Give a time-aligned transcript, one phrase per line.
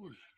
[0.00, 0.33] Ooh.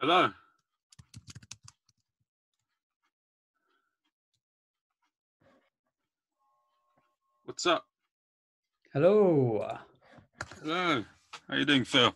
[0.00, 0.30] Hello.
[7.44, 7.84] What's up?
[8.92, 9.66] Hello.
[10.62, 11.04] Hello.
[11.48, 12.14] How you doing, Phil?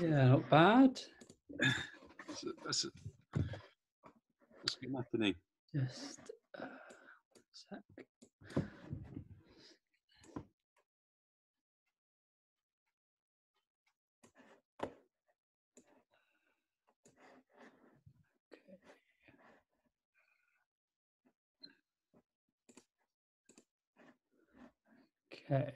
[0.00, 1.00] Yeah, not bad.
[1.58, 2.92] That's it, that's it.
[4.62, 5.34] What's been happening?
[5.74, 6.20] Just
[6.56, 6.66] uh,
[25.50, 25.72] Okay.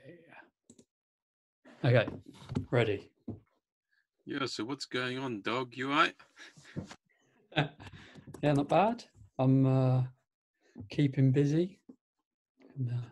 [1.85, 2.07] Okay,
[2.71, 3.09] ready.
[4.25, 5.77] Yeah, so what's going on, dog?
[5.77, 6.13] You right?
[7.57, 9.05] yeah, not bad.
[9.39, 10.03] I'm uh,
[10.89, 11.79] keeping busy.
[12.77, 13.07] And, uh,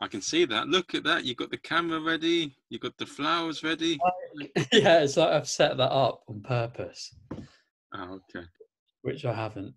[0.00, 0.68] I can see that.
[0.68, 1.24] Look at that.
[1.24, 2.54] You've got the camera ready.
[2.68, 3.98] You've got the flowers ready.
[4.72, 7.14] yeah, it's like I've set that up on purpose,
[7.94, 8.46] Oh, okay.
[9.00, 9.74] which I haven't.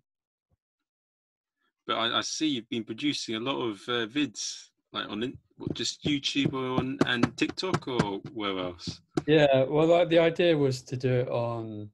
[1.86, 5.22] But I, I see you've been producing a lot of uh, vids, like on
[5.58, 9.00] what, just YouTube on and TikTok or where else?
[9.26, 11.90] Yeah, well, like, the idea was to do it on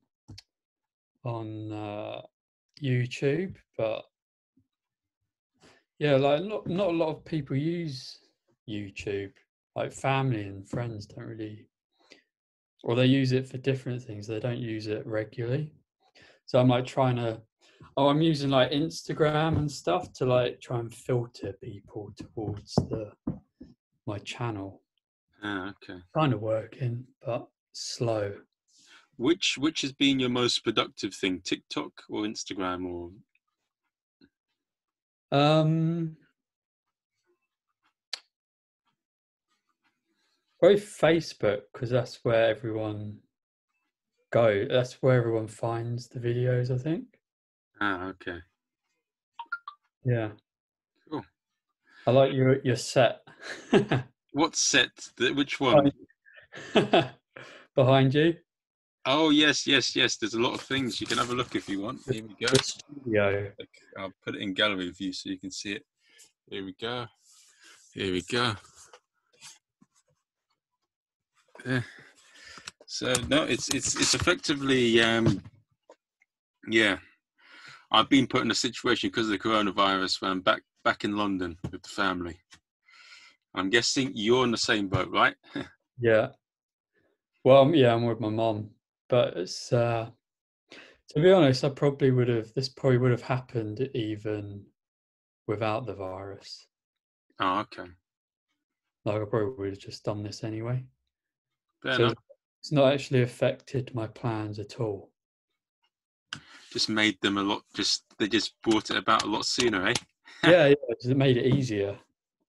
[1.25, 2.23] on uh,
[2.83, 4.03] YouTube, but
[5.99, 8.19] yeah, like not not a lot of people use
[8.69, 9.33] YouTube.
[9.77, 11.67] Like family and friends don't really,
[12.83, 14.27] or they use it for different things.
[14.27, 15.73] They don't use it regularly.
[16.47, 17.41] So I'm like trying to.
[17.97, 23.13] Oh, I'm using like Instagram and stuff to like try and filter people towards the
[24.07, 24.83] my channel.
[25.43, 26.01] Ah, okay.
[26.15, 28.33] Kind of working, but slow.
[29.17, 33.11] Which which has been your most productive thing, TikTok or Instagram or?
[35.37, 36.17] Um,
[40.59, 43.19] probably Facebook because that's where everyone
[44.31, 44.67] go.
[44.69, 46.71] That's where everyone finds the videos.
[46.71, 47.05] I think.
[47.81, 48.39] Ah, okay.
[50.05, 50.31] Yeah.
[52.07, 53.21] I like your your set
[54.33, 54.91] What set?
[55.19, 55.93] Which one?
[57.77, 58.35] behind you.
[59.05, 60.17] Oh yes, yes, yes.
[60.17, 61.01] There's a lot of things.
[61.01, 62.01] You can have a look if you want.
[62.11, 62.53] Here we go.
[62.55, 63.51] Studio.
[63.99, 65.85] I'll put it in gallery view so you can see it.
[66.49, 67.07] Here we go.
[67.93, 68.55] Here we go.
[71.67, 71.83] Yeah.
[72.87, 75.43] So no, it's it's it's effectively um
[76.69, 76.99] yeah.
[77.91, 81.17] I've been put in a situation because of the coronavirus where I'm back back in
[81.17, 82.39] London with the family.
[83.55, 85.35] I'm guessing you're in the same boat, right?
[85.99, 86.29] Yeah.
[87.45, 88.71] Well, yeah, I'm with my mom,
[89.09, 90.11] but it's uh
[91.11, 94.65] to be honest, I probably would have this probably would have happened even
[95.47, 96.67] without the virus.
[97.41, 97.91] oh, okay.
[99.05, 100.85] Like I probably would have just done this anyway.
[101.83, 102.15] Fair So enough.
[102.61, 105.11] it's not actually affected my plans at all.
[106.73, 107.63] Just made them a lot.
[107.75, 109.95] Just they just brought it about a lot sooner, eh?
[110.45, 111.99] yeah, yeah, it made it easier.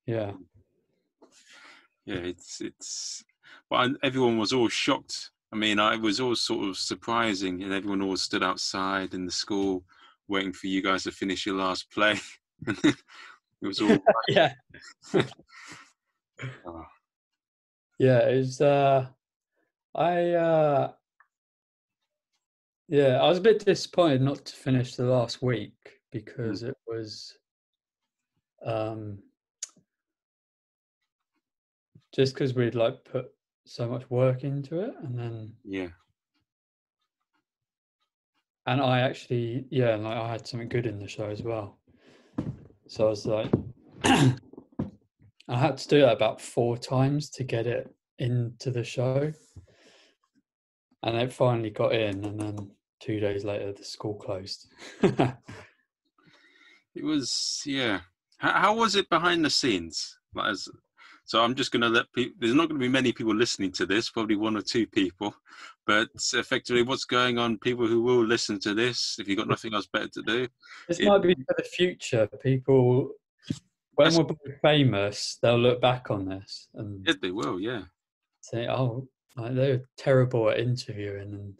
[0.05, 0.31] Yeah,
[2.05, 3.23] yeah, it's it's.
[3.69, 5.31] But everyone was all shocked.
[5.51, 9.31] I mean, I was all sort of surprising, and everyone all stood outside in the
[9.31, 9.83] school
[10.27, 12.19] waiting for you guys to finish your last play.
[12.67, 12.95] it
[13.61, 13.97] was all
[14.27, 14.53] yeah.
[16.65, 16.85] oh.
[17.99, 18.61] Yeah, it was.
[18.61, 19.07] Uh,
[19.95, 20.91] I uh,
[22.87, 26.69] yeah, I was a bit disappointed not to finish the last week because mm.
[26.69, 27.37] it was
[28.65, 29.19] um
[32.13, 33.31] just because we'd like put
[33.65, 35.87] so much work into it and then yeah.
[38.65, 41.77] And i actually yeah like i had something good in the show as well.
[42.87, 43.51] So i was like
[44.03, 44.35] i
[45.49, 49.31] had to do that about four times to get it into the show.
[51.01, 52.71] And it finally got in and then
[53.01, 54.67] two days later the school closed.
[56.95, 58.01] It was yeah
[58.43, 60.67] how, how was it behind the scenes like as
[61.25, 63.71] so I'm just going to let people, there's not going to be many people listening
[63.73, 65.33] to this, probably one or two people,
[65.87, 69.73] but effectively what's going on, people who will listen to this, if you've got nothing
[69.73, 70.47] else better to do.
[70.87, 72.27] This it, might be for the future.
[72.41, 73.11] People,
[73.93, 76.67] when we're famous, they'll look back on this.
[76.75, 77.83] and yeah, they will, yeah.
[78.41, 79.07] Say, oh,
[79.37, 81.53] they're terrible at interviewing and,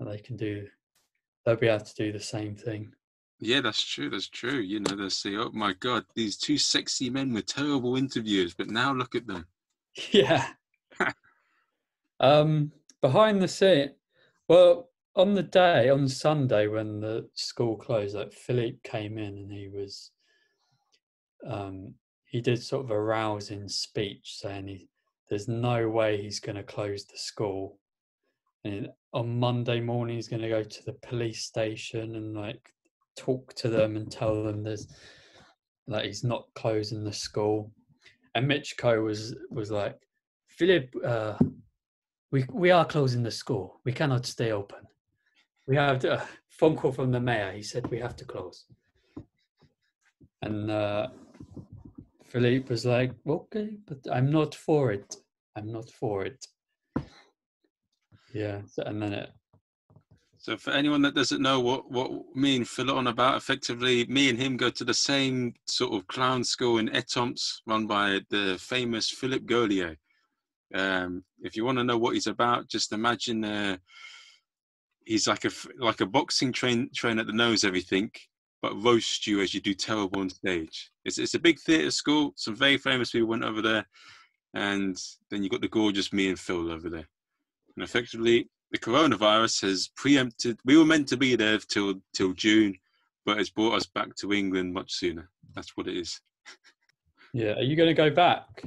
[0.00, 0.66] and they can do,
[1.46, 2.92] they'll be able to do the same thing.
[3.44, 4.08] Yeah, that's true.
[4.08, 4.60] That's true.
[4.60, 8.70] You know, they say, "Oh my God, these two sexy men were terrible interviewers," but
[8.70, 9.46] now look at them.
[10.12, 10.46] Yeah.
[12.20, 13.90] um, behind the scene,
[14.46, 19.52] well, on the day on Sunday when the school closed, like Philippe came in and
[19.52, 20.12] he was,
[21.44, 24.88] um, he did sort of a rousing speech saying he,
[25.28, 27.80] there's no way he's going to close the school.
[28.64, 32.72] And on Monday morning, he's going to go to the police station and like
[33.16, 34.86] talk to them and tell them there's
[35.86, 37.72] like he's not closing the school.
[38.34, 39.98] And Michiko was was like,
[40.48, 41.34] Philip, uh,
[42.30, 43.80] we we are closing the school.
[43.84, 44.86] We cannot stay open.
[45.66, 47.52] We have a phone call from the mayor.
[47.52, 48.64] He said we have to close.
[50.42, 51.08] And uh,
[52.24, 55.14] Philippe was like, okay, but I'm not for it.
[55.54, 56.44] I'm not for it.
[58.34, 59.30] Yeah, So, and then it
[60.42, 64.28] so for anyone that doesn't know what, what me and Phil on about, effectively, me
[64.28, 68.58] and him go to the same sort of clown school in Étampes, run by the
[68.60, 69.96] famous Philip Gaulier.
[70.74, 73.76] Um, if you want to know what he's about, just imagine uh,
[75.04, 78.10] he's like a like a boxing train trainer that knows everything,
[78.62, 80.90] but roasts you as you do terrible on stage.
[81.04, 82.32] It's it's a big theatre school.
[82.34, 83.86] Some very famous people went over there,
[84.54, 85.00] and
[85.30, 87.06] then you got the gorgeous me and Phil over there.
[87.76, 90.58] And effectively, the coronavirus has preempted.
[90.64, 92.74] We were meant to be there till till June,
[93.24, 95.28] but it's brought us back to England much sooner.
[95.54, 96.20] That's what it is.
[97.34, 98.64] Yeah, are you going to go back?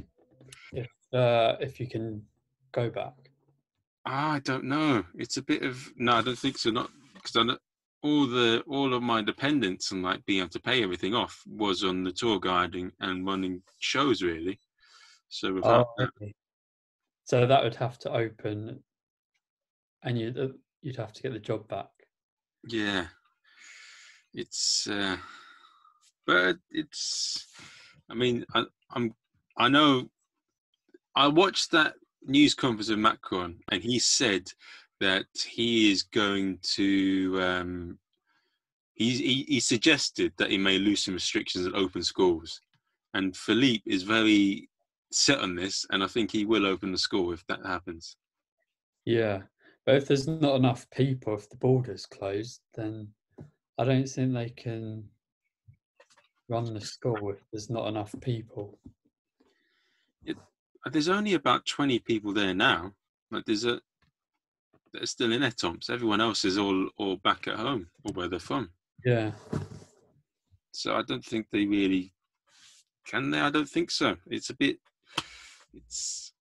[0.72, 2.24] If uh, if you can
[2.72, 3.14] go back.
[4.06, 5.04] I don't know.
[5.16, 6.14] It's a bit of no.
[6.14, 6.70] I don't think so.
[6.70, 7.58] Not because I know
[8.04, 11.84] all the all of my dependence and like being able to pay everything off was
[11.84, 14.60] on the tour guiding and running shows really.
[15.30, 16.28] So without oh, okay.
[16.28, 16.34] that,
[17.24, 18.84] so that would have to open
[20.06, 20.48] and you uh,
[20.82, 21.90] you'd have to get the job back.
[22.68, 23.08] Yeah,
[24.34, 25.18] it's uh,
[26.26, 27.48] but it's.
[28.10, 29.14] I mean, I, I'm.
[29.58, 30.10] I know.
[31.16, 34.52] I watched that news conference of Macron, and he said
[35.02, 37.40] that he is going to.
[37.42, 38.00] Um,
[38.94, 42.62] he, he, he suggested that he may loosen restrictions at open schools,
[43.14, 44.70] and Philippe is very
[45.12, 48.16] set on this, and I think he will open the school if that happens.
[49.04, 49.42] Yeah,
[49.86, 53.10] but if there's not enough people, if the border's closed, then
[53.78, 55.04] I don't think they can
[56.50, 58.80] run the school if there's not enough people.
[60.26, 60.38] It,
[60.92, 62.94] there's only about 20 people there now.
[63.32, 63.80] Like there's a,
[64.94, 65.90] they're still in Étampes.
[65.90, 68.70] Everyone else is all, all back at home or where they're from.
[69.04, 69.32] Yeah.
[70.72, 72.16] So I don't think they really
[73.06, 73.40] can they?
[73.40, 74.18] I don't think so.
[74.28, 74.80] It's a bit,
[75.74, 76.34] it's,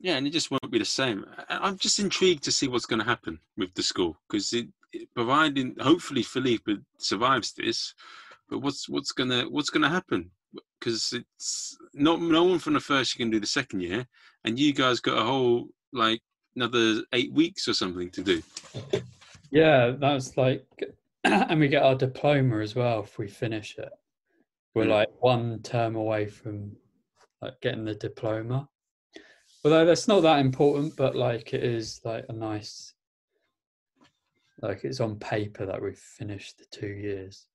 [0.00, 1.24] yeah, and it just won't be the same.
[1.48, 5.08] I'm just intrigued to see what's going to happen with the school because it, it,
[5.14, 7.94] providing hopefully Philippe survives this,
[8.48, 10.30] but what's what's gonna what's gonna happen?
[10.78, 14.06] Because it's not no one from the first year can do the second year,
[14.44, 16.20] and you guys got a whole like
[16.54, 18.42] another eight weeks or something to do.
[19.50, 20.64] Yeah, that's like,
[21.24, 23.90] and we get our diploma as well if we finish it.
[24.74, 24.90] We're hmm.
[24.90, 26.76] like one term away from
[27.42, 28.68] like getting the diploma.
[29.64, 32.94] Although that's not that important, but like it is like a nice,
[34.62, 37.46] like it's on paper that we've finished the two years.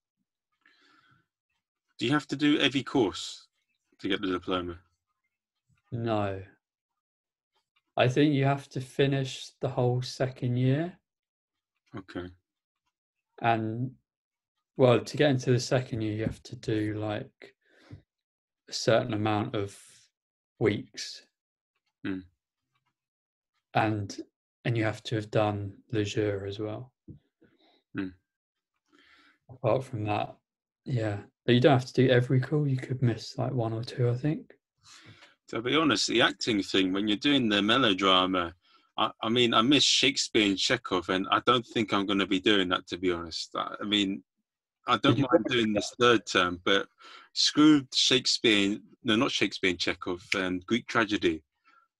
[1.97, 3.47] Do you have to do every course
[3.99, 4.77] to get the diploma?
[5.91, 6.41] No.
[7.95, 10.97] I think you have to finish the whole second year.
[11.95, 12.27] Okay.
[13.41, 13.91] And
[14.75, 17.55] well, to get into the second year, you have to do like
[18.67, 19.79] a certain amount of
[20.59, 21.25] weeks.
[22.03, 22.19] Hmm.
[23.73, 24.15] And
[24.65, 26.91] and you have to have done Le Jeu as well.
[27.95, 28.09] Hmm.
[29.49, 30.35] Apart from that,
[30.85, 31.17] yeah.
[31.45, 32.67] But you don't have to do every call.
[32.67, 34.53] You could miss like one or two, I think.
[35.49, 38.53] To be honest, the acting thing, when you're doing the melodrama,
[38.97, 42.27] I, I mean, I miss Shakespeare and Chekhov, and I don't think I'm going to
[42.27, 43.49] be doing that, to be honest.
[43.55, 44.23] I, I mean,
[44.87, 46.87] I don't mind doing this third term, but
[47.33, 51.43] screw Shakespeare, no, not Shakespeare and Chekhov, and Greek tragedy.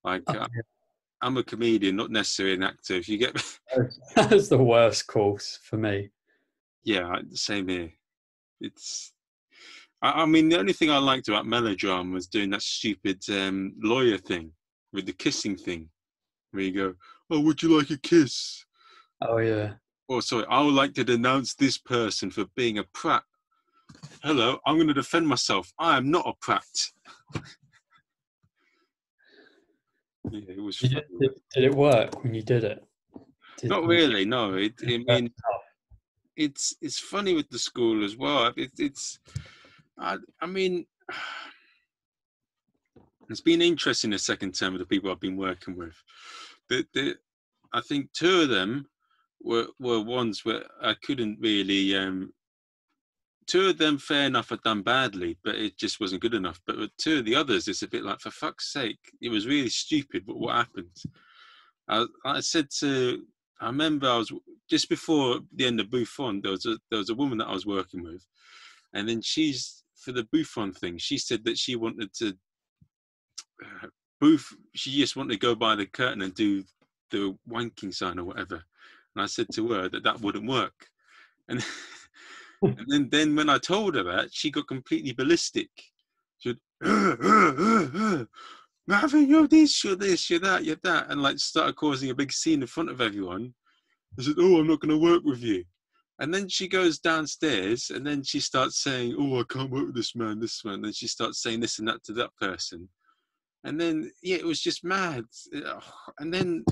[0.04, 0.46] Like, Oh, uh,
[1.22, 2.94] I'm a comedian, not necessarily an actor.
[2.94, 3.34] If you get,
[4.16, 6.10] That's the worst course for me.
[6.84, 7.90] yeah, same here.
[8.60, 9.12] It's,
[10.02, 13.72] I, I mean, the only thing I liked about melodrama was doing that stupid um,
[13.82, 14.52] lawyer thing
[14.92, 15.88] with the kissing thing,
[16.52, 16.94] where you go,
[17.30, 18.64] "Oh, would you like a kiss?"
[19.22, 19.74] Oh yeah.
[20.08, 23.22] Or sorry, I would like to denounce this person for being a prat.
[24.22, 25.72] Hello, I'm going to defend myself.
[25.78, 26.66] I am not a prat.
[30.30, 32.84] yeah, it was Did, it, did, did it work when you did it?
[33.58, 34.24] Did not really.
[34.24, 34.74] No, it.
[34.82, 35.30] I mean,
[36.36, 38.52] it's it's funny with the school as well.
[38.56, 39.18] It, it's,
[39.98, 40.86] I, I mean,
[43.30, 45.94] it's been interesting the second term of the people I've been working with.
[46.68, 47.16] The, the,
[47.72, 48.86] I think two of them
[49.42, 51.96] were were ones where I couldn't really.
[51.96, 52.32] Um,
[53.46, 56.60] two of them, fair enough, had done badly, but it just wasn't good enough.
[56.66, 59.46] But with two of the others, it's a bit like, for fuck's sake, it was
[59.46, 60.24] really stupid.
[60.26, 60.96] But what happened?
[61.88, 63.22] I, I said to,
[63.60, 64.32] I remember I was
[64.68, 66.40] just before the end of Bouffon.
[66.42, 68.26] There was a there was a woman that I was working with,
[68.94, 70.98] and then she's for the Bouffon thing.
[70.98, 72.36] She said that she wanted to.
[73.62, 73.88] Uh,
[74.20, 76.64] Booth, she just wanted to go by the curtain and do
[77.10, 78.64] the wanking sign or whatever.
[79.14, 80.88] And I said to her that that wouldn't work.
[81.48, 81.64] And,
[82.64, 85.68] and then, then when I told her that, she got completely ballistic.
[86.38, 88.24] She said, uh, uh, uh, uh,
[88.86, 91.10] Marvin, you're this, you're this, you're that, you're that.
[91.10, 93.54] And like started causing a big scene in front of everyone.
[94.18, 95.64] I said, Oh, I'm not going to work with you.
[96.20, 99.96] And then she goes downstairs and then she starts saying, Oh, I can't work with
[99.96, 100.82] this man, this man.
[100.82, 102.88] Then she starts saying this and that to that person.
[103.64, 105.24] And then, yeah, it was just mad.
[106.18, 106.64] And then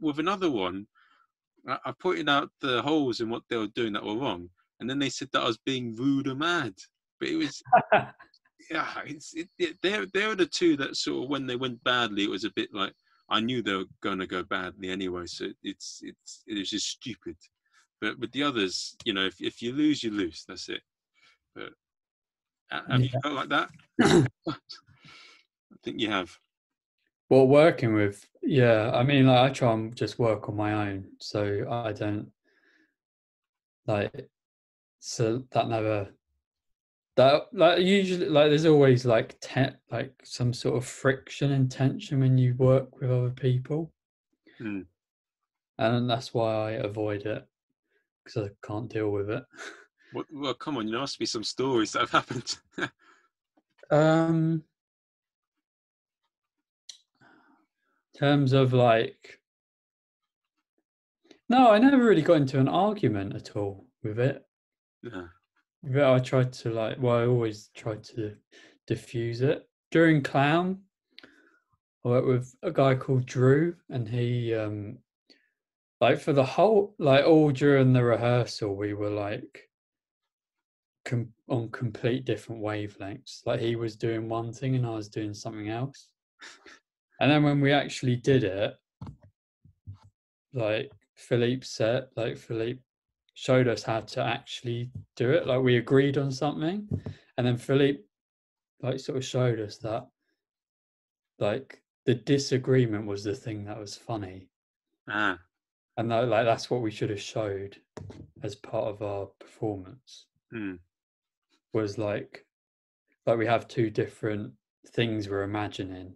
[0.00, 0.86] with another one,
[1.68, 4.48] I pointed out the holes in what they were doing that were wrong.
[4.82, 6.74] And then they said that I was being rude or mad.
[7.20, 7.62] But it was,
[8.68, 12.24] yeah, it's, it, it, they're, they're the two that sort of, when they went badly,
[12.24, 12.92] it was a bit like,
[13.28, 15.26] I knew they were going to go badly anyway.
[15.26, 17.36] So it's, it's, it was just stupid.
[18.00, 20.44] But with the others, you know, if, if you lose, you lose.
[20.48, 20.82] That's it.
[21.54, 21.70] But
[22.72, 23.68] have you felt like that?
[24.02, 24.56] I
[25.84, 26.36] think you have.
[27.30, 31.04] Well, working with, yeah, I mean, like, I try and just work on my own,
[31.20, 32.32] so I don't
[33.86, 34.28] like,
[35.04, 36.14] so that never,
[37.16, 42.20] that like usually, like, there's always like te- like some sort of friction and tension
[42.20, 43.92] when you work with other people,
[44.60, 44.86] Mm.
[45.78, 47.44] and that's why I avoid it
[48.24, 49.42] because I can't deal with it.
[50.14, 52.56] Well, well, come on, there must be some stories that have happened.
[53.90, 54.62] Um,
[58.16, 59.40] terms of like,
[61.48, 64.46] no, I never really got into an argument at all with it.
[65.02, 65.26] Yeah.
[65.82, 68.36] But I tried to like, well, I always tried to
[68.86, 69.68] diffuse it.
[69.90, 70.78] During clown,
[72.04, 74.98] I worked with a guy called Drew, and he, um,
[76.00, 79.68] like, for the whole, like, all during the rehearsal, we were like,
[81.04, 83.46] com- on complete different wavelengths.
[83.46, 86.08] Like, he was doing one thing and I was doing something else.
[87.20, 88.74] And then when we actually did it,
[90.54, 92.80] like, Philippe said, like, Philippe
[93.34, 95.46] showed us how to actually do it.
[95.46, 96.88] Like, we agreed on something,
[97.36, 98.00] and then Philippe,
[98.80, 100.06] like, sort of showed us that,
[101.38, 104.48] like, the disagreement was the thing that was funny.
[105.08, 105.38] Ah,
[105.96, 107.76] and that, like that's what we should have showed
[108.42, 110.26] as part of our performance.
[110.54, 110.78] Mm,
[111.72, 112.46] was like
[113.26, 114.52] like we have two different
[114.88, 116.14] things we're imagining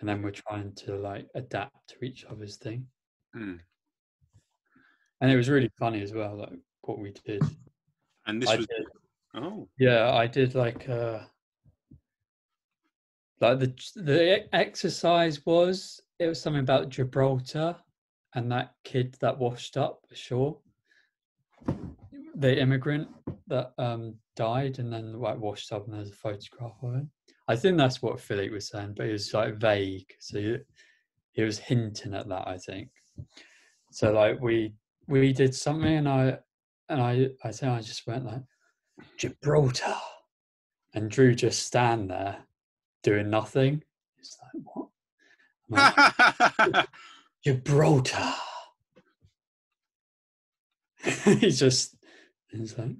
[0.00, 2.86] and then we're trying to like adapt to each other's thing.
[3.36, 3.60] Mm.
[5.20, 7.42] And it was really funny as well like what we did
[8.26, 8.86] And this I was did
[9.34, 11.20] oh, yeah i did like uh
[13.40, 17.76] like the the exercise was it was something about gibraltar
[18.34, 20.58] and that kid that washed up ashore
[22.34, 23.08] the immigrant
[23.46, 27.10] that um died and then like washed up and there's a photograph of him.
[27.46, 30.10] I think that's what Philip was saying, but it was like vague.
[30.18, 30.56] So he,
[31.32, 32.88] he was hinting at that, I think.
[33.92, 34.72] So like we
[35.10, 36.38] we did something and I
[36.88, 38.42] and I I think I just went like
[39.18, 39.96] Gibraltar
[40.94, 42.38] and Drew just stand there
[43.02, 43.82] doing nothing.
[44.18, 44.88] It's like what?
[45.68, 46.86] Like,
[47.44, 48.34] Gibraltar.
[51.24, 51.96] he's just
[52.50, 52.90] he's like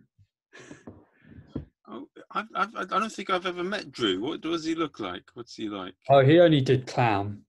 [1.86, 4.20] oh, I've, I've, I don't think I've ever met Drew.
[4.20, 5.24] What does he look like?
[5.34, 5.94] What's he like?
[6.08, 7.42] oh he only did clown.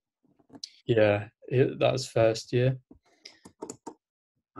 [0.85, 2.77] Yeah, that was first year.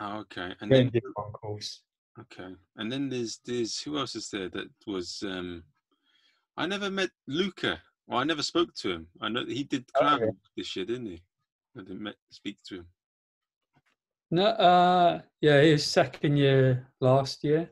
[0.04, 0.56] Oh, okay.
[0.62, 1.82] And He then only did course.
[2.20, 5.64] okay, and then there's there's who else is there that was um
[6.58, 7.80] I never met Luca.
[8.08, 9.08] Well, I never spoke to him.
[9.22, 10.30] I know he did Oh, clown yeah.
[10.58, 11.22] this year, didn't he?
[11.78, 12.88] I didn't met, speak to him.
[14.32, 17.70] No, uh, yeah, was second year last year.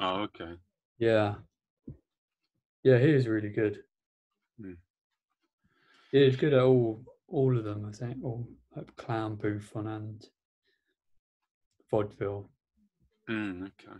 [0.00, 0.54] Oh, okay.
[0.98, 1.36] Yeah,
[2.82, 3.84] yeah, he was really good.
[4.60, 4.72] Hmm.
[6.10, 7.86] He was good at all all of them.
[7.88, 10.26] I think all like clown, Bouffon, and
[11.90, 12.48] vaudeville.
[13.28, 13.98] Mm, okay.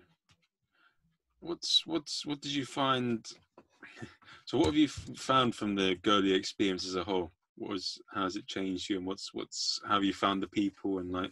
[1.41, 3.25] What's what's what did you find?
[4.47, 7.31] So, what have you found from the Gaulier experience as a whole?
[7.57, 10.49] What was how has it changed you, and what's what's how have you found the
[10.49, 11.31] people and like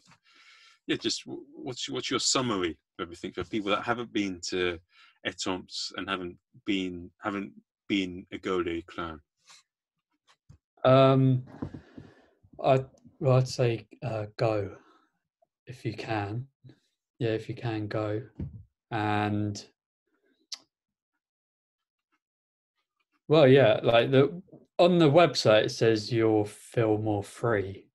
[0.89, 4.79] yeah, just what's what's your summary of everything for people that haven't been to
[5.27, 7.53] Étampes and haven't been haven't
[7.89, 9.21] been a Gaulier clown?
[10.85, 11.45] Um,
[12.65, 12.85] I
[13.21, 14.77] well, I'd say uh, go
[15.69, 16.47] if you can.
[17.19, 18.23] Yeah, if you can go,
[18.91, 19.65] and
[23.29, 24.41] well, yeah, like the
[24.79, 27.87] on the website it says you'll feel more free,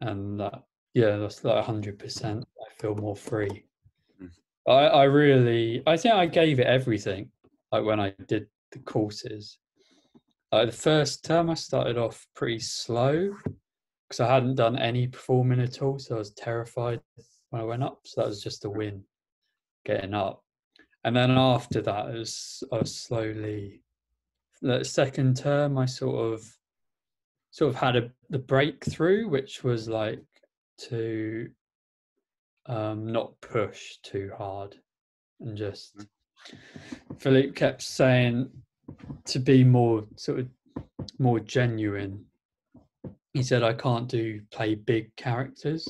[0.00, 0.62] and that
[0.94, 2.44] yeah, that's like hundred percent.
[2.60, 3.64] I feel more free.
[4.22, 4.30] Mm.
[4.68, 7.30] I I really I think I gave it everything.
[7.72, 9.58] Like when I did the courses,
[10.52, 13.34] like the first term, I started off pretty slow
[14.08, 17.00] because I hadn't done any performing at all, so I was terrified
[17.50, 18.00] when I went up.
[18.04, 19.02] So that was just a win,
[19.84, 20.42] getting up.
[21.04, 23.82] And then after that, it was I was slowly.
[24.62, 26.44] The second term, I sort of,
[27.50, 30.24] sort of had a the breakthrough, which was like
[30.88, 31.50] to,
[32.66, 34.76] um, not push too hard,
[35.40, 36.06] and just.
[37.18, 38.48] Philippe kept saying
[39.24, 40.48] to be more sort of
[41.18, 42.24] more genuine
[43.36, 45.86] he said i can't do play big characters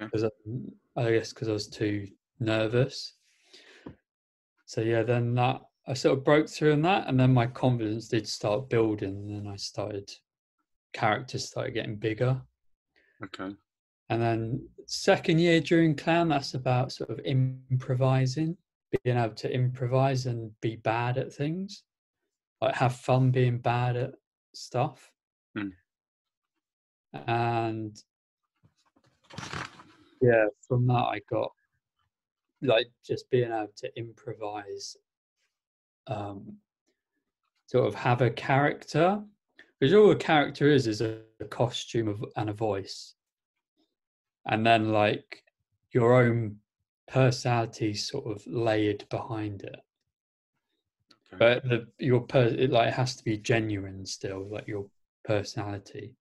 [0.00, 0.08] Okay.
[0.10, 0.24] because
[0.96, 2.06] i guess because i was too
[2.40, 3.14] nervous
[4.64, 8.08] so yeah then that i sort of broke through in that and then my confidence
[8.08, 10.10] did start building and then i started
[10.92, 12.40] characters started getting bigger
[13.22, 13.54] Okay.
[14.10, 18.56] and then second year during clown that's about sort of improvising
[19.02, 21.82] being able to improvise and be bad at things
[22.60, 24.12] like have fun being bad at
[24.54, 25.10] stuff.
[27.26, 28.02] And
[30.20, 30.46] yeah.
[30.66, 31.52] from that i got
[32.62, 34.96] like just being able to improvise
[36.06, 36.56] um
[37.66, 39.22] sort of have a character
[39.84, 43.14] because all a character is is a, a costume of and a voice.
[44.46, 45.42] And then like
[45.92, 46.56] your own
[47.06, 49.76] personality sort of layered behind it.
[51.34, 51.60] Okay.
[51.62, 54.86] but the your per it like has to be genuine still like your
[55.24, 56.14] personality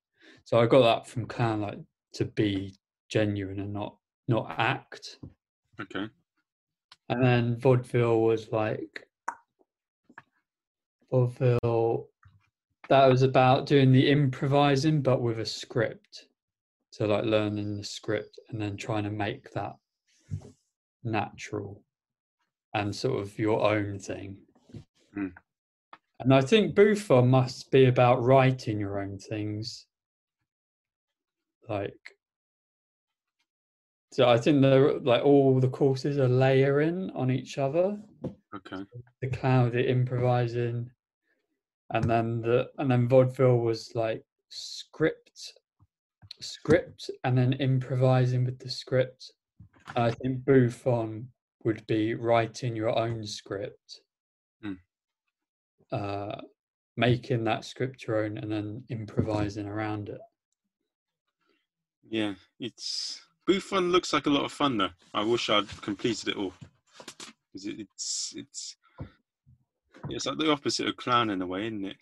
[0.46, 1.80] so i got that from clown like
[2.14, 2.74] to be
[3.10, 3.96] genuine and not
[4.28, 5.18] not act
[5.82, 6.08] Okay.
[7.10, 9.08] and then vaudeville was like
[11.12, 12.08] vaudeville
[12.90, 16.28] that was about doing the improvising but with a script
[16.92, 19.76] so like learning the script and then trying to make that
[21.04, 21.82] natural
[22.74, 24.38] and sort of your own thing
[25.16, 25.32] Mm.
[26.22, 29.86] and i think bouffon must be about writing your own things
[31.70, 32.16] like
[34.12, 37.98] so i think they're like all the courses are layering on each other
[38.56, 38.84] Okay.
[39.22, 40.90] the cloud the improvising
[41.90, 45.54] and then the and then vaudeville was like script
[46.40, 49.32] script and then improvising with the script
[49.96, 51.28] i think bouffon
[51.64, 54.02] would be writing your own script
[54.62, 54.74] Hmm.
[55.92, 56.36] uh
[56.96, 60.22] making that script your own and then improvising around it
[62.10, 64.90] Yeah, it's Bouffon looks like a lot of fun though.
[65.14, 66.54] I wish I'd completed it all
[67.52, 68.76] because it, it's it's
[70.10, 71.98] it's like the opposite of clown in a way, isn't it?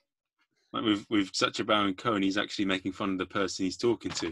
[0.74, 4.12] Like with with Sacha Baron Cohen, he's actually making fun of the person he's talking
[4.12, 4.32] to.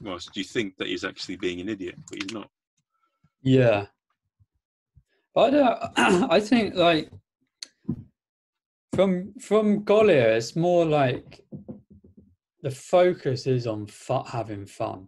[0.00, 2.50] Whilst you think that he's actually being an idiot, but he's not.
[3.42, 3.86] yeah
[5.36, 5.78] I don't.
[6.30, 7.10] I think like
[8.94, 11.44] from from Gaulier, it's more like
[12.62, 15.06] the focus is on fu- having fun.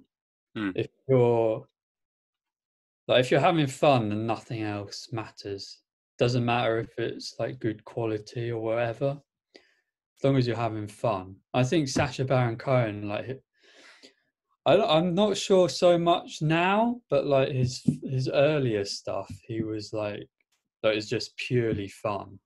[0.54, 0.70] Hmm.
[0.74, 1.66] If you're
[3.08, 5.78] like if you're having fun and nothing else matters,
[6.18, 9.20] doesn't matter if it's like good quality or whatever.
[9.56, 13.40] As long as you're having fun, I think Sacha Baron Cohen like
[14.66, 19.92] I, I'm not sure so much now, but like his his earlier stuff, he was
[19.92, 20.28] like
[20.82, 22.38] that is just purely fun.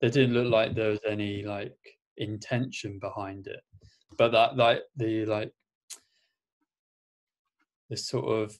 [0.00, 1.76] There didn't look like there was any like
[2.18, 3.60] intention behind it,
[4.18, 5.52] but that like the like
[7.90, 8.58] the sort of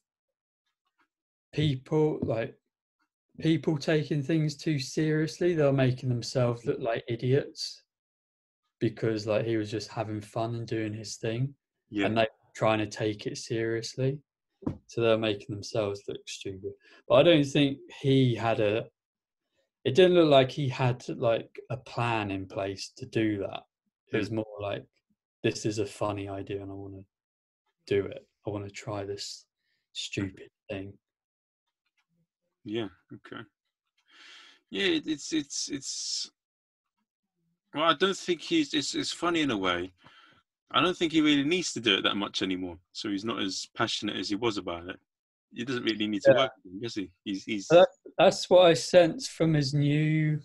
[1.53, 2.55] people like
[3.41, 7.83] people taking things too seriously, they're making themselves look like idiots
[8.79, 11.55] because like he was just having fun and doing his thing
[11.91, 12.07] Yeah.
[12.07, 14.19] and they trying to take it seriously.
[14.87, 16.73] So they're making themselves look stupid.
[17.09, 18.85] But I don't think he had a.
[19.85, 23.62] It didn't look like he had like a plan in place to do that.
[24.12, 24.85] It was more like,
[25.42, 27.05] this is a funny idea and I want to
[27.87, 28.26] do it.
[28.46, 29.92] I want to try this hmm.
[29.92, 30.92] stupid thing.
[32.64, 32.88] Yeah.
[33.12, 33.42] Okay.
[34.70, 36.31] Yeah, it's it's it's.
[37.74, 38.72] Well, I don't think he's.
[38.72, 39.92] It's it's funny in a way.
[40.70, 42.78] I don't think he really needs to do it that much anymore.
[42.92, 44.96] So he's not as passionate as he was about it.
[45.52, 46.44] He doesn't really need to Yeah.
[46.44, 47.11] work, with him, does he?
[47.24, 47.68] He's he's.
[48.18, 50.40] That's what I sense from his new.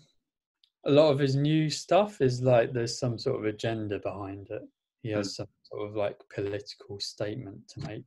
[0.84, 4.62] A lot of his new stuff is like there's some sort of agenda behind it.
[5.02, 8.04] He has some sort of like political statement to make.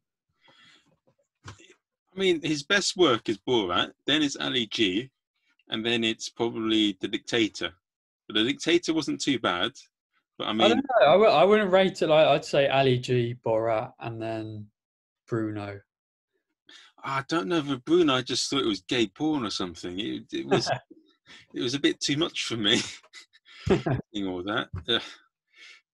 [1.47, 3.91] I mean, his best work is Borat.
[4.05, 5.09] Then it's Ali G,
[5.69, 7.71] and then it's probably The Dictator.
[8.27, 9.71] But The Dictator wasn't too bad.
[10.37, 11.07] But I I mean, don't know.
[11.07, 14.67] I, w- I wouldn't rate it like I'd say Ali G, Borat, and then
[15.27, 15.79] Bruno.
[17.03, 18.15] I don't know if Bruno.
[18.15, 19.99] I just thought it was gay porn or something.
[19.99, 20.69] It, it was.
[21.53, 22.81] it was a bit too much for me.
[23.69, 24.67] all that.
[24.87, 24.99] Uh,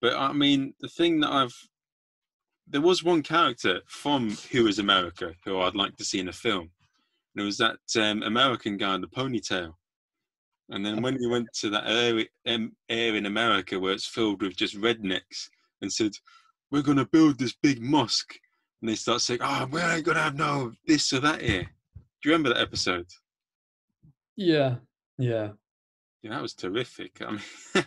[0.02, 1.56] but I mean, the thing that I've
[2.70, 6.34] there was one character from Who Is America who I'd like to see in a
[6.34, 6.70] film,
[7.36, 9.74] and it was that um, American guy in the ponytail.
[10.70, 14.42] And then when he went to that area, um, area in America where it's filled
[14.42, 15.50] with just rednecks,
[15.82, 16.12] and said,
[16.72, 18.38] "We're gonna build this big mosque,"
[18.82, 21.70] and they start saying, "Oh, we ain't gonna have no this or that here."
[22.22, 23.08] Do you remember that episode?
[24.36, 24.76] Yeah,
[25.18, 25.52] yeah.
[26.22, 27.22] Yeah, that was terrific.
[27.22, 27.42] I mean,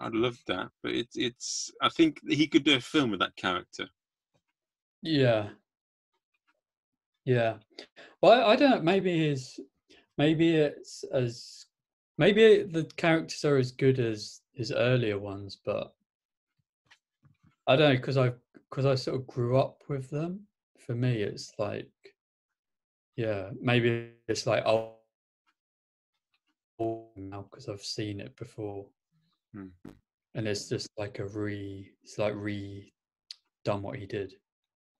[0.00, 1.70] I'd love that, but it's it's.
[1.82, 3.88] I think he could do a film with that character.
[5.02, 5.50] Yeah.
[7.24, 7.56] Yeah.
[8.22, 8.82] Well, I, don't.
[8.82, 9.60] Maybe his,
[10.16, 11.66] maybe it's as,
[12.18, 15.92] maybe the characters are as good as his earlier ones, but
[17.66, 18.32] I don't know because I
[18.70, 20.40] because I sort of grew up with them.
[20.78, 21.90] For me, it's like,
[23.16, 24.94] yeah, maybe it's like oh,
[27.16, 28.86] now because I've seen it before,
[29.54, 29.90] Hmm.
[30.34, 32.92] and it's just like a re, it's like re,
[33.64, 34.32] done what he did.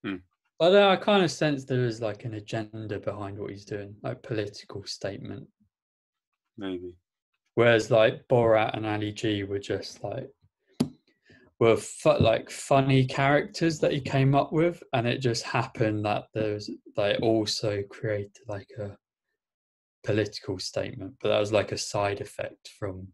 [0.05, 0.17] Hmm.
[0.59, 3.95] But then I kind of sense there is like an agenda behind what he's doing,
[4.03, 5.47] like political statement.
[6.59, 6.97] Maybe.
[7.55, 10.29] Whereas like Borat and Ali G were just like
[11.59, 16.25] were fu- like funny characters that he came up with, and it just happened that
[16.35, 18.97] there's they also created like a
[20.05, 23.09] political statement, but that was like a side effect from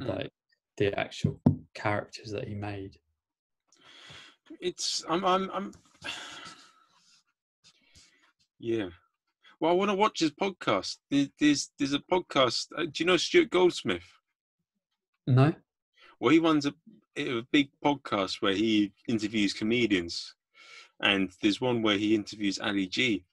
[0.00, 0.08] Hmm.
[0.08, 0.32] like
[0.76, 1.40] the actual
[1.74, 2.96] characters that he made.
[4.60, 5.04] It's.
[5.08, 5.24] I'm.
[5.24, 5.50] I'm.
[5.52, 5.72] I'm.
[8.62, 8.90] Yeah.
[9.58, 10.98] Well, I want to watch his podcast.
[11.10, 12.66] There's there's a podcast.
[12.76, 14.04] uh, Do you know Stuart Goldsmith?
[15.26, 15.54] No,
[16.18, 16.74] Well, he runs a,
[17.16, 20.34] a big podcast where he interviews comedians,
[21.00, 23.24] and there's one where he interviews Ali G.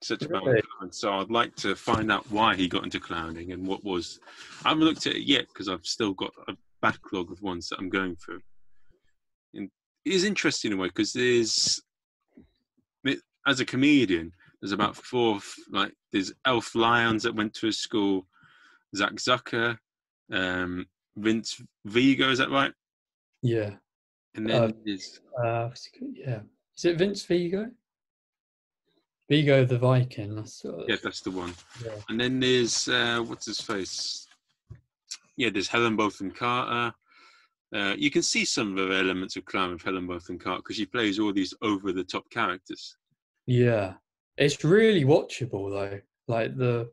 [0.00, 0.62] Such a Really?
[0.62, 0.92] clown.
[0.92, 4.20] So I'd like to find out why he got into clowning and what was.
[4.64, 7.78] I haven't looked at it yet because I've still got a backlog of ones that
[7.80, 8.40] I'm going through.
[9.54, 9.70] And
[10.04, 11.80] it is interesting in a way because there's,
[13.46, 18.26] as a comedian, there's about four like there's Elf Lyons that went to his school,
[18.94, 19.78] Zach Zucker,
[20.32, 22.72] um, Vince Vigo, is that right?
[23.42, 23.70] yeah,
[24.34, 26.14] And then Uh, there's uh, what's he called?
[26.16, 26.40] yeah.
[26.76, 27.70] Is it Vince Vigo?
[29.28, 30.34] Vigo the Viking.
[30.34, 31.54] That's yeah, that's the one.
[31.84, 31.92] yeah.
[32.08, 34.26] And then there's uh, what's his face?
[35.36, 36.94] Yeah, there's Helen Bonham Carter.
[37.74, 40.76] Uh, you can see some of the elements of clown with Helen Bonham Carter because
[40.76, 42.96] she plays all these over-the-top characters.
[43.46, 43.94] Yeah,
[44.38, 46.00] it's really watchable though.
[46.26, 46.90] Like the,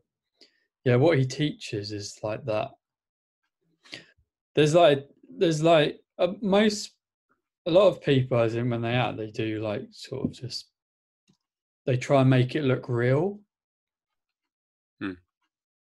[0.84, 2.72] yeah, what he teaches is like that.
[4.54, 6.92] There's like, there's like uh, most,
[7.66, 10.66] a lot of people, I think, when they act, they do like sort of just,
[11.86, 13.40] they try and make it look real.
[15.00, 15.12] Hmm.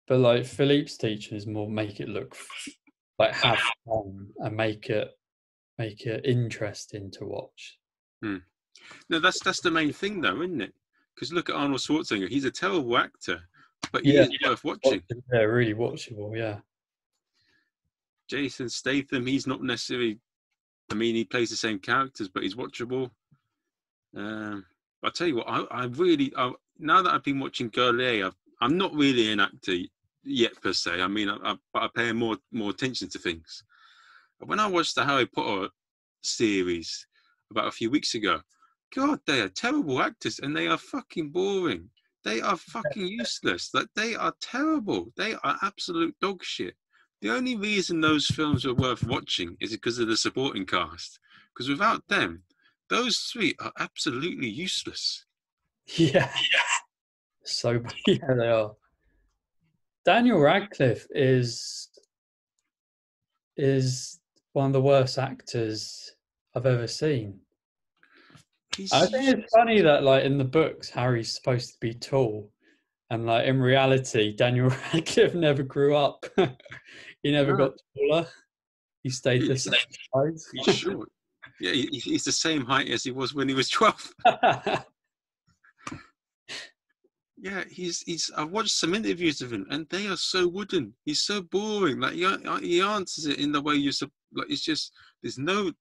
[0.07, 2.35] But like Philippe's teaching is more make it look
[3.19, 5.09] like have fun and make it
[5.77, 7.77] make it interesting to watch.
[8.21, 10.73] No, that's that's the main thing, though, isn't it?
[11.15, 13.41] Because look at Arnold Schwarzenegger; he's a terrible actor,
[13.91, 14.23] but he Yeah.
[14.23, 15.01] is worth watching.
[15.33, 16.37] Yeah, really watchable.
[16.37, 16.59] Yeah,
[18.29, 20.19] Jason Statham, he's not necessarily.
[20.91, 23.11] I mean, he plays the same characters, but he's watchable.
[24.15, 24.65] Um,
[25.03, 28.35] I tell you what, I, I really I, now that I've been watching Gaulier, I've,
[28.61, 29.75] I'm not really an actor
[30.23, 31.01] yet per se.
[31.01, 33.63] I mean, I, I, but I pay more more attention to things.
[34.39, 35.69] But when I watched the Harry Potter
[36.21, 37.07] series
[37.51, 38.41] about a few weeks ago,
[38.95, 41.89] God, they are terrible actors and they are fucking boring.
[42.23, 43.73] They are fucking useless.
[43.73, 45.11] Like they are terrible.
[45.15, 46.75] They are absolute dog shit.
[47.21, 51.19] The only reason those films are worth watching is because of the supporting cast.
[51.53, 52.43] Because without them,
[52.89, 55.25] those three are absolutely useless.
[55.95, 56.31] yeah.
[56.53, 56.59] yeah.
[57.43, 58.71] So yeah, they are.
[60.05, 61.89] Daniel Radcliffe is
[63.57, 64.19] is
[64.53, 66.13] one of the worst actors
[66.55, 67.39] I've ever seen.
[68.75, 72.51] He's I think it's funny that like in the books Harry's supposed to be tall,
[73.09, 76.25] and like in reality Daniel Radcliffe never grew up.
[77.23, 77.57] he never No.
[77.69, 78.27] got taller.
[79.03, 79.73] He stayed the same
[80.13, 80.45] size.
[80.65, 81.09] he's short.
[81.59, 84.13] Yeah, he, he's the same height as he was when he was 12.
[87.39, 88.31] Yeah, he's he's.
[88.35, 90.93] I've watched some interviews of him, and they are so wooden.
[91.05, 91.99] He's so boring.
[91.99, 92.25] Like he,
[92.61, 93.91] he answers it in the way you
[94.33, 94.49] like.
[94.49, 94.91] It's just
[95.21, 95.71] there's no.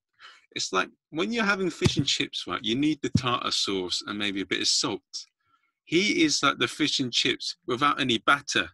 [0.55, 2.63] It's like when you're having fish and chips, right?
[2.63, 5.01] You need the tartar sauce and maybe a bit of salt.
[5.85, 8.71] He is like the fish and chips without any batter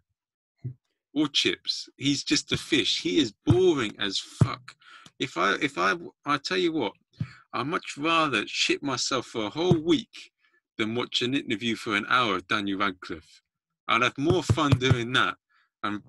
[1.15, 1.89] or chips.
[1.97, 3.03] He's just a fish.
[3.03, 4.75] He is boring as fuck.
[5.23, 5.95] If I if I
[6.27, 6.95] I tell you what,
[7.53, 10.33] I'd much rather shit myself for a whole week
[10.79, 13.41] than watch an interview for an hour of Daniel Radcliffe.
[13.87, 15.37] I'd have more fun doing that
[15.85, 16.03] and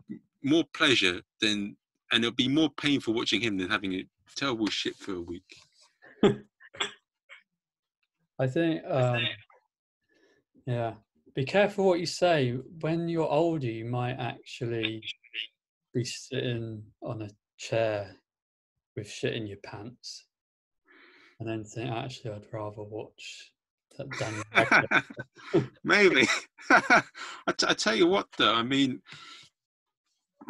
[0.43, 1.78] more pleasure than,
[2.12, 4.04] and it'll be more painful watching him than having a
[4.36, 5.58] terrible shit for a week.
[8.39, 9.21] I think, um,
[10.65, 10.93] yeah.
[11.36, 12.58] Be careful what you say.
[12.82, 15.04] When you're older, you might actually
[15.93, 18.15] be sitting on a chair
[18.95, 20.25] with shit in your pants,
[21.39, 23.51] and then think, actually, I'd rather watch
[23.97, 26.27] that Daniel Maybe.
[26.69, 28.53] I, t- I tell you what, though.
[28.53, 29.01] I mean,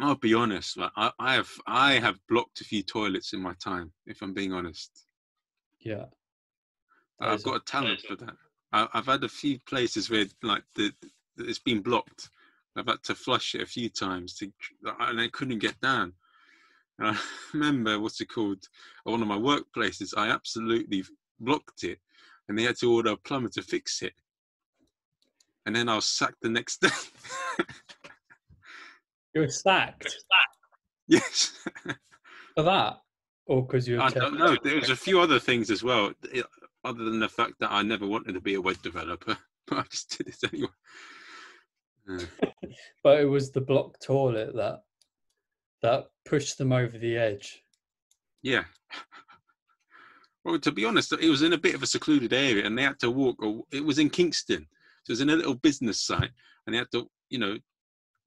[0.00, 0.78] I'll be honest.
[0.96, 3.92] I, I have I have blocked a few toilets in my time.
[4.06, 5.06] If I'm being honest,
[5.80, 6.06] yeah.
[7.20, 8.34] I've got a talent for that.
[8.72, 10.92] I, I've had a few places where like the,
[11.36, 12.28] the it's been blocked.
[12.76, 14.50] I've had to flush it a few times to,
[15.00, 16.12] and I couldn't get down.
[16.98, 17.18] And I
[17.54, 18.68] remember what's it called?
[19.06, 21.04] At one of my workplaces, I absolutely
[21.40, 21.98] blocked it,
[22.48, 24.14] and they had to order a plumber to fix it.
[25.66, 26.88] And then I was sacked the next day.
[29.34, 30.14] You were sacked
[31.08, 31.52] yes,
[32.54, 32.98] for that,
[33.46, 34.56] or because you were I don't know.
[34.62, 36.12] There was a few other things as well,
[36.84, 39.82] other than the fact that I never wanted to be a web developer, but I
[39.90, 40.68] just did it anyway.
[42.08, 42.24] Uh,
[43.02, 44.82] but it was the block toilet that
[45.84, 47.62] that pushed them over the edge.
[48.42, 48.64] Yeah.
[50.46, 52.82] Well, to be honest, it was in a bit of a secluded area, and they
[52.82, 53.42] had to walk.
[53.42, 54.66] Or it was in Kingston,
[55.02, 56.28] so it was in a little business site,
[56.66, 57.56] and they had to, you know,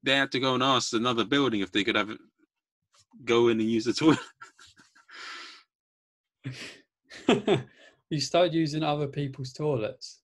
[0.02, 2.18] they had to go and ask another building if they could have it,
[3.24, 4.18] go in and use the toilet.
[8.10, 10.18] you started using other people's toilets.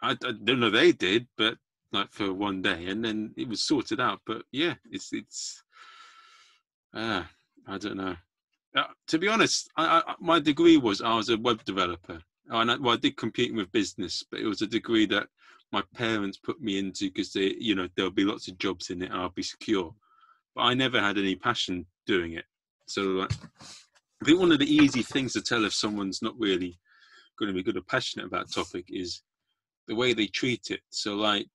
[0.00, 1.56] I, I don't know they did, but
[1.92, 4.20] like for one day, and then it was sorted out.
[4.26, 5.62] But yeah, it's it's.
[6.94, 7.22] Uh,
[7.66, 8.16] I don't know.
[8.74, 12.20] Uh, to be honest, I, I, my degree was I was a web developer.
[12.50, 15.28] I, well, I did computing with business, but it was a degree that
[15.72, 19.02] my parents put me into because they, you know, there'll be lots of jobs in
[19.02, 19.94] it, I'll be secure.
[20.54, 22.44] But I never had any passion doing it.
[22.86, 23.32] So like,
[24.20, 26.78] I think one of the easy things to tell if someone's not really
[27.38, 29.22] going to be good or passionate about a topic is
[29.86, 30.80] the way they treat it.
[30.90, 31.48] So like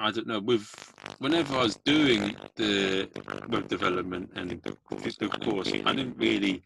[0.00, 0.72] I don't know, with
[1.18, 3.08] whenever I was doing the
[3.48, 4.72] web development and the
[5.42, 6.62] course, I didn't really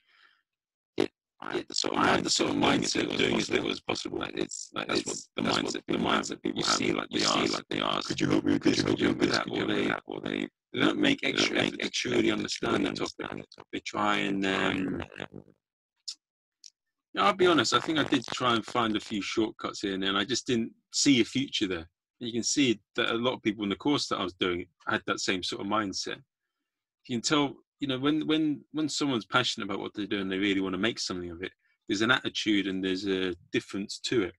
[1.45, 3.71] I had the sort of, I had the sort of mindset of doing as little
[3.71, 4.19] as possible.
[4.19, 7.65] Like it's like that's what the mindset the mindset people see like they are like
[7.69, 8.01] they are.
[8.03, 8.83] Could you help me with this?
[8.83, 9.47] Could you help me with that?
[9.51, 13.45] Or they or they they don't make extra effort to truly understand the topic.
[13.73, 15.03] They try and um,
[17.13, 17.75] yeah, I'll be honest.
[17.75, 20.25] I think I did try and find a few shortcuts here and there, and I
[20.25, 21.89] just didn't see a future there.
[22.21, 24.67] You can see that a lot of people in the course that I was doing
[24.87, 26.19] had that same sort of mindset.
[27.07, 30.39] You can tell, you know, when when when someone's passionate about what they're doing, they
[30.39, 31.53] really want to make something of it.
[31.89, 34.35] There's an attitude and there's a difference to it.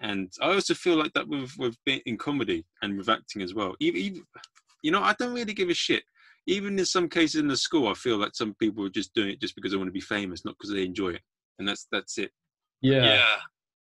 [0.00, 3.54] And I also feel like that with with being in comedy and with acting as
[3.54, 3.74] well.
[3.80, 4.22] Even, even
[4.82, 6.04] you know, I don't really give a shit.
[6.46, 9.30] Even in some cases in the school, I feel like some people are just doing
[9.30, 11.22] it just because they want to be famous, not because they enjoy it,
[11.58, 12.30] and that's that's it.
[12.82, 13.04] Yeah.
[13.04, 13.36] Yeah.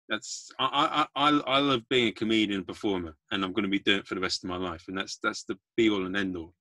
[0.09, 3.79] That's I I I I love being a comedian performer, and I'm going to be
[3.79, 6.15] doing it for the rest of my life, and that's that's the be all and
[6.15, 6.53] end all.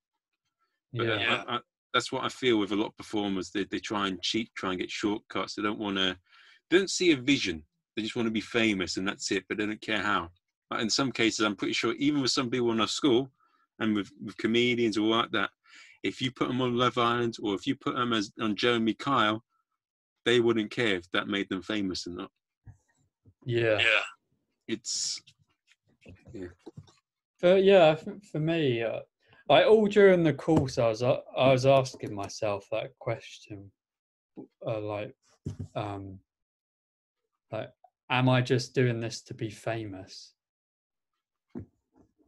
[0.92, 1.44] But, uh, Yeah.
[1.48, 1.60] I, I,
[1.94, 3.50] that's what I feel with a lot of performers.
[3.50, 5.54] They they try and cheat, try and get shortcuts.
[5.54, 6.16] They don't want to,
[6.70, 7.62] they don't see a vision.
[7.94, 9.44] They just want to be famous, and that's it.
[9.48, 10.30] But they don't care how.
[10.68, 13.30] But in some cases, I'm pretty sure, even with some people in our school,
[13.78, 15.50] and with, with comedians or like that,
[16.02, 18.94] if you put them on Love Island or if you put them as on Jeremy
[18.94, 19.44] Kyle,
[20.24, 22.30] they wouldn't care if that made them famous or not.
[23.46, 23.78] Yeah.
[23.78, 24.02] Yeah.
[24.66, 25.22] It's
[27.38, 29.00] For yeah, for, for me, uh,
[29.48, 33.70] like all during the course, I was uh, I was asking myself that question,
[34.66, 35.14] uh, like,
[35.76, 36.18] um,
[37.52, 37.70] like,
[38.10, 40.32] am I just doing this to be famous?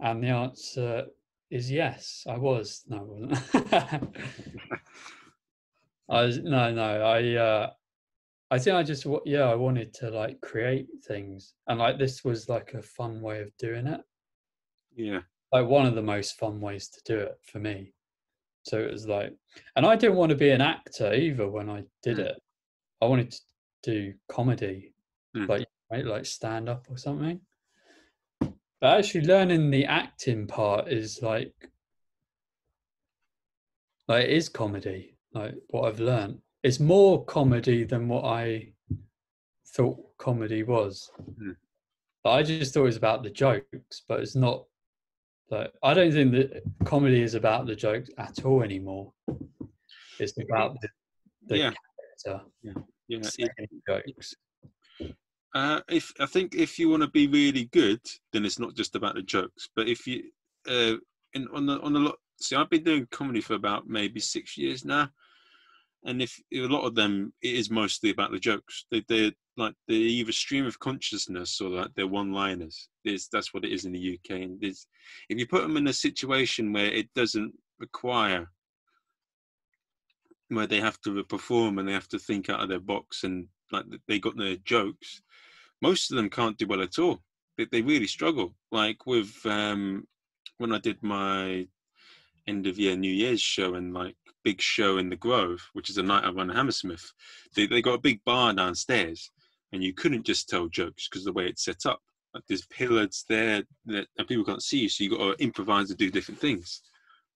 [0.00, 1.06] And the answer
[1.50, 2.24] is yes.
[2.28, 2.84] I was.
[2.86, 4.16] No, I wasn't.
[6.08, 7.02] I was no, no.
[7.02, 7.70] I uh,
[8.50, 12.48] I think I just yeah, I wanted to like create things, and like this was
[12.48, 14.00] like a fun way of doing it
[14.96, 15.20] yeah,
[15.52, 17.94] like one of the most fun ways to do it for me.
[18.64, 19.32] So it was like,
[19.76, 22.26] and I didn't want to be an actor either when I did Mm.
[22.26, 22.42] it.
[23.00, 23.40] I wanted to
[23.82, 24.92] do comedy,
[25.36, 25.48] Mm.
[25.48, 27.40] like right, like stand up or something.
[28.40, 31.54] But actually, learning the acting part is like,
[34.08, 35.16] like it is comedy.
[35.32, 38.74] Like what I've learned, it's more comedy than what I
[39.74, 41.10] thought comedy was.
[41.40, 41.56] Mm.
[42.26, 44.64] I just thought it was about the jokes, but it's not
[45.50, 49.14] like I don't think that comedy is about the jokes at all anymore.
[50.20, 50.88] It's about the,
[51.46, 51.72] the yeah,
[52.26, 53.18] character yeah.
[53.38, 54.34] It, jokes.
[55.54, 58.00] Uh, if I think if you want to be really good,
[58.34, 59.70] then it's not just about the jokes.
[59.74, 60.24] But if you,
[60.68, 60.96] uh,
[61.32, 64.58] in on the on a lot, see, I've been doing comedy for about maybe six
[64.58, 65.08] years now,
[66.04, 68.86] and if a lot of them, it is mostly about the jokes.
[68.90, 72.88] They they're like they're either stream of consciousness or like they're one-liners.
[73.04, 74.42] There's, that's what it is in the UK.
[74.42, 74.86] And if
[75.28, 78.48] you put them in a situation where it doesn't require,
[80.48, 83.48] where they have to perform and they have to think out of their box and
[83.72, 85.20] like they got their jokes
[85.80, 87.20] most of them can't do well at all.
[87.56, 88.54] They, they really struggle.
[88.70, 90.06] Like with um,
[90.58, 91.66] when I did my
[92.46, 95.98] end of year New Year's show and like big show in the Grove, which is
[95.98, 97.12] a night I run Hammersmith.
[97.54, 99.30] They they got a big bar downstairs,
[99.72, 102.00] and you couldn't just tell jokes because the way it's set up.
[102.34, 105.90] Like there's pillars there that and people can't see you, so you got to improvise
[105.90, 106.82] and do different things.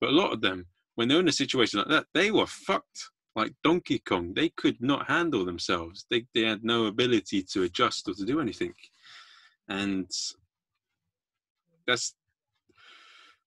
[0.01, 3.11] But a lot of them, when they're in a situation like that, they were fucked
[3.35, 4.35] like Donkey Kong.
[4.35, 6.07] They could not handle themselves.
[6.11, 8.75] They they had no ability to adjust or to do anything,
[9.69, 10.11] and
[11.87, 12.15] that's.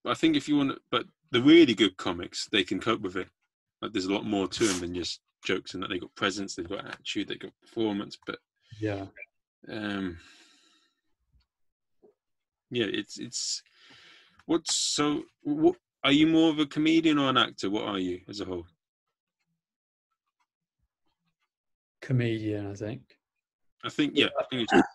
[0.08, 3.28] I think if you want, but the really good comics, they can cope with it.
[3.86, 6.56] Like there's a lot more to them than just jokes, and that they got presence,
[6.56, 8.18] they've got attitude, they've got performance.
[8.26, 8.40] But
[8.82, 9.06] Yeah.
[9.70, 10.18] um,
[12.72, 13.62] yeah, it's it's.
[14.48, 15.22] What's so?
[15.44, 17.70] What are you more of a comedian or an actor?
[17.70, 18.66] What are you as a whole?
[22.02, 23.02] Comedian, I think.
[23.84, 24.30] I think yeah.
[24.40, 24.88] I think it's,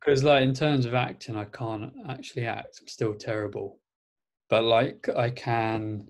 [0.00, 2.78] Because like in terms of acting, I can't actually act.
[2.82, 3.80] I'm still terrible.
[4.50, 6.08] But like I can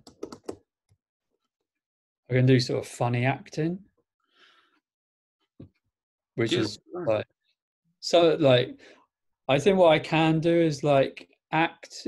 [2.30, 3.78] I can do sort of funny acting.
[6.34, 7.26] Which Yeah, is like
[8.00, 8.78] so like
[9.48, 12.06] I think what I can do is like act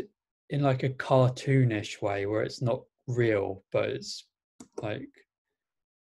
[0.50, 4.26] in like a cartoonish way where it's not real, but it's
[4.82, 5.08] like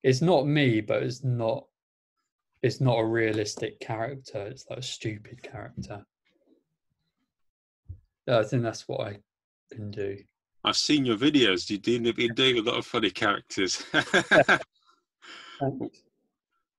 [0.04, 1.66] it's not me, but it's not
[2.64, 4.48] it's not a realistic character.
[4.48, 6.06] It's like a stupid character.
[8.28, 9.20] Yeah, I think that's what I
[9.72, 10.18] can do.
[10.68, 11.70] I've seen your videos.
[11.70, 13.86] You do you're doing a lot of funny characters.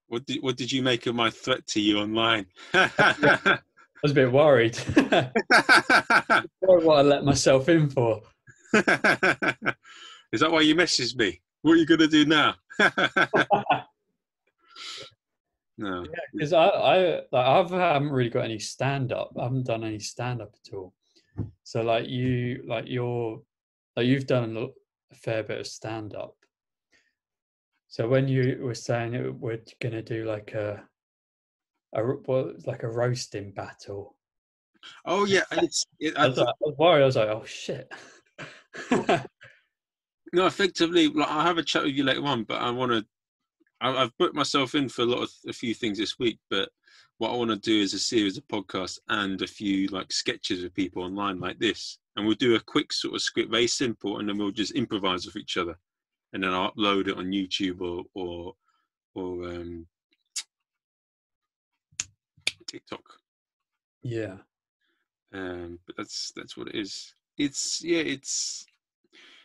[0.08, 2.44] what did what did you make of my threat to you online?
[2.74, 3.58] I
[4.02, 4.76] was a bit worried.
[6.60, 8.20] what I let myself in for.
[10.32, 11.40] Is that why you messaged me?
[11.62, 12.56] What are you gonna do now?
[15.78, 16.04] no.
[16.34, 16.96] Because I, I,
[17.32, 19.32] like, I've, I haven't really got any stand up.
[19.38, 20.92] I haven't done any stand up at all.
[21.64, 23.40] So like you, like you're,
[23.98, 24.66] like you've done a,
[25.16, 26.36] fair bit of stand up.
[27.88, 30.84] So when you were saying it, we're gonna do like a,
[31.94, 34.14] a well, like a roasting battle.
[35.04, 37.02] Oh yeah, it's, it, I I was, like, I was worried.
[37.02, 37.92] I was like, oh shit.
[40.30, 43.02] No, effectively, like, I'll have a chat with you later on, but I want to
[43.80, 46.68] I've booked myself in for a lot of a few things this week, but
[47.16, 50.62] what I want to do is a series of podcasts and a few like sketches
[50.62, 54.18] with people online like this, and we'll do a quick sort of script, very simple,
[54.18, 55.78] and then we'll just improvise with each other,
[56.34, 58.54] and then I'll upload it on YouTube or or
[59.14, 59.86] or um,
[62.66, 63.02] TikTok.
[64.02, 64.36] Yeah.
[65.32, 67.14] um, but that's that's what it is.
[67.38, 68.66] It's yeah, it's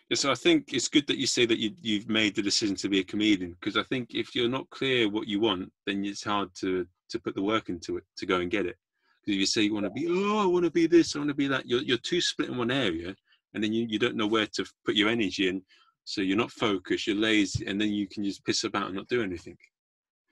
[0.09, 2.75] yeah, so I think it's good that you say that you you've made the decision
[2.77, 6.05] to be a comedian because I think if you're not clear what you want, then
[6.05, 8.77] it's hard to to put the work into it to go and get it.
[9.25, 11.19] Because if you say you want to be, oh, I want to be this, I
[11.19, 13.15] want to be that, you're you're too split in one area,
[13.53, 15.61] and then you you don't know where to put your energy in.
[16.03, 19.07] So you're not focused, you're lazy, and then you can just piss about and not
[19.07, 19.55] do anything.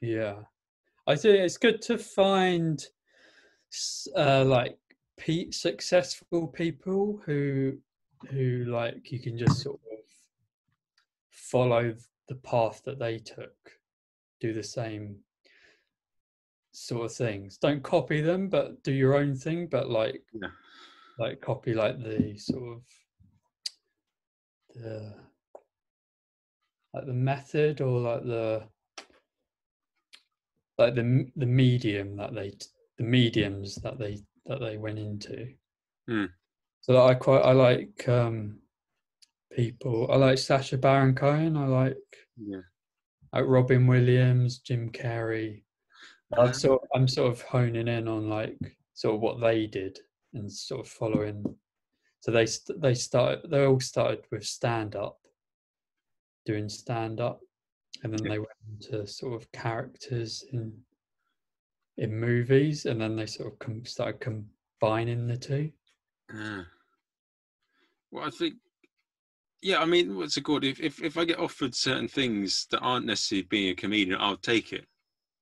[0.02, 0.36] Yeah,
[1.08, 2.84] I think it's good to find
[4.18, 4.78] uh, like
[5.18, 7.78] pe- successful people who
[8.30, 10.00] who like you can just sort of
[11.30, 11.94] follow
[12.28, 13.56] the path that they took,
[14.40, 15.18] do the same
[16.72, 17.58] sort of things.
[17.58, 19.68] Don't copy them, but do your own thing.
[19.68, 20.50] But like, Yeah.
[21.20, 22.84] like copy like the sort of
[24.76, 25.14] the
[26.94, 28.64] like the method or like the
[30.78, 32.52] like the the medium that they
[32.98, 35.54] the mediums that they that they went into.
[36.08, 36.26] Hmm.
[36.82, 38.60] So I quite I like um
[39.52, 40.10] people.
[40.12, 41.56] I like Sacha Baron Cohen.
[41.58, 41.98] I like
[42.38, 42.62] Yeah.
[43.34, 45.64] like Robin Williams, Jim Carrey.
[46.38, 48.58] I'm Uh, sort I'm sort of honing in on like
[48.94, 50.00] sort of what they did
[50.34, 51.44] and sort of following.
[52.22, 52.46] So they
[52.78, 55.20] they started they all started with stand up,
[56.46, 57.42] doing stand up,
[58.04, 58.32] and then Yeah.
[58.32, 60.86] they went into sort of characters in
[61.98, 65.72] in movies, and then they sort of com- started combining the two.
[66.32, 66.66] Ah.
[68.12, 68.56] Well, I think,
[69.62, 70.64] yeah, I mean, what's it called?
[70.64, 74.38] If, if if I get offered certain things that aren't necessarily being a comedian, I'll
[74.38, 74.88] take it.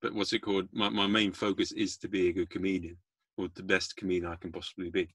[0.02, 0.68] But what's it called?
[0.72, 2.98] My my main focus is to be a good comedian
[3.38, 5.10] or the best comedian I can possibly be.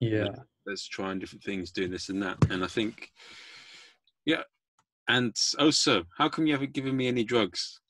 [0.00, 0.28] Yeah,
[0.66, 2.36] Let's trying different things, doing this and that.
[2.50, 3.10] And I think,
[4.24, 4.42] yeah.
[5.08, 7.80] And oh, also, how come you haven't given me any drugs?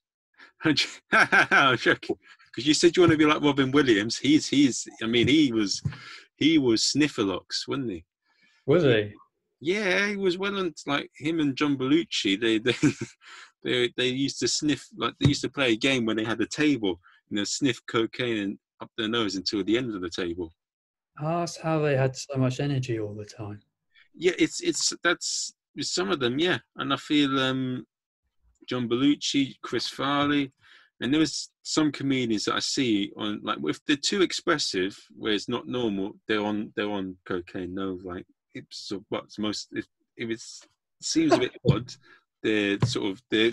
[1.13, 2.17] I'm joking.
[2.47, 4.17] Because you said you want to be like Robin Williams.
[4.17, 4.89] He's he's.
[5.03, 5.83] I mean, he was
[6.37, 8.05] he was Sniffalox, wasn't he?
[8.67, 9.13] was he?
[9.61, 12.41] Yeah, he was well and like him and John Belushi.
[12.41, 12.75] They they
[13.65, 16.41] they they used to sniff like they used to play a game when they had
[16.41, 20.11] a table and they sniff cocaine and up their nose until the end of the
[20.11, 20.53] table.
[21.21, 23.61] Oh, that's how they had so much energy all the time.
[24.15, 26.59] Yeah, it's it's that's some of them, yeah.
[26.77, 27.87] And I feel um
[28.69, 30.53] John Belushi, Chris Farley,
[31.01, 35.33] and there was some comedians that I see on like if they're too expressive, where
[35.33, 37.75] it's not normal, they're on they're on cocaine.
[37.75, 39.87] No, like it's what's most if,
[40.17, 40.63] if it's
[41.01, 41.93] seems a bit odd,
[42.43, 43.53] they're sort of they're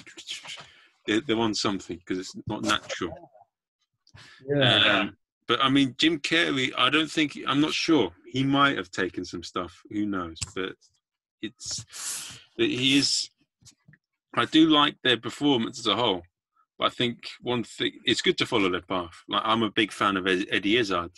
[1.05, 3.31] they're, they're on something because it's not natural.
[5.01, 5.17] Um,
[5.47, 8.11] but I mean, Jim Carrey, I don't think I'm not sure.
[8.25, 9.81] He might have taken some stuff.
[9.91, 10.39] Who knows?
[10.55, 10.73] But
[11.41, 13.29] it's that he is.
[14.33, 16.23] I do like their performance as a whole,
[16.77, 19.23] but I think one thing it's good to follow their path.
[19.29, 21.11] Like I'm a big fan of Eddie Izzard.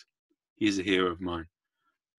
[0.56, 1.48] He's a hero of mine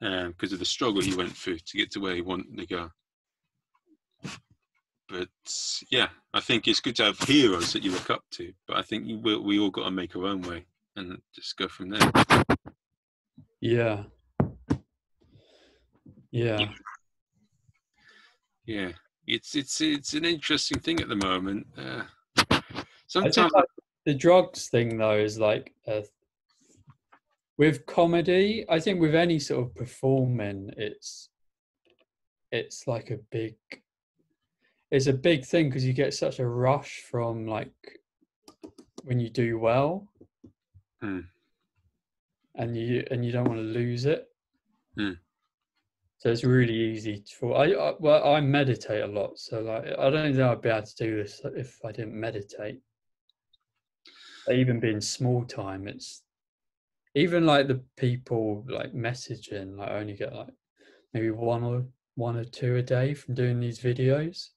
[0.01, 2.91] because of the struggle he went through to get to where he wanted to go.
[5.09, 5.29] But
[5.91, 8.53] yeah, I think it's good to have heroes that you look up to.
[8.67, 11.69] But I think we, we all got to make our own way and just go
[11.69, 12.11] from there.
[13.61, 14.05] Yeah.
[16.31, 16.69] Yeah.
[18.67, 18.93] Yeah,
[19.27, 21.67] it's it's it's an interesting thing at the moment.
[21.75, 22.03] Uh,
[23.07, 23.65] sometimes, like,
[24.05, 26.05] the drugs thing though is like a,
[27.57, 28.67] with comedy.
[28.69, 31.31] I think with any sort of performing, it's
[32.53, 33.57] it's like a big
[34.91, 37.73] it's a big thing because you get such a rush from like
[39.05, 40.09] when you do well,
[41.01, 41.21] Hmm.
[42.57, 44.27] and you and you don't want to lose it.
[44.97, 45.13] Hmm.
[46.19, 50.11] So it's really easy for I, I well I meditate a lot, so like I
[50.11, 52.81] don't think I'd be able to do this if I didn't meditate.
[54.51, 56.23] Even being small time, it's
[57.15, 59.77] even like the people like messaging.
[59.77, 60.55] Like I only get like
[61.13, 61.85] maybe one or
[62.15, 64.49] one or two a day from doing these videos.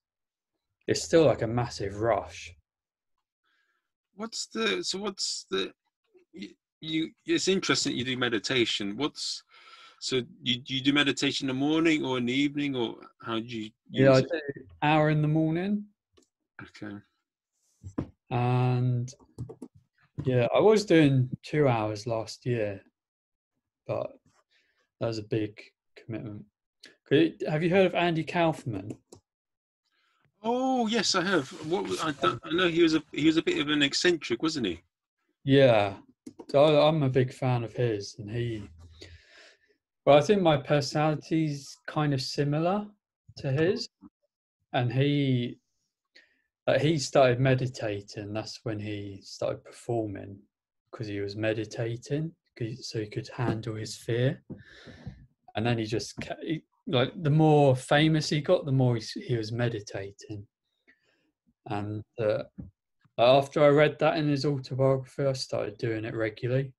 [0.92, 2.54] It's still like a massive rush.
[4.16, 5.72] what's the so what's the
[6.34, 6.50] you,
[6.82, 8.98] you it's interesting you do meditation.
[8.98, 9.42] What's
[10.00, 13.46] so you you do meditation in the morning or in the evening or how do
[13.46, 14.28] you Yeah, I do
[14.82, 15.86] hour in the morning.
[16.62, 16.98] Okay.
[18.30, 19.14] and
[20.26, 22.82] yeah, I was doing two hours last year,
[23.88, 24.12] but
[25.00, 25.62] that was a big
[25.96, 26.44] commitment.
[27.48, 28.98] Have you heard of Andy Kaufman?
[30.44, 31.50] Oh yes, I have.
[31.70, 32.14] What was- I,
[32.44, 34.82] I know he was a he was a bit of an eccentric, wasn't he?
[35.44, 35.96] Yeah,
[36.54, 38.64] I- I'm a big fan of his, and he.
[40.06, 42.88] Well, I think my personality's kind of similar
[43.38, 43.90] to his,
[44.74, 45.58] and he.
[46.68, 48.34] Uh, he started meditating.
[48.34, 50.38] That's when he started performing,
[50.92, 52.32] because he was meditating,
[52.82, 54.44] so he could handle his fear.
[55.56, 56.14] And then he just
[56.44, 56.62] he,
[56.92, 60.46] like the more famous he got, the more he, he was meditating.
[61.68, 62.44] And uh,
[63.18, 66.74] after I read that in his autobiography, I started doing it regularly.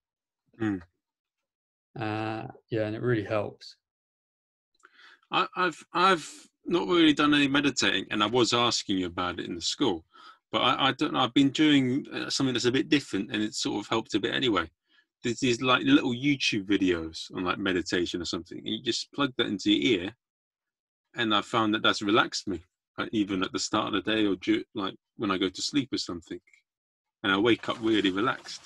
[0.61, 0.83] Mm.
[1.99, 3.77] Uh, yeah, and it really helps.
[5.31, 6.29] I, I've I've
[6.67, 10.05] not really done any meditating, and I was asking you about it in the school,
[10.51, 11.21] but I, I don't know.
[11.21, 14.21] I've been doing uh, something that's a bit different, and it sort of helped a
[14.21, 14.69] bit anyway.
[15.23, 19.33] There's these like little YouTube videos on like meditation or something, and you just plug
[19.39, 20.17] that into your ear,
[21.15, 22.61] and I found that that's relaxed me,
[22.99, 24.37] like, even at the start of the day or
[24.75, 26.41] like when I go to sleep or something,
[27.23, 28.63] and I wake up really relaxed.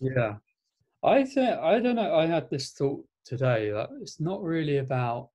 [0.00, 0.36] Yeah,
[1.02, 2.14] I think I don't know.
[2.14, 5.30] I had this thought today that it's not really about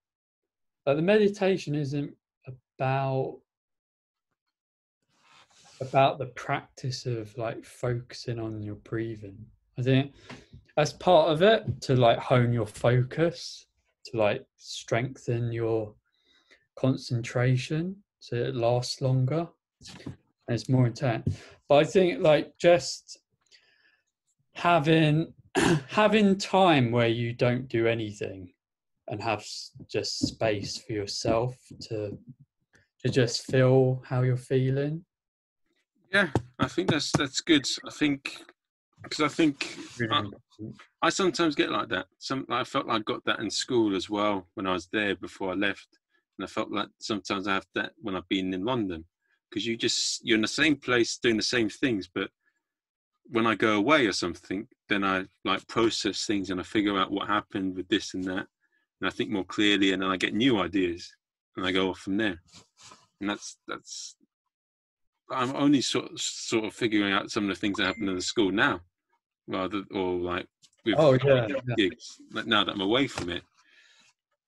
[0.86, 2.14] like the meditation isn't
[2.78, 3.38] about
[5.80, 9.38] about the practice of like focusing on your breathing.
[9.78, 10.12] I think
[10.76, 13.66] that's part of it to like hone your focus,
[14.06, 15.94] to like strengthen your
[16.78, 19.48] concentration so it lasts longer
[20.06, 20.14] and
[20.48, 21.36] it's more intense.
[21.68, 23.18] But I think like just
[24.54, 25.32] having
[25.88, 28.52] having time where you don't do anything
[29.08, 29.44] and have
[29.90, 31.56] just space for yourself
[31.88, 32.16] to
[33.02, 35.04] to just feel how you're feeling
[36.12, 37.66] Yeah, I think that's that's good.
[37.86, 38.44] I think
[39.02, 39.78] because I think
[40.12, 40.22] I-
[41.02, 42.06] I sometimes get like that.
[42.18, 45.16] Some I felt like I got that in school as well when I was there
[45.16, 45.98] before I left,
[46.38, 49.04] and I felt like sometimes I have that when I've been in London
[49.50, 52.30] because you just you're in the same place doing the same things, but
[53.26, 57.12] when I go away or something, then I like process things and I figure out
[57.12, 58.46] what happened with this and that,
[59.00, 61.14] and I think more clearly, and then I get new ideas,
[61.56, 62.42] and I go off from there,
[63.20, 64.16] and that's that's.
[65.30, 68.22] I'm only sort sort of figuring out some of the things that happen in the
[68.22, 68.80] school now,
[69.46, 70.46] rather or like
[70.84, 71.74] with Oh, yeah, with yeah.
[71.76, 73.42] gigs now that I'm away from it.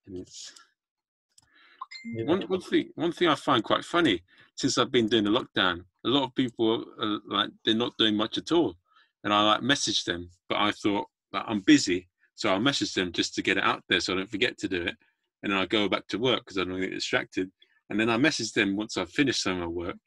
[0.07, 0.53] And it's
[2.05, 2.24] Yeah.
[2.24, 4.22] one one thing one thing I find quite funny
[4.57, 5.85] since I've been doing the lockdown.
[6.05, 8.76] A lot of people are like they're not doing much at all,
[9.22, 13.12] and I like message them, but I thought that I'm busy, so I'll message them
[13.12, 14.97] just to get it out there so I don't forget to do it,
[15.43, 17.51] and then I go back to work because I don't get distracted,
[17.89, 20.01] and then I message them once I've finished some of my work,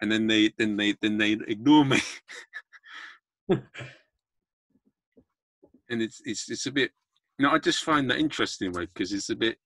[0.00, 2.00] and then they then they then they ignore me.
[5.88, 6.90] and it's it's it's a bit
[7.38, 9.58] no i just find that interesting way because it's a bit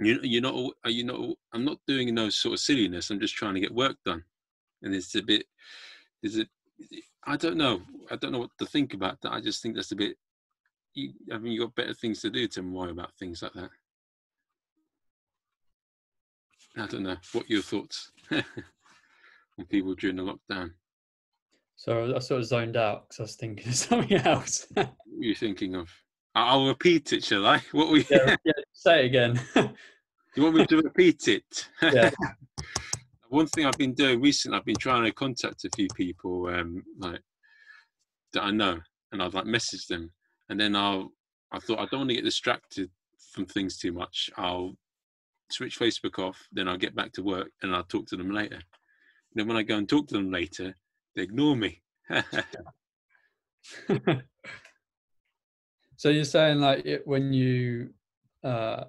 [0.00, 0.54] you you're not
[0.84, 3.60] are you not uh, i'm not doing no sort of silliness i'm just trying to
[3.60, 4.24] get work done.
[4.82, 5.46] And it's a bit
[6.22, 6.48] is it
[7.24, 9.92] i don't know i don't know what to think about that i just think that's
[9.92, 10.16] a bit
[10.94, 13.70] you i mean you got better things to do to worry about things like that?
[16.76, 18.10] I don't know what your thoughts
[19.64, 20.70] people during the lockdown
[21.76, 24.94] so i sort of zoned out because i was thinking of something else what are
[25.18, 25.88] you thinking of
[26.34, 29.40] i'll repeat it shall i what we yeah, yeah, say it again
[30.34, 31.68] You want me to repeat it?
[31.82, 32.10] Yeah.
[33.28, 36.82] One thing I've been doing recently, I've been trying to contact a few people, um,
[36.98, 37.20] like
[38.32, 38.80] that I know,
[39.12, 40.10] and I've like messaged them,
[40.48, 41.12] and then I'll.
[41.50, 42.90] I thought I don't want to get distracted
[43.32, 44.30] from things too much.
[44.38, 44.74] I'll
[45.50, 48.60] switch Facebook off, then I'll get back to work, and I'll talk to them later.
[49.34, 50.76] And then when I go and talk to them later,
[51.16, 51.80] they ignore me.
[55.96, 57.90] so you're saying like it, when you
[58.44, 58.84] uh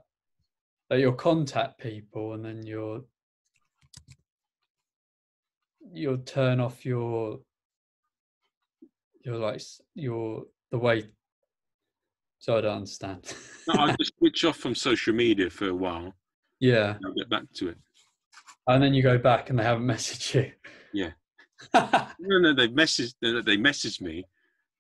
[0.90, 3.06] that you'll contact people and then you'll
[5.94, 7.40] you'll turn off your
[9.24, 9.62] your like
[9.96, 11.08] your the way
[12.40, 13.36] so i don't understand
[13.68, 16.14] no, I'll just switch off from social media for a while,
[16.60, 17.78] yeah I'll get back to it.
[18.68, 20.52] And then you go back and they haven't messaged you
[20.94, 21.12] Yeah.
[22.20, 24.26] No, no, they messaged they messaged me,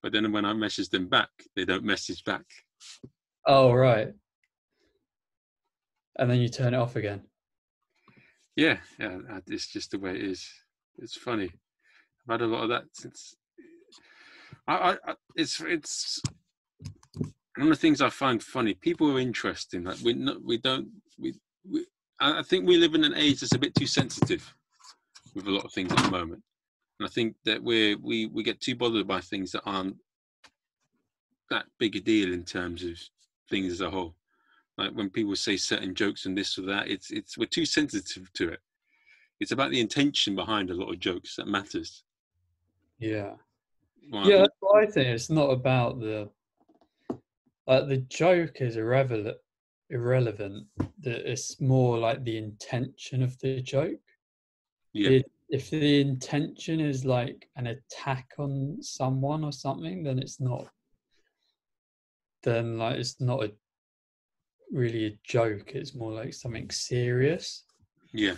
[0.01, 2.45] but then when I message them back, they don't message back.
[3.47, 4.09] oh right
[6.19, 7.21] and then you turn it off again
[8.55, 9.17] Yeah, yeah,
[9.47, 10.47] it's just the way it is.
[10.99, 11.49] It's funny.
[12.29, 13.35] I've had a lot of that since.
[14.67, 16.21] I, I, it's it's
[17.57, 18.75] one of the things I find funny.
[18.75, 19.83] People are interesting.
[19.83, 20.13] Like we
[20.45, 21.33] we don't we
[21.69, 21.85] we.
[22.23, 24.55] I think we live in an age that's a bit too sensitive
[25.35, 26.41] with a lot of things at the moment,
[26.99, 29.97] and I think that we we we get too bothered by things that aren't
[31.49, 32.97] that big a deal in terms of
[33.49, 34.15] things as a whole.
[34.77, 38.31] Like when people say certain jokes and this or that, it's it's we're too sensitive
[38.33, 38.59] to it.
[39.41, 42.03] It's about the intention behind a lot of jokes that matters.
[42.99, 43.33] Yeah.
[44.09, 45.07] Like, Yeah, that's what I think.
[45.07, 46.29] It's not about the
[47.67, 49.37] like the joke is irrelevant
[49.89, 50.67] irrelevant.
[50.99, 53.99] That it's more like the intention of the joke.
[54.93, 60.39] yeah, The- if the intention is like an attack on someone or something, then it's
[60.39, 60.67] not.
[62.41, 63.51] Then like it's not a
[64.71, 65.71] really a joke.
[65.75, 67.65] It's more like something serious.
[68.13, 68.35] yeah,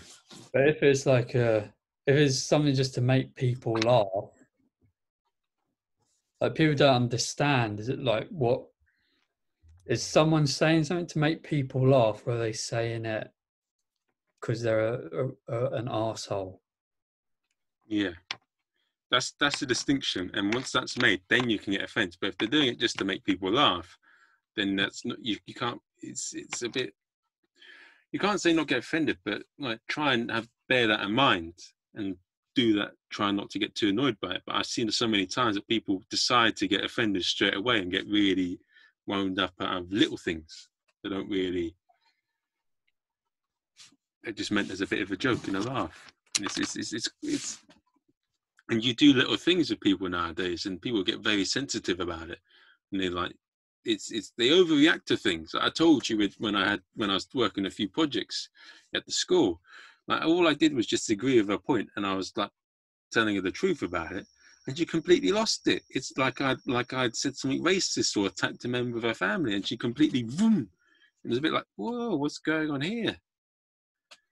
[0.51, 1.73] But if it's like a,
[2.05, 4.33] if it's something just to make people laugh,
[6.41, 7.79] like people don't understand.
[7.79, 8.65] Is it like what?
[9.85, 13.29] Is someone saying something to make people laugh, or are they saying it
[14.41, 16.61] because they're a, a, a, an asshole?
[17.87, 18.11] yeah.
[19.11, 20.31] That's that's the distinction.
[20.33, 22.17] And once that's made, then you can get offended.
[22.19, 23.97] But if they're doing it just to make people laugh,
[24.55, 25.37] then that's not you.
[25.45, 25.79] You can't.
[26.01, 26.93] It's it's a bit.
[28.11, 31.53] You can't say not get offended, but like try and have bear that in mind
[31.93, 32.15] and
[32.55, 32.91] do that.
[33.11, 34.41] Try not to get too annoyed by it.
[34.45, 37.79] But I've seen it so many times that people decide to get offended straight away
[37.79, 38.59] and get really
[39.07, 40.67] wound up out of little things.
[41.03, 41.75] that don't really.
[44.23, 46.13] They're just meant as a bit of a joke and a laugh.
[46.37, 47.59] And it's it's it's, it's, it's
[48.69, 52.39] and you do little things with people nowadays, and people get very sensitive about it,
[52.91, 53.35] and they're like,
[53.83, 55.53] it's it's they overreact to things.
[55.59, 58.49] I told you when I had when I was working a few projects
[58.95, 59.61] at the school,
[60.07, 62.51] like all I did was just agree with her point, and I was like
[63.11, 64.25] telling her the truth about it,
[64.67, 65.83] and she completely lost it.
[65.89, 69.55] It's like I like I'd said something racist or attacked a member of her family,
[69.55, 70.69] and she completely boom.
[71.23, 73.15] It was a bit like, whoa, what's going on here?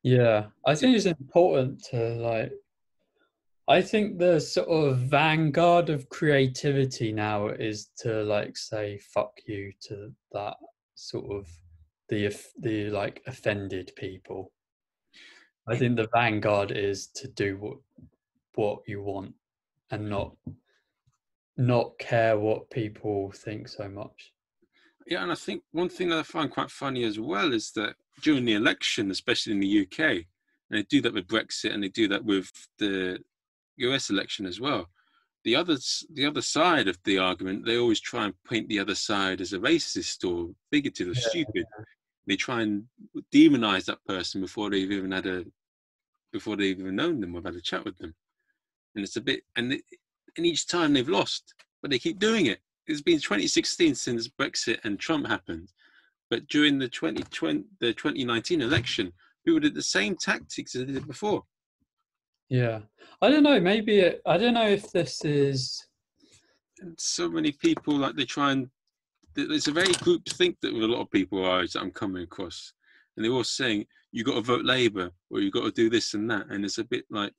[0.04, 2.52] Yeah, I think it's important to like.
[3.68, 9.72] I think the sort of vanguard of creativity now is to like say "fuck you"
[9.88, 10.58] to that
[10.96, 11.48] sort of
[12.10, 14.52] the the like offended people.
[15.66, 17.78] I think the vanguard is to do what
[18.56, 19.34] what you want
[19.92, 20.36] and not
[21.58, 24.34] not care what people think so much.
[25.06, 27.96] Yeah, and I think one thing that I find quite funny as well is that
[28.22, 31.90] during the election, especially in the UK, and they do that with Brexit and they
[31.90, 33.20] do that with the
[33.78, 34.88] US election as well.
[35.44, 35.78] The other
[36.14, 39.54] the other side of the argument, they always try and paint the other side as
[39.54, 41.66] a racist or bigoted or Yeah, stupid.
[42.26, 42.86] They try and
[43.34, 45.46] demonize that person before they've even had a
[46.32, 48.16] before they've even known them or had a chat with them.
[48.96, 49.82] And it's a bit and it,
[50.38, 54.80] and each time they've lost, but they keep doing it it's been 2016 since Brexit
[54.84, 55.72] and Trump happened,
[56.30, 59.14] but during the 2020 the 2019 election,
[59.46, 61.44] people did the same tactics as they did before.
[62.50, 62.80] Yeah,
[63.22, 63.60] I don't know.
[63.60, 65.86] Maybe it, I don't know if this is.
[66.82, 68.70] And so many people like they try and
[69.36, 72.24] there's a very group think that with a lot of people are that I'm coming
[72.24, 72.74] across,
[73.16, 76.14] and they're all saying you got to vote Labour or you got to do this
[76.14, 77.34] and that, and it's a bit like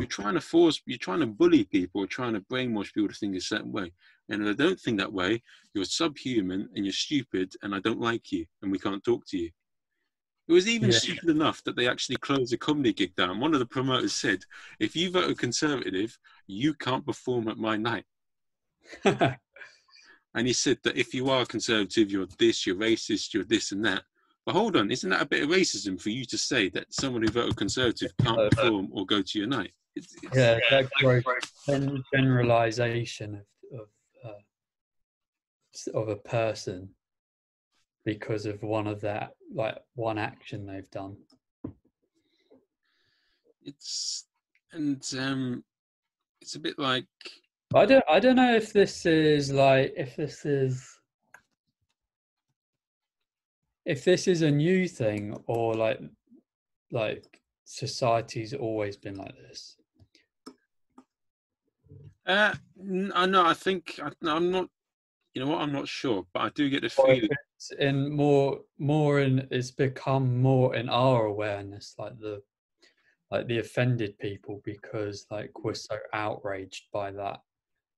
[0.00, 3.36] you're trying to force, you're trying to bully people, trying to brainwash people to think
[3.36, 3.92] a certain way.
[4.28, 5.42] And if they don't think that way,
[5.74, 9.38] you're subhuman and you're stupid, and I don't like you, and we can't talk to
[9.38, 9.50] you.
[10.48, 10.98] It was even Yeah.
[10.98, 13.38] stupid enough that they actually closed a comedy gig down.
[13.38, 14.44] One of the promoters said,
[14.80, 18.06] "If you vote a Conservative, you can't perform at my night."
[20.34, 23.84] And he said that if you are conservative, you're this, you're racist, you're this and
[23.84, 24.04] that.
[24.46, 27.22] But hold on, isn't that a bit of racism for you to say that someone
[27.22, 29.72] who voted conservative can't uh, perform or go to your night?
[29.96, 31.24] It's, it's, yeah, that gross
[31.66, 33.80] gen- generalization of
[34.24, 34.34] of,
[35.94, 36.88] uh, of a person
[38.04, 41.16] because of one of that like one action they've done.
[43.64, 44.26] it's
[44.72, 45.64] and um,
[46.40, 47.06] it's a bit like
[47.74, 50.98] I don't I don't know if this is like if this is
[53.84, 56.00] if this is a new thing or like
[56.90, 59.76] like society's always been like this.
[62.30, 63.44] Uh, n- I know.
[63.44, 64.68] I think I, I'm not.
[65.34, 65.60] You know what?
[65.60, 67.28] I'm not sure, but I do get the feeling.
[67.56, 72.40] it's in more more in it's become more in our awareness like the
[73.30, 77.40] like the offended people because like we're so outraged by that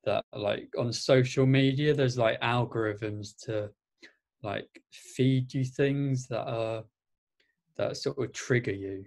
[0.05, 3.71] that like on social media there's like algorithms to
[4.43, 6.83] like feed you things that are
[7.77, 9.05] that sort of trigger you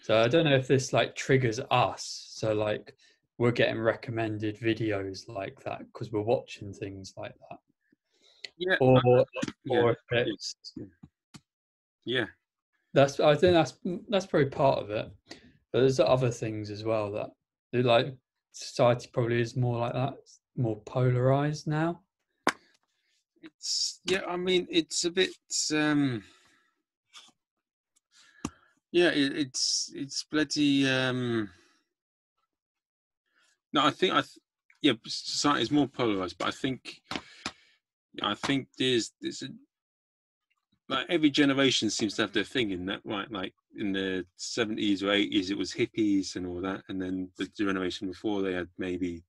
[0.00, 2.94] so i don't know if this like triggers us so like
[3.38, 7.58] we're getting recommended videos like that because we're watching things like that
[8.58, 9.00] Yeah, or
[9.64, 10.56] yeah, or if it's
[12.04, 12.26] yeah.
[12.94, 13.74] that's i think that's
[14.08, 15.10] that's probably part of it
[15.72, 17.30] but there's other things as well that
[17.84, 18.14] like
[18.52, 20.14] society probably is more like that
[20.56, 22.00] more polarized now
[23.42, 24.22] It's yeah.
[24.28, 25.30] I mean, it's a bit.
[25.72, 26.24] Um,
[28.90, 30.88] Yeah, it, it's it's bloody.
[30.88, 31.50] Um,
[33.72, 34.20] no, I think I.
[34.20, 34.38] Th-
[34.80, 37.00] yeah, society is more polarized, but I think.
[38.22, 39.48] I think there's there's a
[40.88, 45.02] like every generation seems to have their thing in that right like in the 70s
[45.02, 48.68] or 80s it was hippies and all that and then the generation before they had
[48.78, 49.22] maybe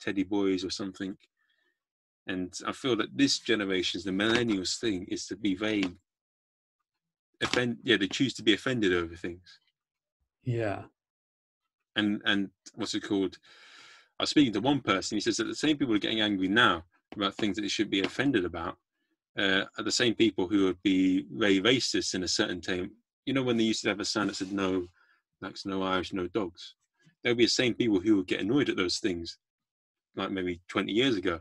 [0.00, 1.16] teddy boys or something
[2.26, 5.84] and i feel that this generation's the millennials thing is to be very
[7.42, 9.58] offend yeah they choose to be offended over things
[10.44, 10.82] yeah
[11.96, 13.36] and and what's it called
[14.20, 16.46] i was speaking to one person he says that the same people are getting angry
[16.46, 16.84] now
[17.16, 18.76] about things that they should be offended about
[19.38, 22.90] uh, are the same people who would be very racist in a certain time.
[23.26, 24.86] You know, when they used to have a sign that said no
[25.40, 26.74] blacks, no Irish, no dogs.
[27.22, 29.38] There'll be the same people who would get annoyed at those things,
[30.16, 31.40] like maybe 20 years ago.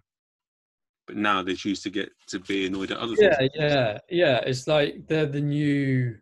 [1.08, 3.52] But now they choose to get to be annoyed at other yeah, things.
[3.56, 4.38] Yeah, yeah, yeah.
[4.46, 6.18] It's like they're the new.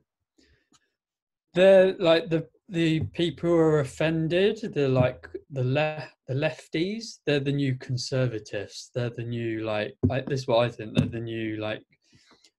[1.54, 4.60] They're like the the people who are offended.
[4.74, 7.20] They're like the left the lefties.
[7.26, 8.92] They're the new conservatives.
[8.94, 9.96] They're the new like.
[10.08, 10.98] like this is what I think.
[10.98, 11.84] They're the new like.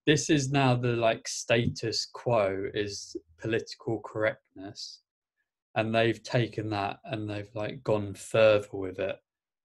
[0.06, 5.02] This is now the like status quo is political correctness,
[5.74, 9.16] and they've taken that and they've like gone further with it,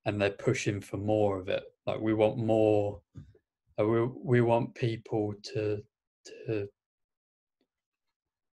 [0.05, 1.63] and they're pushing for more of it.
[1.85, 2.99] Like we want more.
[3.79, 5.81] uh, We we want people to
[6.47, 6.67] to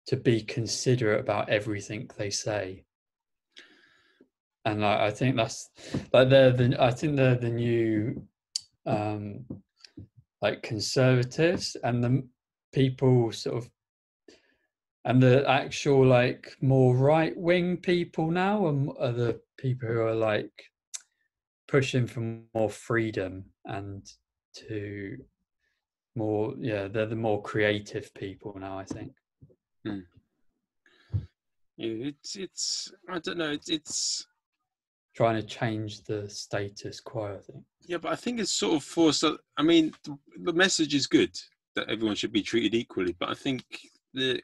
[0.09, 2.86] to be considerate about everything they say
[4.67, 5.71] and I, I think that's
[6.13, 8.23] like they're the I think they're the new
[8.85, 9.45] um
[10.43, 12.29] like conservatives and the
[12.73, 13.71] people sort of
[15.05, 20.15] and the actual like more right wing people now are, are the people who are
[20.15, 20.53] like
[21.69, 24.05] pushing for more freedom and
[24.55, 25.17] to
[26.17, 29.13] more yeah they're the more creative people now i think
[31.79, 33.51] Yeah, it's it's I don't know.
[33.51, 34.27] It's it's
[35.17, 38.85] trying to change the status quo i think yeah, but I think it's sort of
[38.85, 39.25] forced.
[39.57, 39.93] I mean,
[40.43, 41.31] the, message is good
[41.77, 43.65] that everyone should be treated equally, but I think
[44.13, 44.43] the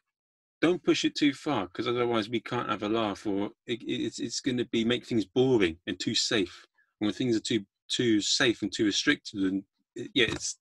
[0.60, 4.20] don't push it too far because otherwise we can't have a laugh, or it, it's
[4.20, 6.66] it's going to be make things boring and too safe.
[7.00, 9.64] And when things are too too safe and too restricted, and
[9.96, 10.58] it, yeah, it's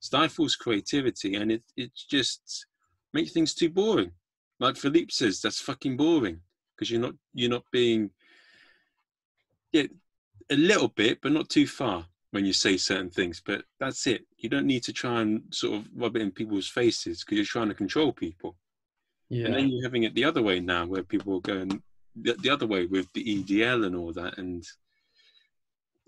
[0.00, 2.66] stifles creativity and it it just
[3.12, 4.10] makes things too boring.
[4.58, 6.40] Like Philippe says, that's fucking boring
[6.74, 8.10] because you're not you're not being
[9.74, 9.86] yeah
[10.50, 13.42] a little bit, but not too far when you say certain things.
[13.44, 14.26] But that's it.
[14.36, 17.46] You don't need to try and sort of rub it in people's faces because you're
[17.46, 18.56] trying to control people.
[19.30, 21.82] yeah And then you're having it the other way now, where people are going
[22.16, 24.38] the, the other way with the EDL and all that.
[24.38, 24.64] And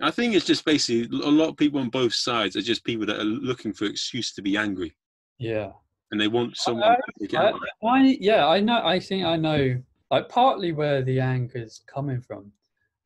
[0.02, 3.06] I think it's just basically a lot of people on both sides are just people
[3.06, 4.94] that are looking for excuse to be angry,
[5.38, 5.72] yeah
[6.10, 7.52] and they want someone to take it I.
[7.86, 8.80] I yeah, I know.
[8.84, 9.82] I think I know.
[10.10, 12.52] Like partly where the anger is coming from.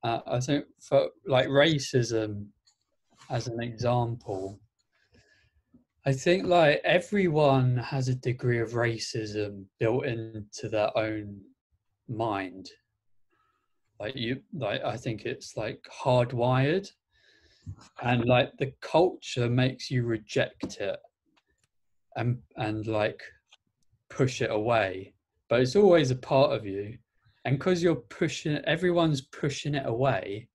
[0.03, 2.47] Uh, I think for like racism,
[3.29, 4.59] as an example,
[6.07, 11.41] I think like everyone has a degree of racism built into their own
[12.09, 12.71] mind.
[13.99, 16.89] Like you, like I think it's like hardwired,
[18.03, 20.99] and like the culture makes you reject it,
[22.17, 23.21] and and like
[24.09, 25.15] push it away
[25.51, 26.97] but it's always a part of you
[27.45, 30.49] and because you're pushing everyone's pushing it away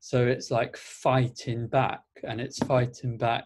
[0.00, 3.44] so it's like fighting back and it's fighting back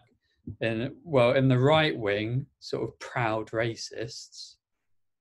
[0.61, 4.55] in well in the right wing sort of proud racists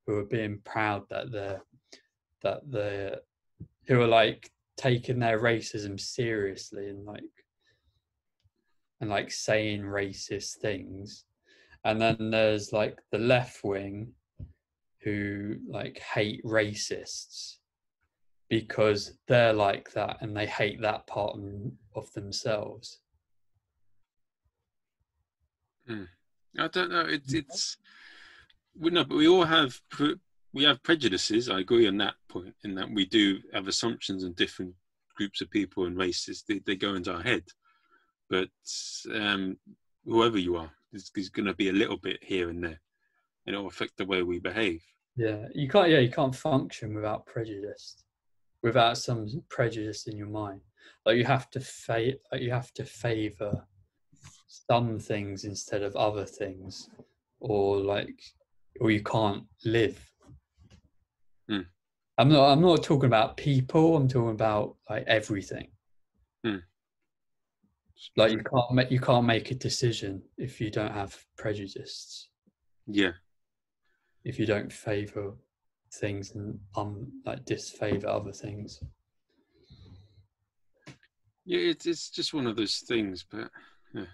[0.07, 1.61] who are being proud that they're
[2.43, 3.17] that they're
[3.87, 7.23] who are like taking their racism seriously and like
[9.01, 11.25] and like saying racist things.
[11.85, 14.13] And then there's like the left wing
[15.07, 17.59] who like hate racists
[18.51, 22.99] because they're like that and they hate that part of- of themselves
[26.59, 27.07] I don't know.
[27.07, 27.77] It's it's
[28.79, 30.17] we no, but we all have pre-
[30.53, 31.49] we have prejudices.
[31.49, 32.55] I agree on that point.
[32.65, 34.75] In that we do have assumptions and different
[35.17, 36.45] groups of people and races.
[36.49, 37.45] They, they go into our head.
[38.29, 38.49] But
[39.15, 39.57] um,
[40.05, 42.81] whoever you are, there's, there's going to be a little bit here and there,
[43.47, 44.83] and it'll affect the way we behave.
[45.17, 48.05] Yeah you can't yeah you can't function without prejudice
[48.67, 50.61] without some prejudice in your mind.
[51.05, 53.65] Like you have to fa- like you have to favor
[54.49, 56.91] some things instead of other things
[57.39, 58.21] or like
[58.81, 59.99] or you can't live.
[61.49, 61.67] Hmm.
[62.19, 65.69] i'm not i'm not talking about people i'm talking about like everything.
[66.45, 66.63] Hmm.
[68.17, 72.29] like you can't make you can't make a decision if you don't have prejudice.
[72.89, 73.13] Yeah,
[74.27, 75.33] if you don't favor
[75.95, 78.83] things and um like disfavor other things.
[81.45, 83.49] Yeah, it's it's just one of those things, but
[83.95, 84.11] yeah.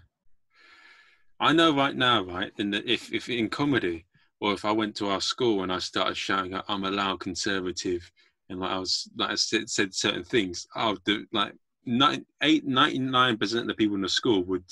[1.41, 4.05] I know right now, right, in the, if if in comedy
[4.39, 7.21] or if I went to our school and I started shouting out, "I'm a loud
[7.21, 8.09] conservative,"
[8.51, 11.55] and like I was like I said, said certain things, I'll do like
[11.87, 14.67] nine 99 percent of the people in the school would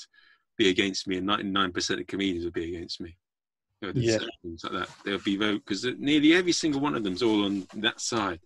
[0.55, 3.17] be against me, and ninety nine percent of comedians would be against me.
[3.93, 4.19] Yeah.
[4.41, 4.89] things like that.
[5.03, 8.39] They'll be very because nearly every single one of them's all on that side.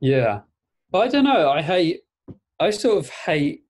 [0.00, 0.40] Yeah,
[0.90, 1.50] but I don't know.
[1.50, 2.00] I hate.
[2.58, 3.62] I sort of hate.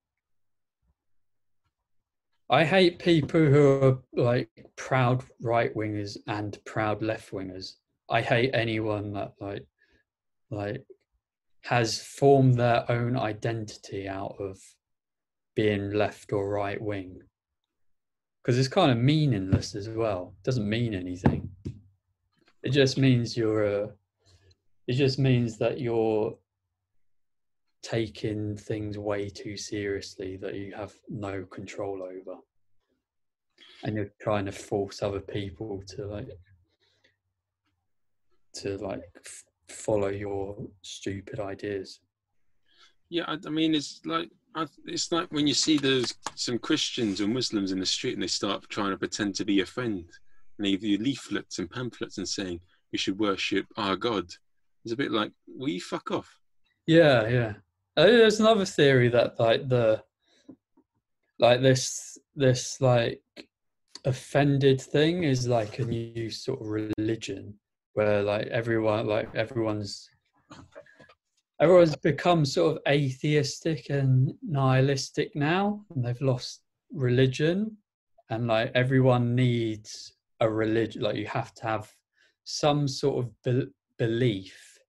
[2.49, 7.75] I hate people who are like proud right wingers and proud left wingers.
[8.09, 9.65] I hate anyone that like,
[10.49, 10.85] like,
[11.63, 14.57] has formed their own identity out of
[15.55, 17.21] being left or right wing
[18.41, 20.33] because it's kind of meaningless as well.
[20.39, 21.49] It doesn't mean anything.
[22.63, 23.89] It just means you're a.
[24.87, 26.35] It just means that you're
[27.83, 32.39] taking things way too seriously that you have no control over,
[33.83, 36.29] and you're trying to force other people to like
[38.53, 41.99] to like f- follow your stupid ideas.
[43.09, 44.29] Yeah, I, I mean, it's like
[44.85, 48.27] it's like when you see those some Christians or Muslims in the street and they
[48.27, 50.05] start trying to pretend to be your friend
[50.57, 52.59] and they give you leaflets and pamphlets and saying
[52.91, 54.25] you should worship our God.
[54.83, 56.37] It's a bit like, will you fuck off?
[56.87, 57.53] Yeah, yeah.
[57.95, 60.03] Uh, there's another theory that like the
[61.39, 63.21] like this this like
[64.05, 67.53] offended thing is like a new sort of religion
[67.93, 70.09] where like everyone like everyone's
[71.61, 77.77] everyone's become sort of atheistic and nihilistic now and they've lost religion
[78.29, 81.89] and like everyone needs a religion like you have to have
[82.43, 84.79] some sort of be- belief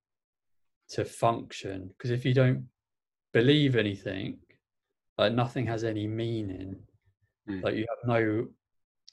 [0.89, 2.65] to function because if you don't
[3.33, 4.39] believe anything
[5.19, 6.75] like nothing has any meaning
[7.49, 7.61] Mm.
[7.65, 8.47] like you have no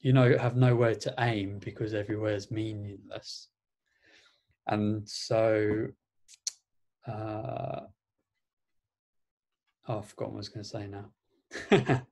[0.01, 3.47] you know have nowhere to aim because everywhere's meaningless
[4.67, 5.87] and so
[7.09, 7.81] uh,
[9.87, 11.11] oh, I've forgotten what I was going to say now.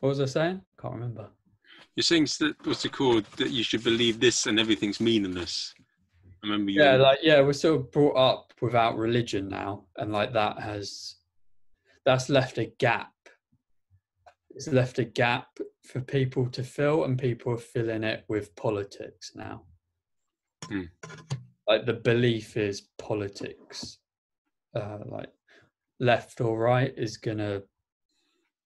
[0.00, 0.62] what was I saying?
[0.80, 1.28] Can't remember.
[1.94, 2.28] You're saying
[2.64, 5.74] what's it called that you should believe this and everything's meaningless.
[6.42, 6.82] I remember you.
[6.82, 11.16] Yeah, like yeah, we're sort of brought up without religion now, and like that has
[12.04, 13.12] that's left a gap.
[14.50, 19.32] It's left a gap for people to fill, and people are filling it with politics
[19.34, 19.62] now.
[20.64, 20.82] Hmm.
[21.68, 23.98] Like the belief is politics,
[24.74, 25.30] uh, like
[25.98, 27.62] left or right is gonna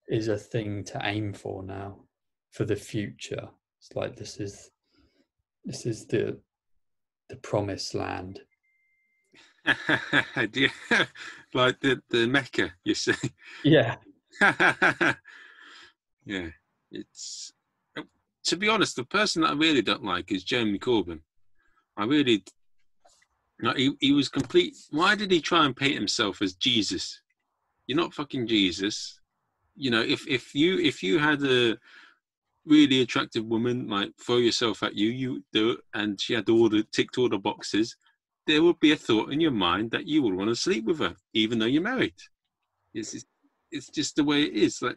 [0.09, 2.01] is a thing to aim for now
[2.51, 3.49] for the future.
[3.79, 4.71] It's like this is
[5.65, 6.39] this is the
[7.29, 8.41] the promised land.
[10.51, 10.71] Do you-
[11.55, 13.15] like the the Mecca, you see
[13.65, 13.97] Yeah.
[16.25, 16.49] yeah,
[16.91, 17.53] it's.
[18.45, 21.21] To be honest, the person that I really don't like is Jeremy Corbyn.
[21.97, 22.43] I really.
[23.63, 24.77] No, he, he was complete.
[24.91, 27.21] Why did he try and paint himself as Jesus?
[27.87, 29.21] You're not fucking Jesus.
[29.77, 31.77] You know, if if you if you had a
[32.65, 36.69] really attractive woman like throw yourself at you, you do it, and she had all
[36.69, 37.97] the ticked all the boxes,
[38.47, 40.99] there would be a thought in your mind that you would want to sleep with
[40.99, 42.15] her, even though you're married.
[42.95, 43.27] It's it's,
[43.71, 44.81] it's just the way it is.
[44.83, 44.97] Like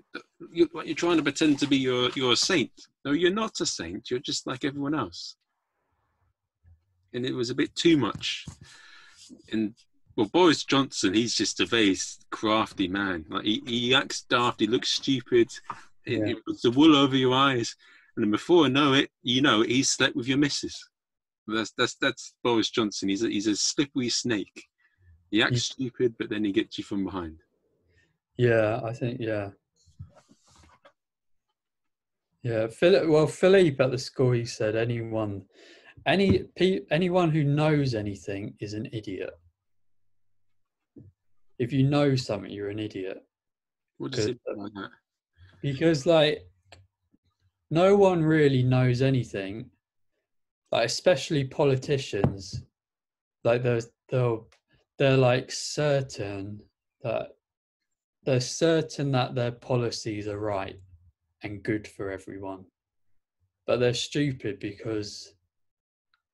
[0.52, 2.72] you, like you're trying to pretend to be your you're a saint.
[3.06, 4.10] No, you're not a saint.
[4.10, 5.36] You're just like everyone else.
[7.14, 8.46] And it was a bit too much.
[9.52, 9.74] And
[10.16, 11.96] well, Boris Johnson, he's just a very
[12.32, 13.26] crafty man.
[13.30, 14.60] Like he, he acts daft.
[14.60, 15.50] He looks stupid.
[16.06, 16.26] He, Yeah.
[16.28, 17.76] he puts the wool over your eyes,
[18.16, 20.78] and then before I know it, you know he's slept with your missus.
[21.48, 23.10] That's that's that's Boris Johnson.
[23.10, 24.66] He's a, he's a slippery snake.
[25.32, 27.40] He acts He's- stupid, but then he gets you from behind.
[28.38, 29.50] Yeah, I think yeah.
[32.44, 33.08] Yeah, Philip.
[33.08, 35.44] Well, Philippe at the school, he said anyone,
[36.06, 39.32] any pe- anyone who knows anything is an idiot.
[41.60, 43.24] If you know something, you're an idiot
[43.98, 44.90] What does it mean like that?
[45.62, 46.46] because like
[47.72, 49.70] no one really knows anything.
[50.72, 52.64] Like especially politicians,
[53.44, 54.48] like they're they'll
[54.98, 56.62] they're like certain
[57.04, 57.30] that
[58.26, 60.80] they're certain that their policies are right
[61.44, 62.64] and good for everyone
[63.66, 65.34] but they're stupid because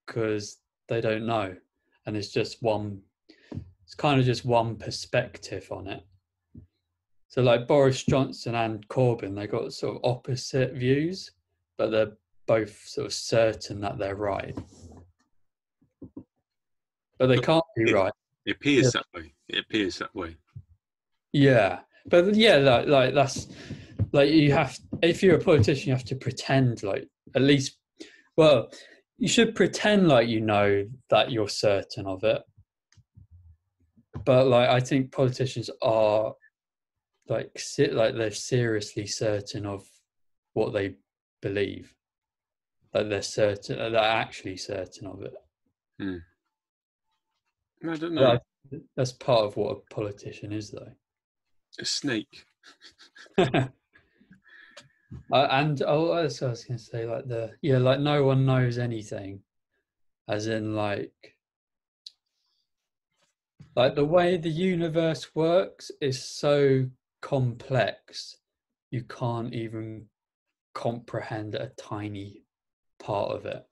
[0.10, 0.58] because
[0.88, 1.56] they don't know
[2.06, 3.00] and it's just one
[3.84, 6.04] it's kind of just one perspective on it
[7.28, 11.32] so like boris johnson and corbyn they got sort of opposite views
[11.78, 12.14] but they're
[12.48, 14.58] both sort of certain that they're right,
[17.20, 18.12] but they can't be it- right.
[18.46, 19.02] It appears Yeah.
[19.02, 19.34] that way.
[19.50, 20.36] It appears that way.
[21.32, 23.48] Yeah, but yeah, like, like that's
[24.12, 24.80] like you have.
[25.04, 27.78] If you're a politician, you have to pretend like at least.
[28.36, 28.72] Well,
[29.20, 32.42] you should pretend like you know that you're certain of it.
[34.26, 36.34] But like, I think politicians are
[37.28, 39.86] like sit like they're seriously certain of
[40.54, 40.96] what they
[41.42, 41.94] believe.
[42.94, 45.34] Like they're certain, that they're actually certain of it.
[46.00, 46.18] Hmm.
[47.88, 48.22] I don't know.
[48.22, 48.42] Like,
[48.96, 50.92] that's part of what a politician is, though.
[51.80, 52.46] A snake.
[55.32, 57.06] uh, and oh, that's what I was going to say.
[57.06, 59.42] Like the yeah, like no one knows anything,
[60.28, 61.36] as in like
[63.76, 66.86] like the way the universe works is so
[67.22, 68.38] complex,
[68.92, 70.06] you can't even
[70.74, 72.44] comprehend a tiny
[73.00, 73.66] part of it.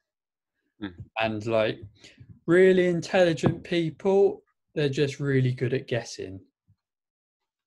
[0.81, 0.93] Mm.
[1.19, 1.79] And like
[2.45, 4.43] really intelligent people,
[4.75, 6.39] they're just really good at guessing.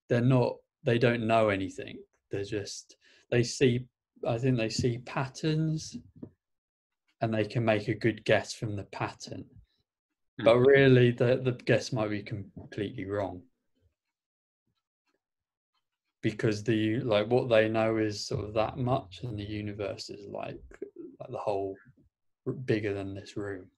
[0.08, 0.56] They're not.
[0.82, 1.98] They don't know anything.
[2.30, 2.96] They're just
[3.30, 3.84] they see
[4.26, 5.96] i think they see patterns
[7.20, 9.44] and they can make a good guess from the pattern
[10.38, 10.66] but Mhm.
[10.66, 13.42] really the the guess might be completely wrong
[16.22, 20.26] because the like what they know is sort of that much and the universe is
[20.28, 20.60] like
[21.18, 21.76] like the whole
[22.64, 23.70] bigger than this room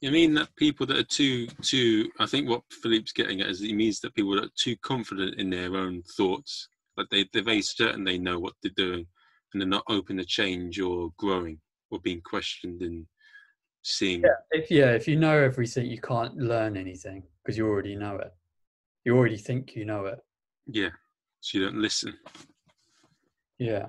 [0.00, 2.10] You mean that people that are too too?
[2.18, 5.40] I think what Philippe's getting at is he means that people that are too confident
[5.40, 9.06] in their own thoughts, like they they're very certain they know what they're doing,
[9.52, 13.06] and they're not open to change or growing or being questioned and
[13.82, 14.22] seeing.
[14.22, 18.16] Yeah, if yeah if you know everything you can't learn anything because you already know
[18.16, 18.32] it
[19.06, 20.18] you already think you know it
[20.66, 20.90] Yeah,
[21.40, 22.14] so you don't listen.
[23.58, 23.86] Yeah.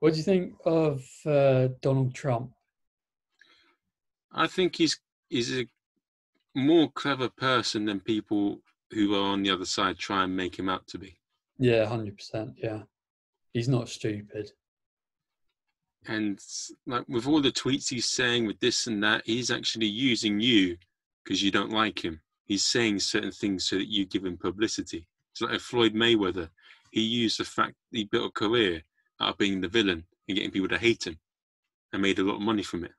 [0.00, 2.52] What do you think of uh, Donald Trump?
[4.32, 5.66] I think he's he's a
[6.54, 8.60] more clever person than people
[8.92, 11.18] who are on the other side try and make him out to be.
[11.58, 12.54] Yeah, hundred percent.
[12.56, 12.82] Yeah,
[13.52, 14.50] he's not stupid.
[16.06, 16.38] And
[16.86, 20.76] like with all the tweets he's saying with this and that, he's actually using you
[21.24, 22.20] because you don't like him.
[22.44, 25.06] He's saying certain things so that you give him publicity.
[25.32, 26.48] It's like Floyd Mayweather.
[26.92, 28.82] He used the fact he built a career
[29.20, 31.18] out of being the villain and getting people to hate him,
[31.92, 32.92] and made a lot of money from it.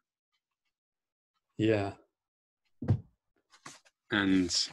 [1.58, 1.94] Yeah,
[4.12, 4.70] And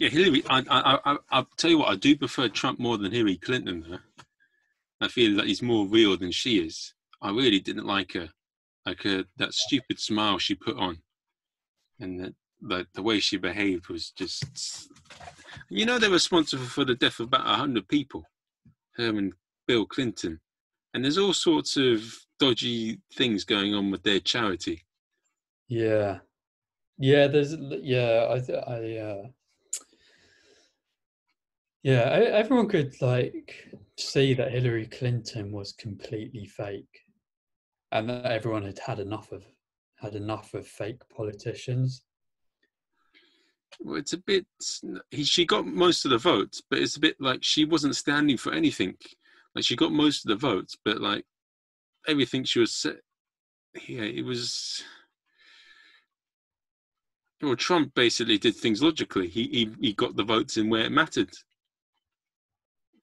[0.00, 0.42] yeah, Hillary.
[0.48, 1.90] I, I, I, I'll tell you what.
[1.90, 3.84] I do prefer Trump more than Hillary Clinton.
[3.88, 3.98] Though
[5.02, 6.94] I feel that he's more real than she is.
[7.22, 8.30] I really didn't like her,
[8.86, 10.98] like her that stupid smile she put on,
[12.00, 14.88] and that like the way she behaved was just.
[15.68, 18.24] You know, they're responsible for the death of about hundred people,
[18.96, 19.34] her and
[19.68, 20.40] Bill Clinton,
[20.94, 22.02] and there's all sorts of
[22.38, 24.82] dodgy things going on with their charity.
[25.68, 26.20] yeah,
[26.96, 27.26] yeah.
[27.26, 28.26] There's yeah.
[28.30, 29.22] I I uh,
[31.82, 32.20] yeah.
[32.20, 37.00] e- Everyone could like see that Hillary Clinton was completely fake,
[37.92, 39.44] and that everyone had had enough of
[39.98, 42.02] had enough of fake politicians.
[43.78, 44.46] Well, it's a bit.
[45.10, 48.36] He, she got most of the votes, but it's a bit like she wasn't standing
[48.36, 48.96] for anything.
[49.54, 51.24] Like she got most of the votes, but like
[52.06, 52.86] everything she was.
[53.86, 54.82] Yeah, it was.
[57.42, 59.28] Well, Trump basically did things logically.
[59.28, 61.30] He he, he got the votes in where it mattered.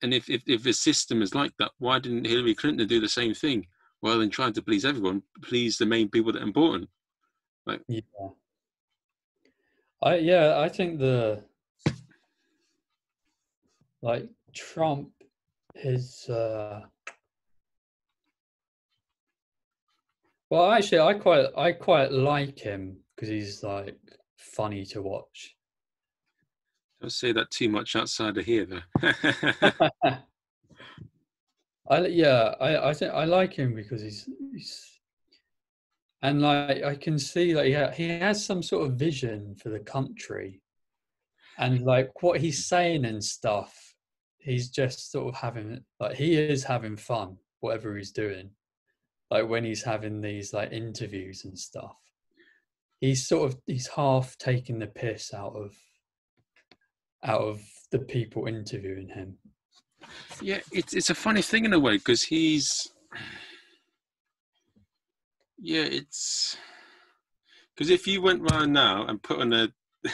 [0.02, 3.08] And if, if if the system is like that, why didn't Hillary Clinton do the
[3.08, 3.66] same thing?
[4.02, 6.88] Rather than trying to please everyone, please the main people that are important.
[7.66, 8.00] Like, yeah.
[10.02, 11.42] I yeah, I think the
[14.00, 15.10] like Trump
[15.74, 16.80] is uh
[20.50, 23.98] well actually I quite I quite like him because he's like
[24.36, 25.56] funny to watch.
[27.00, 29.12] Don't say that too much outside of here, though.
[31.90, 34.98] I yeah, I I think I like him because he's he's
[36.22, 39.78] and like I can see like yeah, he has some sort of vision for the
[39.78, 40.60] country,
[41.56, 43.94] and like what he's saying and stuff,
[44.38, 48.50] he's just sort of having like he is having fun whatever he's doing,
[49.30, 51.96] like when he's having these like interviews and stuff.
[53.00, 55.72] He's sort of he's half taking the piss out of
[57.24, 57.60] out of
[57.90, 59.36] the people interviewing him.
[60.40, 62.88] Yeah, it's it's a funny thing in a way because he's
[65.58, 66.56] yeah, it's
[67.74, 69.72] because if you went round now and put on a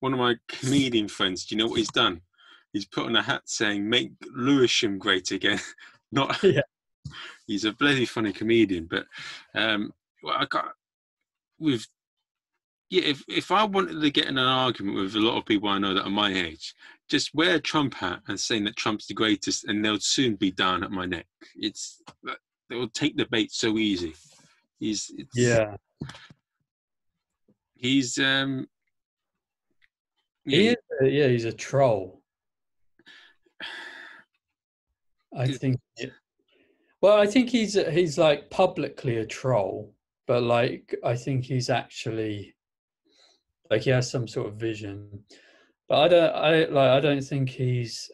[0.00, 2.20] one of my comedian friends, do you know what he's done?
[2.72, 5.60] He's put on a hat saying "Make Lewisham great again,"
[6.12, 6.62] not Yeah.
[7.46, 8.86] he's a bloody funny comedian.
[8.90, 9.06] But
[9.54, 9.92] um,
[10.22, 10.74] well, I got
[11.58, 11.86] with
[12.90, 15.68] yeah, if if I wanted to get in an argument with a lot of people
[15.68, 16.74] I know that are my age,
[17.08, 20.50] just wear a Trump hat and saying that Trump's the greatest, and they'll soon be
[20.50, 21.26] down at my neck.
[21.56, 22.02] It's
[22.68, 24.14] they will take the bait so easy.
[24.78, 25.76] He's yeah.
[27.74, 28.66] He's um.
[30.44, 32.22] He is yeah, he's a troll.
[35.36, 35.80] I think.
[37.00, 39.94] Well, I think he's he's like publicly a troll,
[40.26, 42.53] but like I think he's actually
[43.74, 45.24] like he has some sort of vision.
[45.88, 48.08] But I don't I like I don't think he's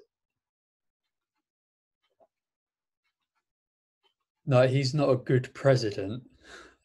[4.46, 6.22] no he's not a good president,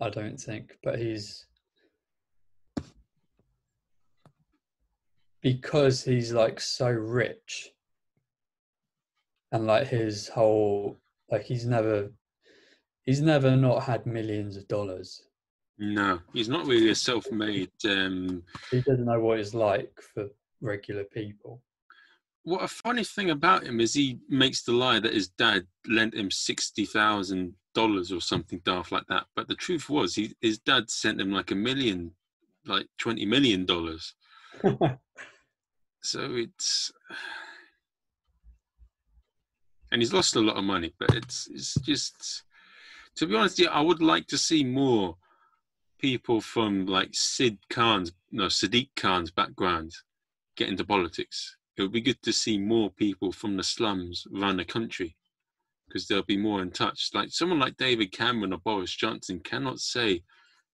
[0.02, 1.46] I don't think, but he's
[5.42, 7.72] because he's like so rich
[9.54, 11.00] and like his whole
[11.32, 12.12] like he's never
[13.04, 15.25] he's never not had millions of dollars
[15.78, 20.28] no he's not really a self-made um he doesn't know what it's like for
[20.62, 21.62] regular people
[22.44, 26.14] what a funny thing about him is he makes the lie that his dad lent
[26.14, 29.26] him sixty thousand dollars or something daft like that.
[29.36, 32.12] But the truth was, he, his dad sent him like a million,
[32.66, 34.16] like twenty million dollars.
[36.02, 36.92] so it's
[39.92, 40.94] and he's lost a lot of money.
[41.00, 42.44] But it's it's just
[43.18, 45.18] to be honest, yeah, I would like to see more
[46.00, 49.92] people from like Sid Khan's, no Sadiq Khan's background
[50.56, 51.58] get into politics.
[51.78, 55.16] It would be good to see more people from the slums run the country
[55.88, 57.10] because they'll be more in touch.
[57.14, 60.24] Like someone like David Cameron or Boris Johnson cannot say,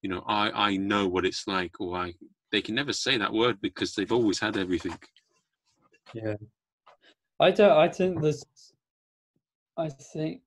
[0.01, 2.13] you know, I I know what it's like, or I.
[2.51, 4.97] They can never say that word because they've always had everything.
[6.13, 6.35] Yeah,
[7.39, 7.71] I don't.
[7.71, 8.43] I think this
[9.77, 10.41] I think,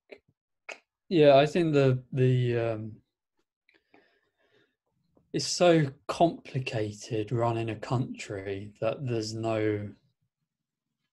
[1.09, 2.91] yeah, I think the the um,
[5.35, 9.85] it's so complicated running a country that there's no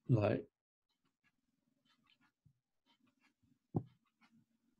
[0.09, 0.45] like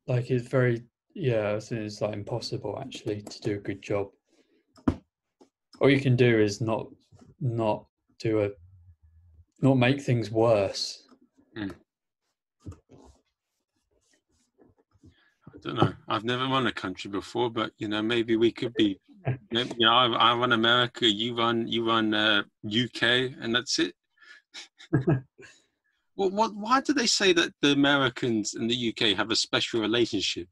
[0.07, 0.81] like it's very
[1.13, 4.11] yeah I it's like impossible actually to do a good job
[5.81, 6.87] all you can do is not
[7.41, 7.85] not
[8.19, 8.49] do a
[9.61, 11.05] not make things worse
[11.57, 11.75] mm.
[15.63, 15.93] don't know.
[16.07, 18.99] I've never run a country before, but you know, maybe we could be.
[19.51, 23.03] You know, I, I run America, you run you run uh, UK,
[23.39, 23.93] and that's it.
[26.15, 26.55] well, what?
[26.55, 30.47] Why do they say that the Americans and the UK have a special relationship?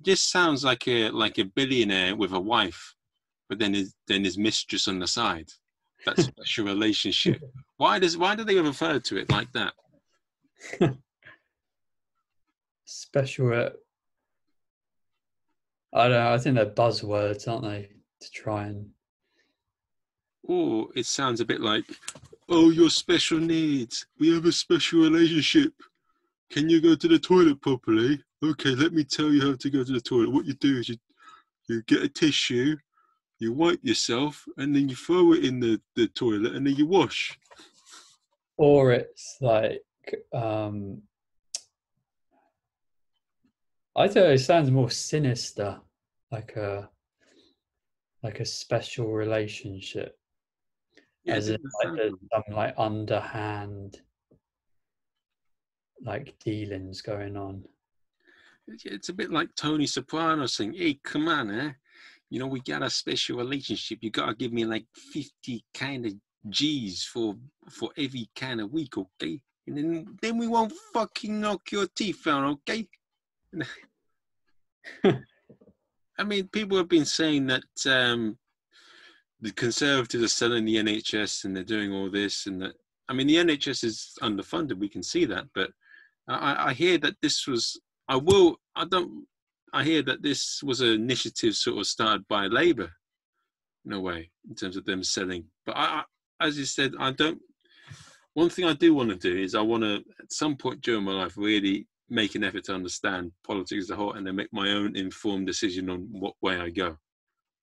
[0.00, 2.94] This sounds like a like a billionaire with a wife,
[3.48, 5.50] but then his then his mistress on the side.
[6.04, 7.40] That special relationship.
[7.76, 9.74] Why does why do they refer to it like that?
[12.86, 13.52] special
[15.92, 16.32] I don't know.
[16.32, 17.95] I think they're buzzwords, aren't they?
[18.20, 18.90] To try and.
[20.48, 21.84] Oh, it sounds a bit like,
[22.48, 24.06] oh, your special needs.
[24.18, 25.72] We have a special relationship.
[26.50, 28.22] Can you go to the toilet properly?
[28.42, 30.30] Okay, let me tell you how to go to the toilet.
[30.30, 30.96] What you do is you,
[31.68, 32.76] you get a tissue,
[33.40, 36.86] you wipe yourself, and then you throw it in the, the toilet, and then you
[36.86, 37.36] wash.
[38.56, 39.82] Or it's like
[40.32, 41.02] um,
[43.96, 45.80] I thought it sounds more sinister,
[46.30, 46.88] like a
[48.26, 50.18] like a special relationship,
[51.22, 54.00] yeah, as in like there's some like underhand
[56.04, 57.62] like dealings going on.
[58.66, 61.70] It's a bit like Tony Soprano saying, "Hey, come on, eh?
[62.28, 64.00] You know we got a special relationship.
[64.02, 66.12] You gotta give me like fifty kind of
[66.48, 67.36] G's for
[67.70, 69.40] for every kind of week, okay?
[69.68, 72.88] And then then we won't fucking knock your teeth out, okay?"
[76.18, 78.38] I mean, people have been saying that um,
[79.40, 82.72] the Conservatives are selling the NHS and they're doing all this, and that
[83.08, 84.78] I mean, the NHS is underfunded.
[84.78, 85.70] We can see that, but
[86.28, 87.80] I, I hear that this was.
[88.08, 88.56] I will.
[88.74, 89.26] I don't.
[89.72, 92.90] I hear that this was an initiative sort of started by Labour,
[93.84, 95.44] in a way, in terms of them selling.
[95.64, 96.02] But I,
[96.40, 97.40] I as you said, I don't.
[98.34, 101.04] One thing I do want to do is I want to, at some point during
[101.04, 104.52] my life, really make an effort to understand politics as a whole and then make
[104.52, 106.96] my own informed decision on what way I go.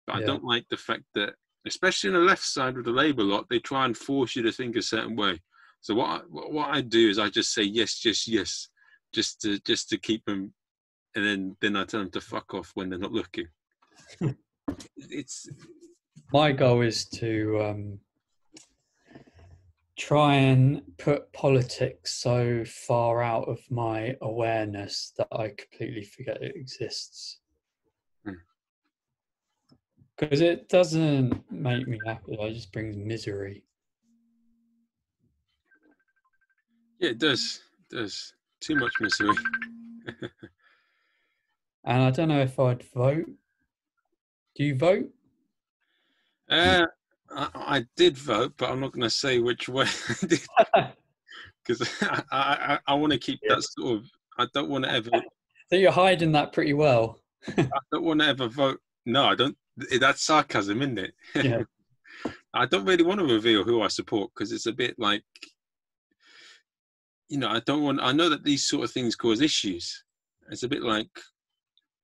[0.06, 0.22] But yeah.
[0.22, 3.48] I don't like the fact that, especially on the left side of the Labour lot,
[3.50, 5.40] they try and force you to think a certain way.
[5.82, 8.70] So what I, what I do is I just say yes, yes, yes,
[9.14, 10.54] just to just to keep them,
[11.16, 13.48] and then then I tell them to fuck off when they're not looking.
[14.98, 15.50] it's
[16.32, 18.00] my goal is to um,
[19.98, 26.56] try and put politics so far out of my awareness that I completely forget it
[26.56, 27.40] exists.
[28.26, 28.34] Hmm.
[30.18, 33.64] Because it doesn't make me happy, it just brings misery.
[37.00, 37.62] Yeah, it does.
[37.92, 38.34] It does.
[38.62, 39.36] Too much misery.
[41.86, 43.30] And I don't know if I'd vote.
[44.56, 45.10] Do you vote?
[46.50, 46.86] Uh,
[47.36, 50.42] I, I did vote, but I'm not going to say which way I did
[51.66, 53.56] because I, I, I want to keep Yeah.
[53.56, 54.06] that sort of.
[54.38, 55.10] I don't want to ever.
[55.70, 57.20] So you're hiding that pretty well.
[57.48, 58.80] I don't want to ever vote.
[59.08, 59.58] No, I don't.
[60.00, 61.14] That's sarcasm, isn't it?
[61.34, 61.64] Yeah.
[62.54, 65.24] I don't really want to reveal who I support because it's a bit like,
[67.30, 68.02] you know, I don't want.
[68.04, 70.04] I know that these sort of things cause issues.
[70.52, 71.10] It's a bit like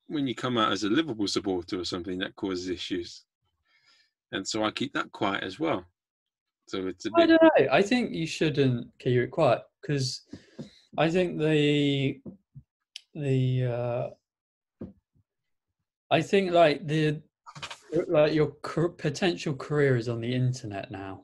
[0.08, 3.26] when you come out as a Liverpool supporter or something that causes issues,
[4.32, 5.86] and so I keep that quiet as well.
[6.68, 7.30] So it's a I bit.
[7.30, 7.68] don't know.
[7.72, 10.22] I think you shouldn't keep it quiet because
[10.98, 12.22] I think the
[13.16, 14.86] the uh,
[16.12, 17.22] I think like the
[18.08, 21.24] like your potential career is on the internet now,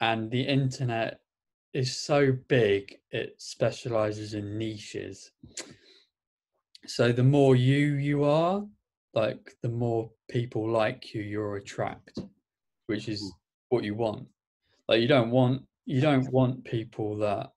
[0.00, 1.20] and the internet
[1.72, 5.32] is so big it specializes in niches.
[6.86, 8.64] So the more you you are,
[9.14, 12.18] like the more people like you you're attract,
[12.86, 13.36] which is mm-hmm.
[13.68, 14.26] what you want.
[14.88, 17.50] Like you don't want you don't want people that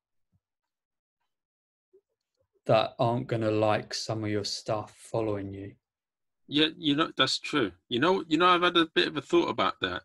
[2.66, 5.74] that aren't gonna like some of your stuff following you.
[6.48, 7.72] Yeah, you know that's true.
[7.90, 10.04] You know, you know, I've had a bit of a thought about that,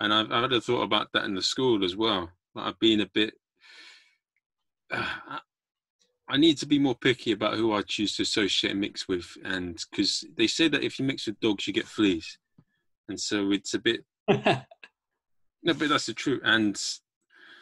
[0.00, 2.30] and I've, I've had a thought about that in the school as well.
[2.54, 3.34] Like I've been a bit.
[6.32, 9.26] I need to be more picky about who I choose to associate and mix with,
[9.44, 12.38] and because they say that if you mix with dogs, you get fleas,
[13.08, 14.04] and so it's a bit.
[15.64, 16.40] No, but that's the truth.
[16.44, 16.76] And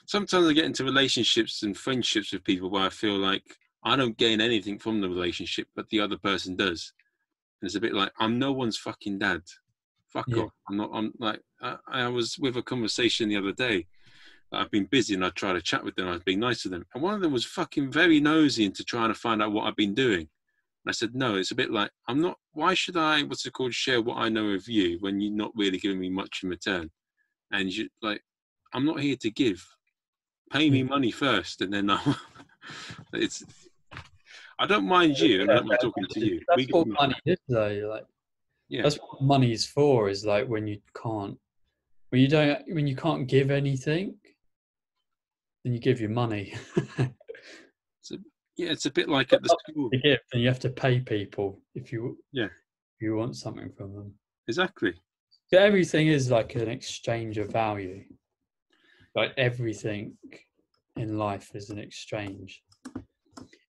[0.07, 3.43] sometimes I get into relationships and friendships with people where I feel like
[3.85, 6.95] I don't gain anything from the relationship, but the other person does.
[7.61, 9.43] And it's a bit like I'm no one's fucking dad.
[10.09, 10.45] Fuck Yeah.
[10.45, 10.53] off.
[10.69, 10.91] I'm not.
[10.95, 13.87] I'm like I, I was with a conversation the other day.
[14.53, 16.09] I've been busy and I try to chat with them.
[16.09, 18.85] I was being nice to them, and one of them was fucking very nosy into
[18.85, 20.21] trying to find out what I've been doing.
[20.21, 22.37] And I said, no, it's a bit like I'm not.
[22.53, 23.23] Why should I?
[23.23, 23.75] What's it called?
[23.75, 26.91] Share what I know of you when you're not really giving me much in return.
[27.53, 28.23] And you like,
[28.73, 29.65] I'm not here to give.
[30.53, 30.89] Pay me hmm.
[30.89, 32.17] money first, and then I'll.
[33.13, 33.45] it's.
[34.59, 36.41] I don't mind you, and I don't mind talking to you.
[36.49, 36.93] That's We what on.
[36.93, 37.89] money is though.
[37.91, 38.05] Like
[38.69, 38.83] Yeah.
[38.83, 41.39] that's what money is for, is like when you can't
[42.11, 44.17] when you don't when you can't give anything,
[45.65, 46.55] then you give your money.
[48.57, 49.89] Yeah, it's a bit like at the school.
[49.89, 52.45] to give, then you have to pay people if you Yeah.
[52.45, 54.15] if you want something from them.
[54.49, 54.93] Exactly.
[55.47, 58.05] So everything is like an exchange of value.
[59.15, 60.19] Like everything
[60.97, 62.63] in life is an exchange.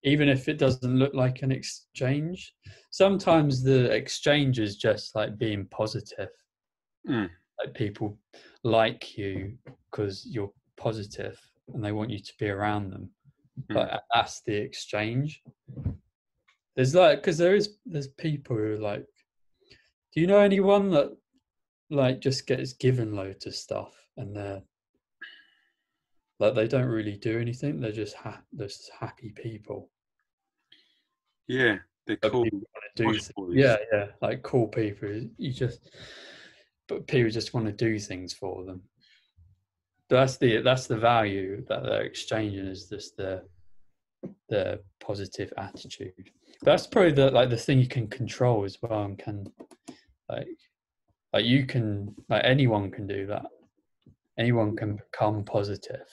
[0.04, 2.54] Even if it doesn't look like an exchange,
[2.90, 6.30] sometimes the exchange is just like being positive.
[7.08, 7.30] Mm.
[7.64, 8.20] Like people
[8.66, 9.58] like you
[9.90, 11.40] because you're positive
[11.74, 13.10] and they want you to be around them.
[13.70, 13.76] Mm.
[13.76, 15.42] Like that's the exchange.
[16.76, 19.06] There's like because there is there's people who are like,
[20.14, 21.12] do you know anyone that
[21.90, 24.62] like just gets given loads of stuff and they're
[26.40, 27.80] like they don't really do anything.
[27.80, 29.92] They're just ha- they're just happy people.
[31.48, 31.78] Yeah,
[32.08, 32.50] they're called
[32.96, 33.56] do posh thi- boys.
[33.56, 35.22] yeah, yeah, like cool people.
[35.38, 35.92] You just,
[36.88, 38.82] but people just want to do things for them.
[40.12, 43.44] That's the that's the value that they're exchanging is just the
[44.50, 46.30] the positive attitude.
[46.64, 49.48] That's probably the like the thing you can control as well and can
[50.30, 50.48] like
[51.34, 53.46] like you can like anyone can do that.
[54.38, 56.06] Anyone can become positive.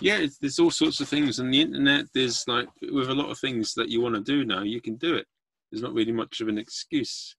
[0.00, 3.38] yeah there's all sorts of things on the internet there's like with a lot of
[3.38, 5.26] things that you want to do now you can do it
[5.70, 7.36] there's not really much of an excuse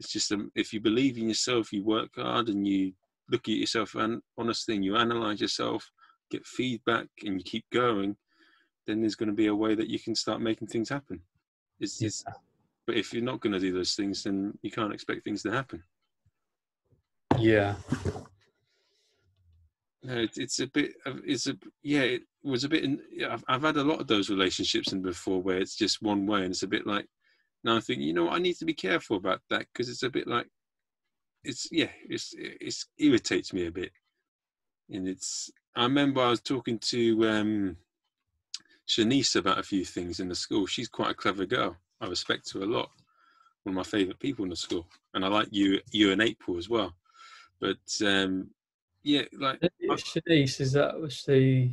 [0.00, 2.92] it's just um, if you believe in yourself you work hard and you
[3.30, 5.90] look at yourself and honestly and you analyze yourself
[6.30, 8.16] get feedback and you keep going
[8.86, 11.20] then there's going to be a way that you can start making things happen
[11.80, 12.24] it's, it's
[12.86, 15.50] but if you're not going to do those things then you can't expect things to
[15.50, 15.82] happen
[17.38, 17.76] Yeah.
[20.02, 20.92] No, it's, it's a bit.
[21.06, 22.02] of It's a yeah.
[22.02, 22.84] It was a bit.
[22.84, 26.26] In, I've I've had a lot of those relationships in before where it's just one
[26.26, 27.06] way, and it's a bit like.
[27.64, 30.04] Now I think you know what, I need to be careful about that because it's
[30.04, 30.46] a bit like.
[31.44, 31.90] It's yeah.
[32.08, 33.92] It's it's irritates me a bit,
[34.90, 35.50] and it's.
[35.76, 37.76] I remember I was talking to um,
[38.88, 40.66] Shanice about a few things in the school.
[40.66, 41.76] She's quite a clever girl.
[42.00, 42.90] I respect her a lot.
[43.62, 46.58] One of my favourite people in the school, and I like you, you and April
[46.58, 46.94] as well.
[47.60, 48.50] But um,
[49.02, 49.60] yeah, like
[49.90, 51.70] Shanice, is that was the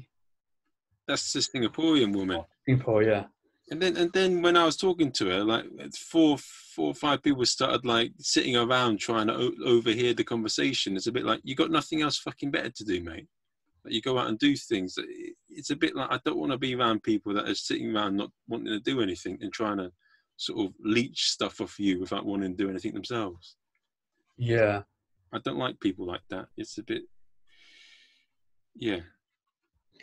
[1.07, 2.43] that's the Singaporean woman.
[2.65, 3.03] Singapore?
[3.03, 3.25] Yeah.
[3.71, 5.65] And then and then when I was talking to her, like
[5.97, 6.37] four
[6.75, 10.95] four or five people started like sitting around trying to o- overhear the conversation.
[10.95, 13.27] It's a bit like you got nothing else fucking better to do, mate.
[13.83, 14.95] Like you go out and do things.
[15.49, 18.17] It's a bit like I don't want to be around people that are sitting around
[18.17, 19.91] not wanting to do anything and trying to
[20.37, 23.55] sort of leech stuff off you without wanting to do anything themselves.
[24.37, 24.83] Yeah.
[25.33, 26.47] I don't like people like that.
[26.57, 27.03] It's a bit,
[28.75, 28.99] yeah.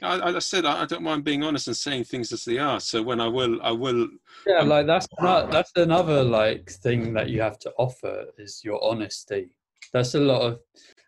[0.01, 2.81] I, I said I, I don't mind being honest and saying things as they are.
[2.81, 4.09] So when I will, I will.
[4.47, 8.62] Yeah, um, like that's not that's another like thing that you have to offer is
[8.64, 9.56] your honesty.
[9.93, 10.60] That's a lot of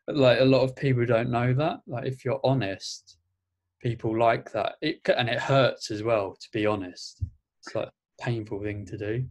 [0.09, 1.81] like a lot of people don't know that.
[1.87, 3.19] Like if you're honest,
[3.83, 4.77] people like that.
[4.81, 7.23] It and it hurts as well to be honest.
[7.61, 9.25] It's like a painful thing to do.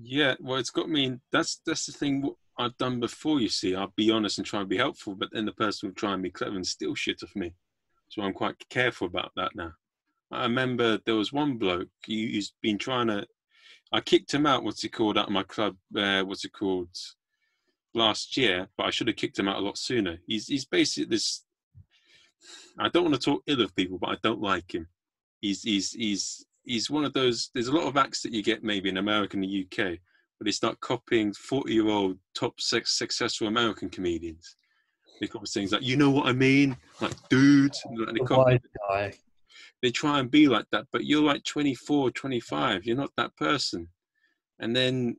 [0.00, 1.18] Yeah, well, it's got me.
[1.32, 3.40] That's that's the thing I've done before.
[3.40, 5.94] You see, I'll be honest and try and be helpful, but then the person will
[5.94, 7.54] try and be clever and steal shit off me.
[8.12, 9.72] So I'm quite careful about that now.
[10.30, 13.26] I remember there was one bloke he's been trying to.
[13.90, 14.64] I kicked him out.
[14.64, 15.76] What's he called out of my club?
[15.96, 16.90] Uh, what's it called?
[17.94, 20.18] Last year, but I should have kicked him out a lot sooner.
[20.26, 21.46] He's he's basically this.
[22.78, 24.88] I don't want to talk ill of people, but I don't like him.
[25.40, 27.48] He's he's he's he's one of those.
[27.54, 29.98] There's a lot of acts that you get maybe in America and the UK,
[30.38, 34.56] but they start copying 40 year old top six successful American comedians.
[35.20, 36.76] They copy things like, you know what I mean?
[37.00, 37.74] Like, dude.
[37.96, 38.60] Like, they, copy,
[39.82, 42.84] they try and be like that, but you're like 24, 25.
[42.84, 43.88] You're not that person.
[44.58, 45.16] And then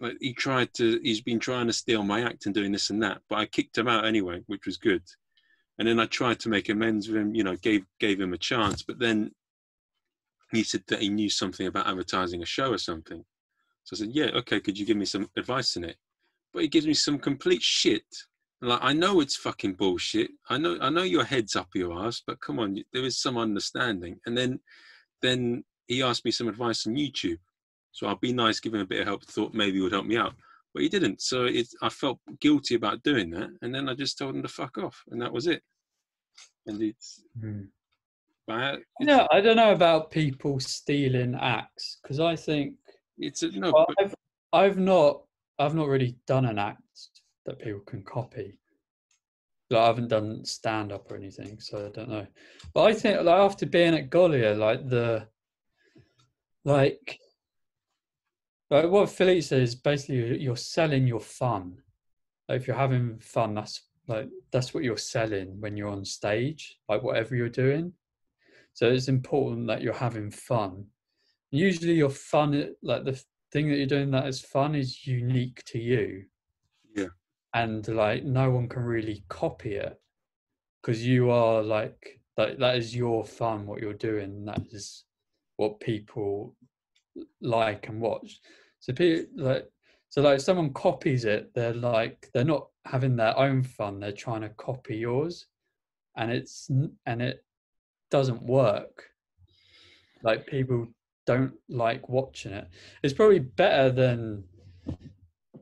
[0.00, 3.02] like he tried to, he's been trying to steal my act and doing this and
[3.02, 5.02] that, but I kicked him out anyway, which was good.
[5.78, 8.38] And then I tried to make amends with him, you know, gave gave him a
[8.38, 9.32] chance, but then
[10.52, 13.24] he said that he knew something about advertising a show or something.
[13.84, 15.96] So I said, yeah, okay, could you give me some advice in it?
[16.52, 18.04] But he gives me some complete shit.
[18.64, 20.30] Like I know it's fucking bullshit.
[20.48, 23.36] I know I know your head's up your ass, but come on, there is some
[23.36, 24.18] understanding.
[24.26, 24.60] And then
[25.22, 27.38] then he asked me some advice on YouTube.
[27.92, 29.24] So I'll be nice, give him a bit of help.
[29.24, 30.34] Thought maybe he would help me out,
[30.72, 31.20] but he didn't.
[31.20, 34.48] So it, I felt guilty about doing that, and then I just told him to
[34.48, 35.62] fuck off, and that was it.
[36.66, 37.68] And it's mm.
[38.46, 42.74] But yeah, I don't know about people stealing acts because I think
[43.18, 43.72] it's a, no.
[43.72, 44.14] Well, I've,
[44.52, 45.22] I've not
[45.58, 46.80] I've not really done an act
[47.46, 48.58] that people can copy.
[49.70, 52.26] Like, I haven't done stand up or anything, so I don't know.
[52.74, 55.26] But I think like after being at Gaulier, like the
[56.64, 57.18] like
[58.70, 61.78] like what Philippe says basically you're selling your fun.
[62.48, 66.76] Like if you're having fun, that's like that's what you're selling when you're on stage,
[66.88, 67.92] like whatever you're doing.
[68.74, 70.86] So it's important that you're having fun.
[71.50, 73.22] Usually, your fun, like the
[73.52, 76.24] thing that you're doing that is fun, is unique to you.
[77.54, 79.98] And like no one can really copy it
[80.82, 82.58] because you are like that.
[82.58, 83.66] That is your fun.
[83.66, 84.44] What you're doing.
[84.44, 85.04] That is
[85.56, 86.56] what people
[87.40, 88.40] like and watch.
[88.80, 89.70] So people like
[90.08, 93.98] so like someone copies it, they're like they're not having their own fun.
[93.98, 95.46] They're trying to copy yours,
[96.16, 96.68] and it's
[97.06, 97.44] and it
[98.10, 99.04] doesn't work.
[100.22, 100.88] Like people
[101.26, 102.68] don't like watching it.
[103.02, 104.44] It's probably better than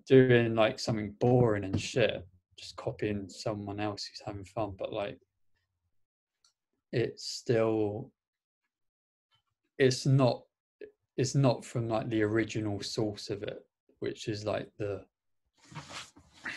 [0.06, 2.26] doing like something boring and shit,
[2.58, 4.74] just copying someone else who's having fun.
[4.78, 5.18] But like,
[6.92, 8.10] it's still,
[9.78, 10.42] it's not,
[11.16, 13.64] it's not from like the original source of it,
[14.00, 15.04] which is like the,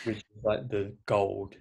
[0.04, 1.54] which is like the gold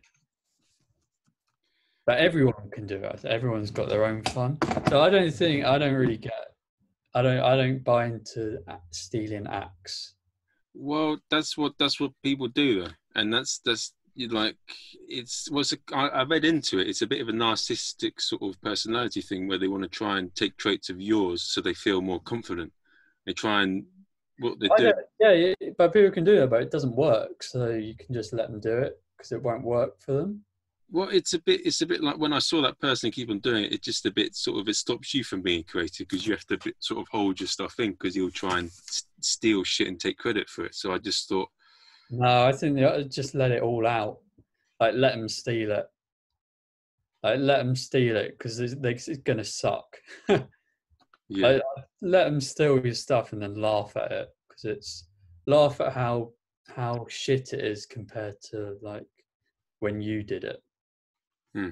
[2.05, 3.25] but everyone can do it.
[3.25, 4.57] Everyone's got their own fun.
[4.89, 6.33] So I don't think I don't really get.
[7.13, 7.39] I don't.
[7.39, 8.59] I don't buy into
[8.91, 10.13] stealing acts.
[10.77, 13.93] Well, that's what that's what people do, and that's that's
[14.29, 14.55] like
[15.07, 16.87] it's was I, I read into it.
[16.87, 20.17] It's a bit of a narcissistic sort of personality thing where they want to try
[20.17, 22.71] and take traits of yours so they feel more confident.
[23.25, 23.85] They try and
[24.39, 24.93] what they do.
[25.19, 27.43] Yeah, yeah, but people can do that, but it doesn't work.
[27.43, 30.43] So you can just let them do it because it won't work for them.
[30.91, 31.65] Well, it's a bit.
[31.65, 33.73] It's a bit like when I saw that person keep on doing it.
[33.73, 36.45] It just a bit sort of it stops you from being creative because you have
[36.45, 38.71] to bit, sort of hold your stuff in because you'll try and
[39.19, 40.75] steal shit and take credit for it.
[40.75, 41.49] So I just thought.
[42.11, 44.19] No, I think you uh, just let it all out.
[44.79, 45.87] Like let them steal it.
[47.23, 48.75] Like let them steal it because it's,
[49.07, 49.97] it's gonna suck.
[50.29, 50.37] yeah.
[51.29, 51.61] Like,
[52.01, 55.07] let them steal your stuff and then laugh at it because it's
[55.47, 56.31] laugh at how
[56.67, 59.07] how shit it is compared to like
[59.79, 60.61] when you did it.
[61.55, 61.69] Hmm.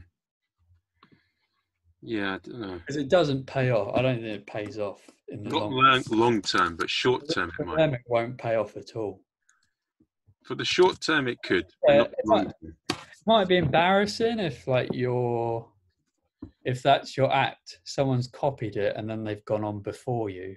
[2.01, 2.77] Yeah, I don't know.
[2.79, 3.95] Because it doesn't pay off.
[3.95, 7.51] I don't think it pays off in the Not long, long term, but short term
[7.59, 7.93] it might.
[7.93, 9.21] It won't pay off at all.
[10.43, 11.65] For the short term, it could.
[11.87, 12.53] Yeah, if,
[12.91, 12.95] I,
[13.25, 15.69] might be embarrassing if like your
[16.65, 20.55] if that's your act, someone's copied it and then they've gone on before you,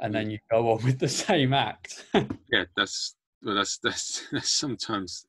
[0.00, 2.06] and then you go on with the same act.
[2.14, 5.26] yeah, that's well, that's that's, that's sometimes.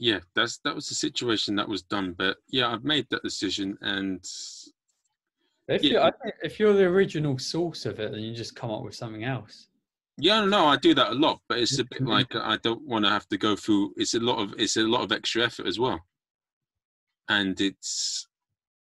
[0.00, 3.76] Yeah, that's that was the situation that was done, but yeah, I've made that decision,
[3.82, 4.24] and
[5.68, 5.90] if Yeah.
[5.90, 8.82] you I think if you're the original source of it, then you just come up
[8.82, 9.68] with something else.
[10.16, 12.08] Yeah, no, I do that a lot, but it's a bit Mhm.
[12.08, 13.92] like I don't want to have to go through.
[13.98, 16.00] It's a lot of it's a lot of extra effort as well,
[17.28, 18.26] and it's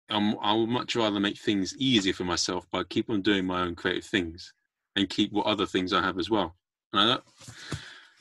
[0.09, 3.61] um, I would much rather make things easier for myself by keep on doing my
[3.61, 4.53] own creative things
[4.97, 6.55] and keep what other things I have as well.
[6.93, 7.23] And I don't,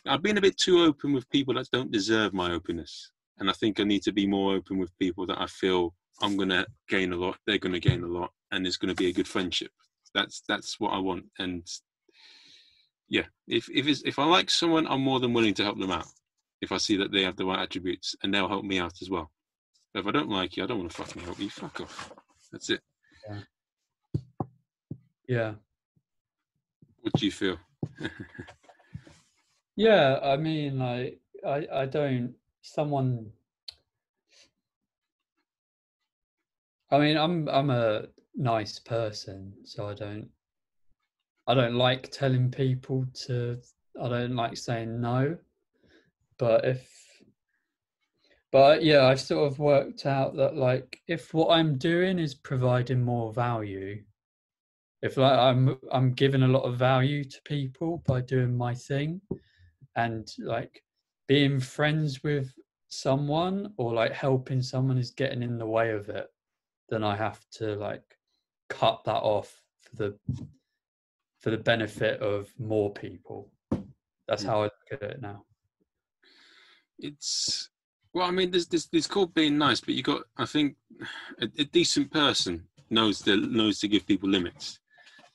[0.07, 3.53] I've been a bit too open with people that don't deserve my openness, and I
[3.53, 7.13] think I need to be more open with people that I feel I'm gonna gain
[7.13, 9.71] a lot, they're gonna gain a lot, and there's gonna be a good friendship.
[10.15, 11.67] That's that's what I want, and
[13.09, 16.07] yeah, if if if I like someone, I'm more than willing to help them out.
[16.61, 19.11] If I see that they have the right attributes, and they'll help me out as
[19.11, 19.31] well.
[19.93, 21.51] But if I don't like you, I don't want to fucking help you.
[21.51, 22.13] Fuck off.
[22.51, 22.81] That's it.
[25.29, 25.55] Yeah.
[27.01, 27.59] What do you feel?
[29.77, 33.31] Yeah, I mean, like, I, I don't, someone,
[36.91, 38.07] I mean, I'm, I'm a
[38.37, 40.29] nice person, so I don't,
[41.49, 43.59] I don't like telling people to,
[44.01, 45.37] I don't like saying no,
[46.39, 46.89] but if,
[48.53, 53.03] but yeah, I've sort of worked out that like, if what I'm doing is providing
[53.03, 54.05] more value,
[55.03, 59.21] if like I'm, I'm giving a lot of value to people by doing my thing,
[59.97, 60.83] and like
[61.29, 62.53] being friends with
[62.89, 66.27] someone or like helping someone is getting in the way of it
[66.89, 68.05] then i have to like
[68.69, 70.19] cut that off for the
[71.41, 73.51] for the benefit of more people
[74.29, 75.43] that's how i look at it now
[76.99, 77.71] It's
[78.15, 78.89] well, I mean, there's this.
[78.93, 80.23] It's called being nice, but you got.
[80.37, 80.77] I think
[81.41, 84.79] a, a decent person knows the knows to give people limits,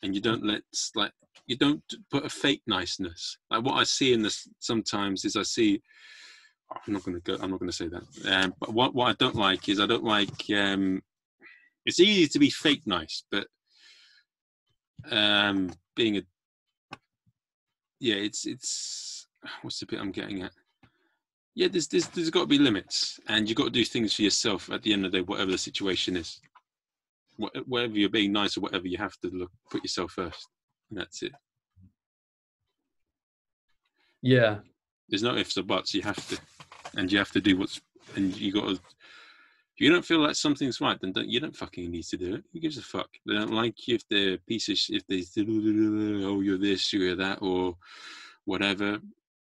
[0.02, 0.62] and you don't let
[0.96, 1.12] like
[1.50, 1.82] you don't
[2.12, 3.38] put a fake niceness.
[3.50, 5.82] Like what I see in this sometimes is I see.
[6.88, 7.44] I'm not going to go.
[7.44, 8.04] I'm not going to say that.
[8.32, 10.46] Um, but what what I don't like is I don't like.
[10.56, 11.02] Um,
[11.88, 13.48] it's easy to be fake nice, but
[15.10, 16.22] um, being a
[18.00, 19.28] yeah, it's it's
[19.64, 20.52] what's the bit I'm getting at?
[21.56, 24.22] Yeah, there's there's there's got to be limits, and you've got to do things for
[24.22, 26.40] yourself at the end of the day, whatever the situation is.
[27.40, 30.48] Wha- Whatever you're being nice or whatever, you have to look put yourself first.
[30.90, 31.34] And that's it.
[34.22, 34.58] yeah
[35.10, 35.94] There's no ifs or buts.
[35.94, 36.38] You have to,
[36.98, 37.80] and you have to do what's,
[38.16, 38.74] and you got to.
[38.74, 42.36] If you don't feel like something's right, then don't, you don't fucking need to do
[42.36, 42.44] it.
[42.52, 43.08] Who gives a fuck?
[43.26, 46.92] They don't like you if they're a piece of sh- if they oh you're this,
[46.92, 47.78] you're that, or
[48.46, 49.00] whatever.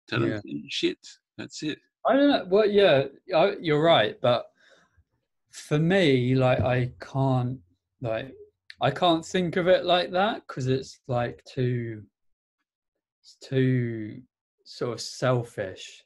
[0.09, 0.97] Tell them shit.
[1.38, 1.80] That's it.
[2.07, 3.05] i don't know well yeah
[3.35, 4.45] I, you're right but
[5.51, 7.59] for me like i can't
[8.01, 8.34] like
[8.81, 12.03] i can't think of it like that because it's like too
[13.22, 14.22] it's too
[14.65, 16.03] sort of selfish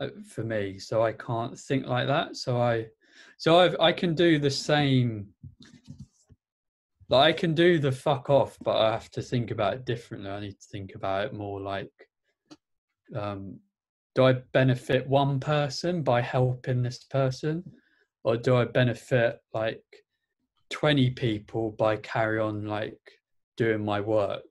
[0.00, 2.36] uh, for me so i can't think like that.
[2.36, 2.86] So i
[3.38, 5.28] so I've, i can do the same
[7.08, 10.30] like i can do the fuck off but i have to think about it differently.
[10.30, 11.92] I need to think about it more like
[13.14, 13.58] um
[14.14, 17.62] do i benefit one person by helping this person
[18.24, 19.84] or do i benefit like
[20.70, 22.98] 20 people by carry on like
[23.56, 24.42] doing my work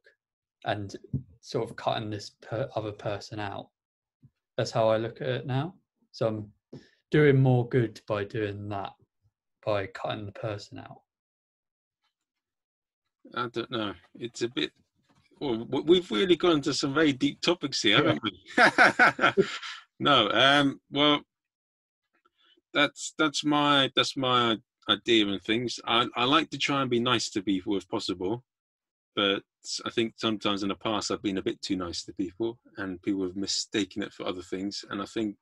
[0.66, 0.96] and
[1.42, 3.70] sort of cutting this per- other person out
[4.58, 5.74] that's how i look at it now
[6.12, 6.52] so i'm
[7.12, 8.94] doing more good by doing that
[9.66, 11.02] by cutting the person out
[13.34, 13.94] I don't know.
[14.20, 14.72] It's a bit.
[15.40, 19.44] Well, we've really gone to some very deep topics here, haven't we?
[20.00, 20.30] no.
[20.32, 20.80] Um.
[20.92, 21.22] Well,
[22.74, 24.58] that's that's my that's my
[24.90, 25.80] idea and things.
[25.86, 28.44] I I like to try and be nice to people if possible,
[29.16, 29.41] but
[29.86, 33.02] I think sometimes in the past I've been a bit too nice to people, and
[33.02, 34.86] people have mistaken it for other things.
[34.90, 35.38] And I think,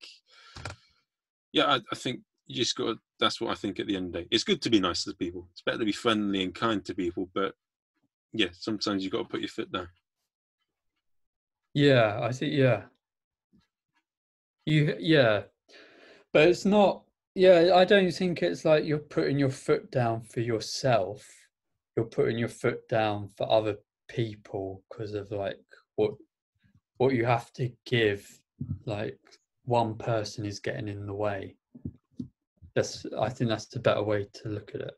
[1.51, 2.97] yeah, I, I think you just got.
[3.19, 4.27] That's what I think at the end of the day.
[4.31, 5.47] It's good to be nice to people.
[5.51, 7.53] It's better to be friendly and kind to people, but
[8.33, 9.87] yeah, sometimes you've got to put your foot down.
[11.73, 12.83] Yeah, I think yeah.
[14.65, 15.43] You yeah.
[16.31, 17.03] But it's not
[17.35, 21.27] yeah, I don't think it's like you're putting your foot down for yourself.
[21.95, 23.77] You're putting your foot down for other
[24.07, 25.59] people because of like
[25.95, 26.11] what
[26.97, 28.27] what you have to give
[28.85, 29.19] like
[29.65, 31.55] one person is getting in the way.
[32.75, 34.93] That's I think that's the better way to look at it.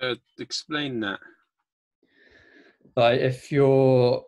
[0.00, 1.20] Uh, explain that.
[2.96, 4.24] Like if you're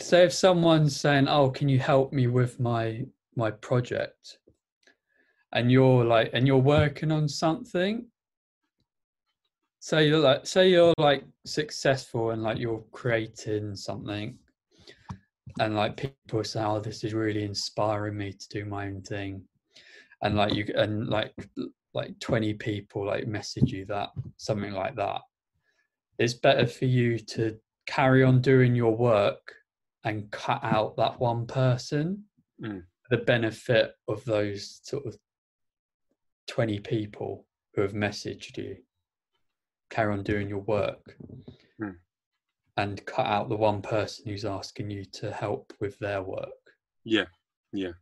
[0.00, 3.04] say if someone's saying, "Oh, can you help me with my
[3.36, 4.38] my project?"
[5.52, 8.06] and you're like and you're working on something
[9.80, 14.38] say you're like say you're like successful and like you're creating something
[15.58, 19.42] and like people say oh this is really inspiring me to do my own thing
[20.22, 21.34] and like you and like
[21.94, 25.22] like 20 people like message you that something like that
[26.18, 29.54] it's better for you to carry on doing your work
[30.04, 32.24] and cut out that one person
[32.62, 32.84] Mm.
[33.10, 35.16] the benefit of those sort of
[36.46, 38.76] 20 people who have messaged you
[39.88, 41.16] carry on doing your work
[41.78, 41.92] Hmm.
[42.76, 47.26] and cut out the one person who's asking you to help with their work Yeah.
[47.72, 47.92] Yeah.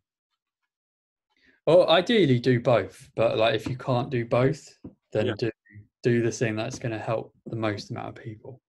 [1.67, 4.67] or ideally do both but like if you can't do both
[5.13, 5.35] then Yeah.
[5.39, 5.51] do
[6.03, 8.61] do the thing that's going to help the most amount of people.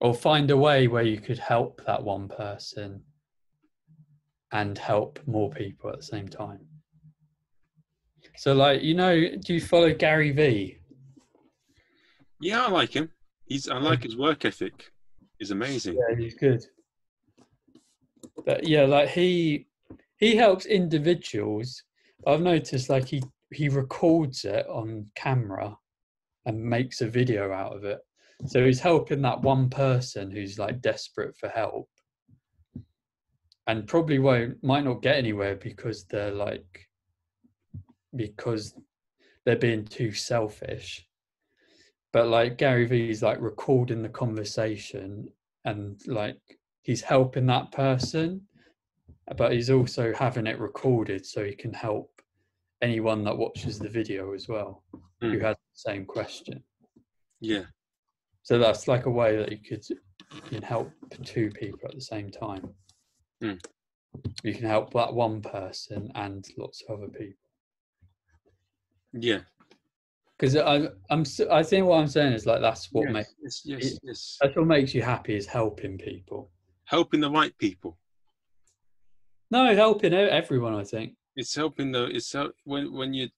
[0.00, 3.02] Or find a way where you could help that one person
[4.52, 6.60] and help more people at the same time
[8.36, 10.78] so like you know do you follow gary vee
[12.40, 13.10] Yeah, I like him.
[13.46, 14.92] He's I like his work ethic.
[15.38, 15.96] He's amazing.
[15.96, 16.64] Yeah, he's good.
[18.44, 19.66] But yeah, like he
[20.18, 21.82] he helps individuals.
[22.26, 25.76] I've noticed like he he records it on camera
[26.44, 28.00] and makes a video out of it.
[28.44, 31.88] So he's helping that one person who's like desperate for help
[33.66, 36.86] and probably won't might not get anywhere because they're like
[38.14, 38.74] because
[39.44, 41.08] they're being too selfish
[42.12, 45.28] but like Gary Vee's like recording the conversation
[45.64, 46.38] and like
[46.82, 48.40] he's helping that person,
[49.36, 52.22] but he's also having it recorded so he can help
[52.80, 54.82] anyone that watches the video as well
[55.20, 55.42] who Mm.
[55.42, 56.62] has the same question.
[57.40, 57.64] Yeah.
[58.46, 60.92] So that's like a way that you could you can help
[61.24, 62.68] two people at the same time.
[63.42, 63.58] Mm.
[64.44, 67.42] You can help that one person and lots of other people.
[69.12, 69.40] Yeah.
[70.38, 73.62] Because I, I'm, I think what I'm saying is like that's what yes, makes yes,
[73.64, 74.38] yes, yes.
[74.40, 76.52] that's what makes you happy is helping people.
[76.84, 77.98] Helping the right people.
[79.50, 80.76] No, helping everyone.
[80.76, 81.14] I think.
[81.34, 83.28] It's helping the it's help, when when you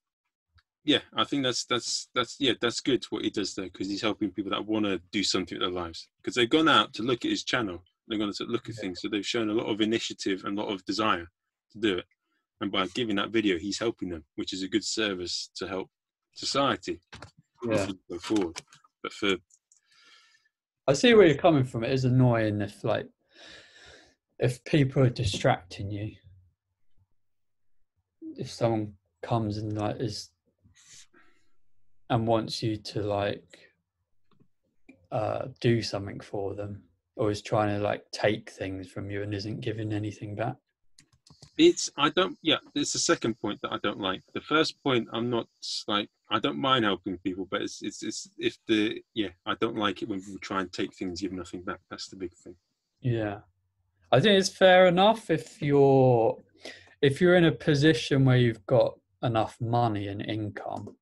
[0.83, 4.01] yeah, I think that's that's that's yeah, that's good what he does there because he's
[4.01, 7.03] helping people that want to do something with their lives because they've gone out to
[7.03, 7.83] look at his channel.
[8.07, 8.81] They're going to look at Yeah.
[8.81, 11.27] things, so they've shown a lot of initiative and a lot of desire
[11.73, 12.05] to do it.
[12.61, 15.89] And by giving that video, he's helping them, which is a good service to help
[16.33, 16.99] society
[17.69, 18.61] Yeah, go forward.
[19.03, 19.35] But for
[20.87, 21.83] I see where you're coming from.
[21.83, 23.07] It is annoying if like
[24.39, 26.15] if people are distracting you.
[28.37, 30.31] If someone comes and like is
[32.09, 33.59] and wants you to like
[35.11, 36.83] uh do something for them
[37.15, 40.55] or is trying to like take things from you and isn't giving anything back.
[41.57, 42.57] It's I don't yeah.
[42.73, 44.21] It's the second point that I don't like.
[44.33, 45.47] The first point I'm not
[45.87, 49.75] like I don't mind helping people, but it's it's, it's if the yeah I don't
[49.75, 51.81] like it when people try and take things, give nothing back.
[51.89, 52.55] That's the big thing.
[53.01, 53.39] Yeah.
[54.11, 56.37] I think it's fair enough if you're
[57.01, 60.95] if you're in a position where you've got enough money and income.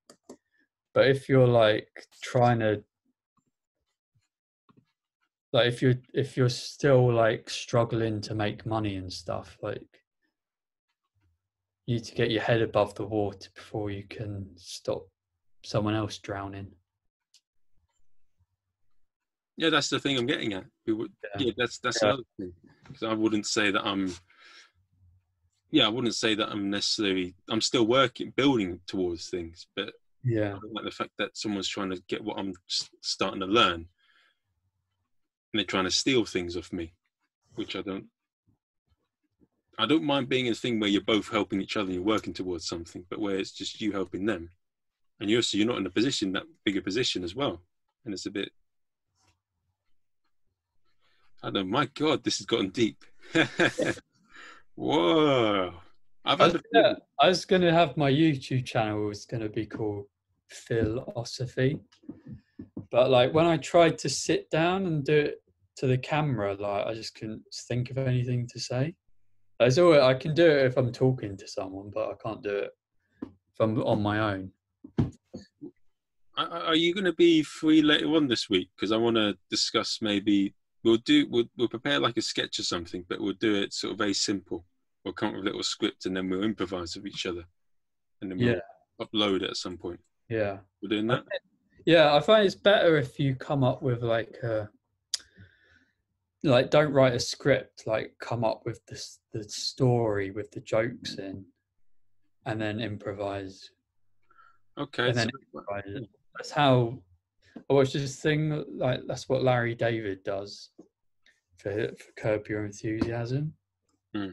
[0.97, 2.83] But if you're like trying to
[5.53, 10.01] like if you're if you're still like struggling to make money and stuff, like
[11.85, 15.07] you need to get your head above the water before you can stop
[15.63, 16.71] someone else drowning.
[19.55, 20.65] Yeah, that's the thing I'm getting at.
[20.83, 21.45] People, Yeah.
[21.45, 21.51] yeah.
[21.57, 22.07] that's that's Yeah.
[22.07, 22.53] another thing.
[22.85, 24.15] Because I wouldn't say that I'm.
[25.69, 27.35] Yeah, I wouldn't say that I'm necessarily.
[27.49, 29.93] I'm still working, building towards things, but
[30.35, 32.53] I don't like the fact that someone's trying to get what I'm
[33.01, 33.87] starting to learn, and
[35.53, 36.93] they're trying to steal things off me,
[37.55, 38.05] which I don't.
[39.79, 42.03] I don't mind being in a thing where you're both helping each other and you're
[42.03, 44.49] working towards something, but where it's just you helping them,
[45.19, 47.61] and you're so you're not in a position that bigger position as well,
[48.05, 48.49] and it's a bit.
[51.43, 51.69] I don't.
[51.69, 53.03] Know, my God, this has gotten deep.
[54.75, 55.73] Whoa!
[56.25, 59.65] I've I was, a gonna, I was gonna have my YouTube channel was gonna be
[59.65, 60.07] called
[60.49, 61.79] Philosophy,
[62.91, 65.43] but like when I tried to sit down and do it
[65.77, 68.95] to the camera, like I just couldn't think of anything to say.
[69.59, 72.55] As always, I can do it if I'm talking to someone, but I can't do
[72.55, 72.71] it
[73.25, 74.51] if I'm on my own.
[76.37, 78.69] Are you going to be free later on this week?
[78.75, 80.53] Because I want to discuss maybe
[80.83, 83.93] we'll do we'll, we'll prepare like a sketch or something, but we'll do it sort
[83.93, 84.63] of very simple.
[85.03, 87.43] We'll come up with a little script and then we'll improvise with each other,
[88.21, 88.59] and then we'll Yeah,
[89.01, 89.99] upload it at some point.
[90.29, 91.23] Yeah, We're doing that.
[91.85, 92.13] yeah.
[92.15, 94.69] I find it's better if you come up with like a
[96.43, 101.15] like don't write a script like come up with this the story with the jokes
[101.15, 101.43] in
[102.45, 103.69] and then improvise
[104.77, 105.07] Okay.
[105.09, 106.99] And then so- improvise that's how
[107.69, 110.69] i watched this thing like that's what larry david does
[111.57, 113.53] for, for curb your enthusiasm
[114.13, 114.29] Hmm.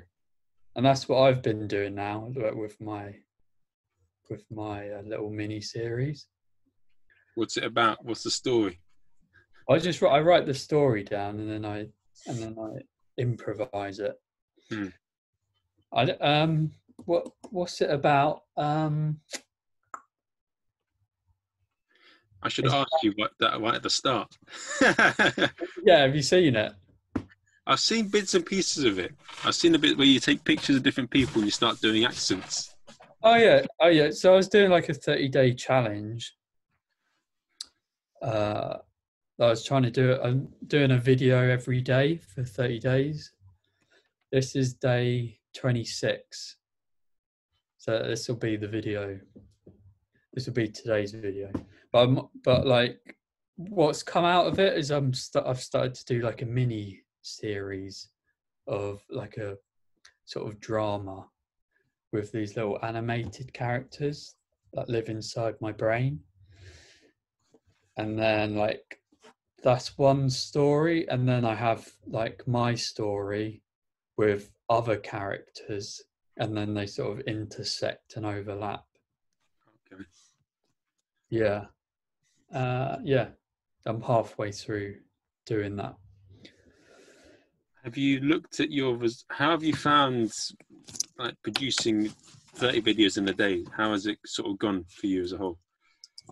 [0.76, 3.14] and that's what i've been doing now with my
[4.30, 6.26] with my uh, little mini series
[7.34, 8.04] What's it about?
[8.04, 8.80] What's the story?
[9.68, 11.86] I just I write the story down and then I
[12.26, 12.80] and then I
[13.20, 14.14] improvise it.
[14.70, 14.88] Hmm.
[15.92, 16.70] I um
[17.04, 18.42] what what's it about?
[18.56, 19.20] Um
[22.42, 24.36] I should ask you what that right at the start.
[25.82, 26.74] yeah, have you seen it?
[27.66, 29.12] I've seen bits and pieces of it.
[29.44, 32.04] I've seen a bit where you take pictures of different people and you start doing
[32.04, 32.73] accents.
[33.26, 34.10] Oh yeah, oh yeah.
[34.10, 36.34] So I was doing like a thirty day challenge.
[38.20, 38.76] Uh,
[39.40, 40.20] I was trying to do it.
[40.22, 43.32] I'm doing a video every day for thirty days.
[44.30, 46.56] This is day twenty six.
[47.78, 49.18] So this will be the video.
[50.34, 51.50] This will be today's video.
[51.92, 53.16] But I'm, but like,
[53.56, 57.00] what's come out of it is I'm st- I've started to do like a mini
[57.22, 58.10] series
[58.66, 59.56] of like a
[60.26, 61.26] sort of drama
[62.14, 64.36] with these little animated characters
[64.72, 66.20] that live inside my brain.
[67.98, 69.00] And then like
[69.62, 73.62] that's one story and then I have like my story
[74.16, 76.00] with other characters
[76.36, 78.84] and then they sort of intersect and overlap.
[79.92, 80.04] Okay.
[81.30, 81.64] Yeah.
[82.54, 83.28] Uh yeah.
[83.86, 85.00] I'm halfway through
[85.46, 85.96] doing that.
[87.84, 88.98] Have you looked at your?
[89.28, 90.32] How have you found
[91.18, 92.08] like producing
[92.54, 93.64] thirty videos in a day?
[93.76, 95.58] How has it sort of gone for you as a whole?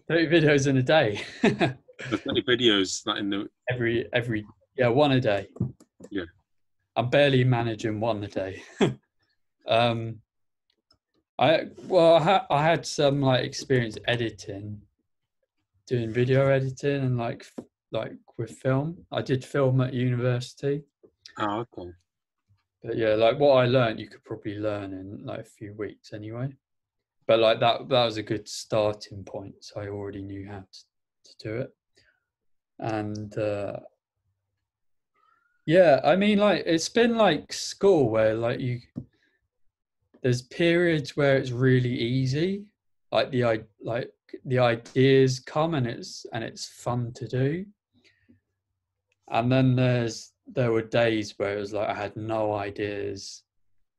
[0.08, 1.20] 30 videos in a day.
[1.42, 4.44] Thirty videos like in the every every
[4.76, 5.46] yeah one a day
[6.10, 6.24] Yeah.
[6.96, 8.62] i'm barely managing one a day
[9.68, 10.20] um
[11.38, 14.80] i well I, ha- I had some like experience editing
[15.86, 17.46] doing video editing and like
[17.92, 20.82] like with film i did film at university
[21.38, 21.90] oh okay.
[22.82, 26.12] But yeah like what i learned you could probably learn in like a few weeks
[26.12, 26.48] anyway.
[27.28, 30.78] But like that that was a good starting point so i already knew how to,
[31.24, 31.74] to do it.
[32.78, 33.76] And uh
[35.64, 38.80] yeah i mean like it's been like school where like you
[40.20, 42.64] there's periods where it's really easy
[43.12, 44.10] like the like
[44.46, 47.64] the ideas come and it's and it's fun to do.
[49.30, 53.44] And then there's there were days where it was like i had no ideas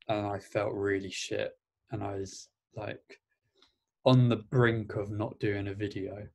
[0.09, 1.57] and i felt really shit
[1.91, 3.19] and i was like
[4.05, 6.27] on the brink of not doing a video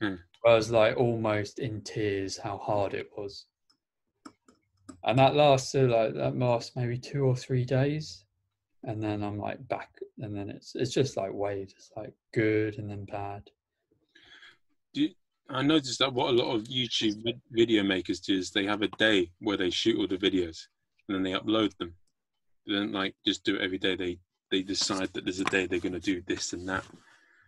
[0.00, 0.14] Hmm.
[0.46, 3.46] I was like almost in tears how hard it was.
[5.02, 8.24] And that lasted like that lasts maybe two or three days.
[8.82, 11.74] And then I'm like back and then it's it's just like waves.
[11.76, 13.48] It's like good and then bad.
[15.50, 18.88] I noticed that what a lot of YouTube video makers do is they have a
[18.88, 20.66] day where they shoot all the videos
[21.08, 21.94] and then they upload them.
[22.66, 23.94] They don't like just do it every day.
[23.94, 24.18] They
[24.50, 26.84] they decide that there's a day they're going to do this and that.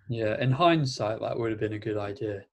[0.08, 2.44] Yeah, in hindsight, that would have been a good idea.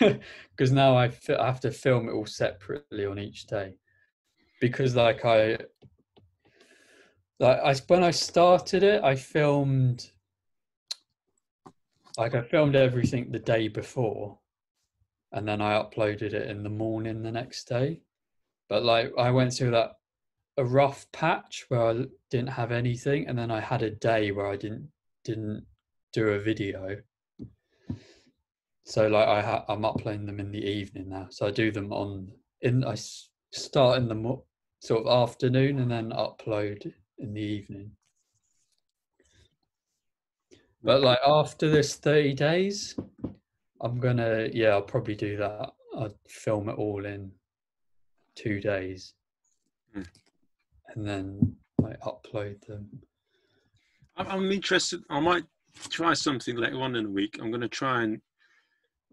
[0.50, 3.74] Because now I, I have to film it all separately on each day.
[4.60, 5.58] Because like I,
[7.40, 10.10] like I when I started it, I filmed,
[12.16, 14.38] like I filmed everything the day before,
[15.32, 18.00] and then I uploaded it in the morning the next day.
[18.68, 19.92] But like I went through that
[20.56, 24.46] a rough patch where I didn't have anything, and then I had a day where
[24.46, 24.88] I didn't
[25.24, 25.66] didn't
[26.12, 26.98] do a video.
[28.84, 31.28] So like I ha- I'm uploading them in the evening now.
[31.30, 32.30] So I do them on
[32.60, 32.94] in I
[33.52, 34.44] start in the mo-
[34.80, 37.90] sort of afternoon and then upload in the evening.
[40.84, 42.94] But like after this 30 days,
[43.80, 45.72] I'm gonna yeah, I'll probably do that.
[45.96, 47.32] I'll film it all in
[48.36, 49.14] two days.
[49.94, 50.02] Hmm.
[50.94, 52.86] And then like upload them.
[54.16, 55.02] I'm, I'm interested.
[55.08, 55.44] I might
[55.88, 57.38] try something later on in the week.
[57.40, 58.20] I'm to try and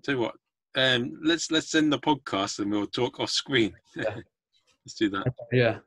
[0.04, 0.36] tell you what.
[0.76, 3.74] Um, let's let's end the podcast and we'll talk off screen.
[3.96, 4.16] Yeah.
[4.86, 5.34] let's do that.
[5.54, 5.80] Yeah.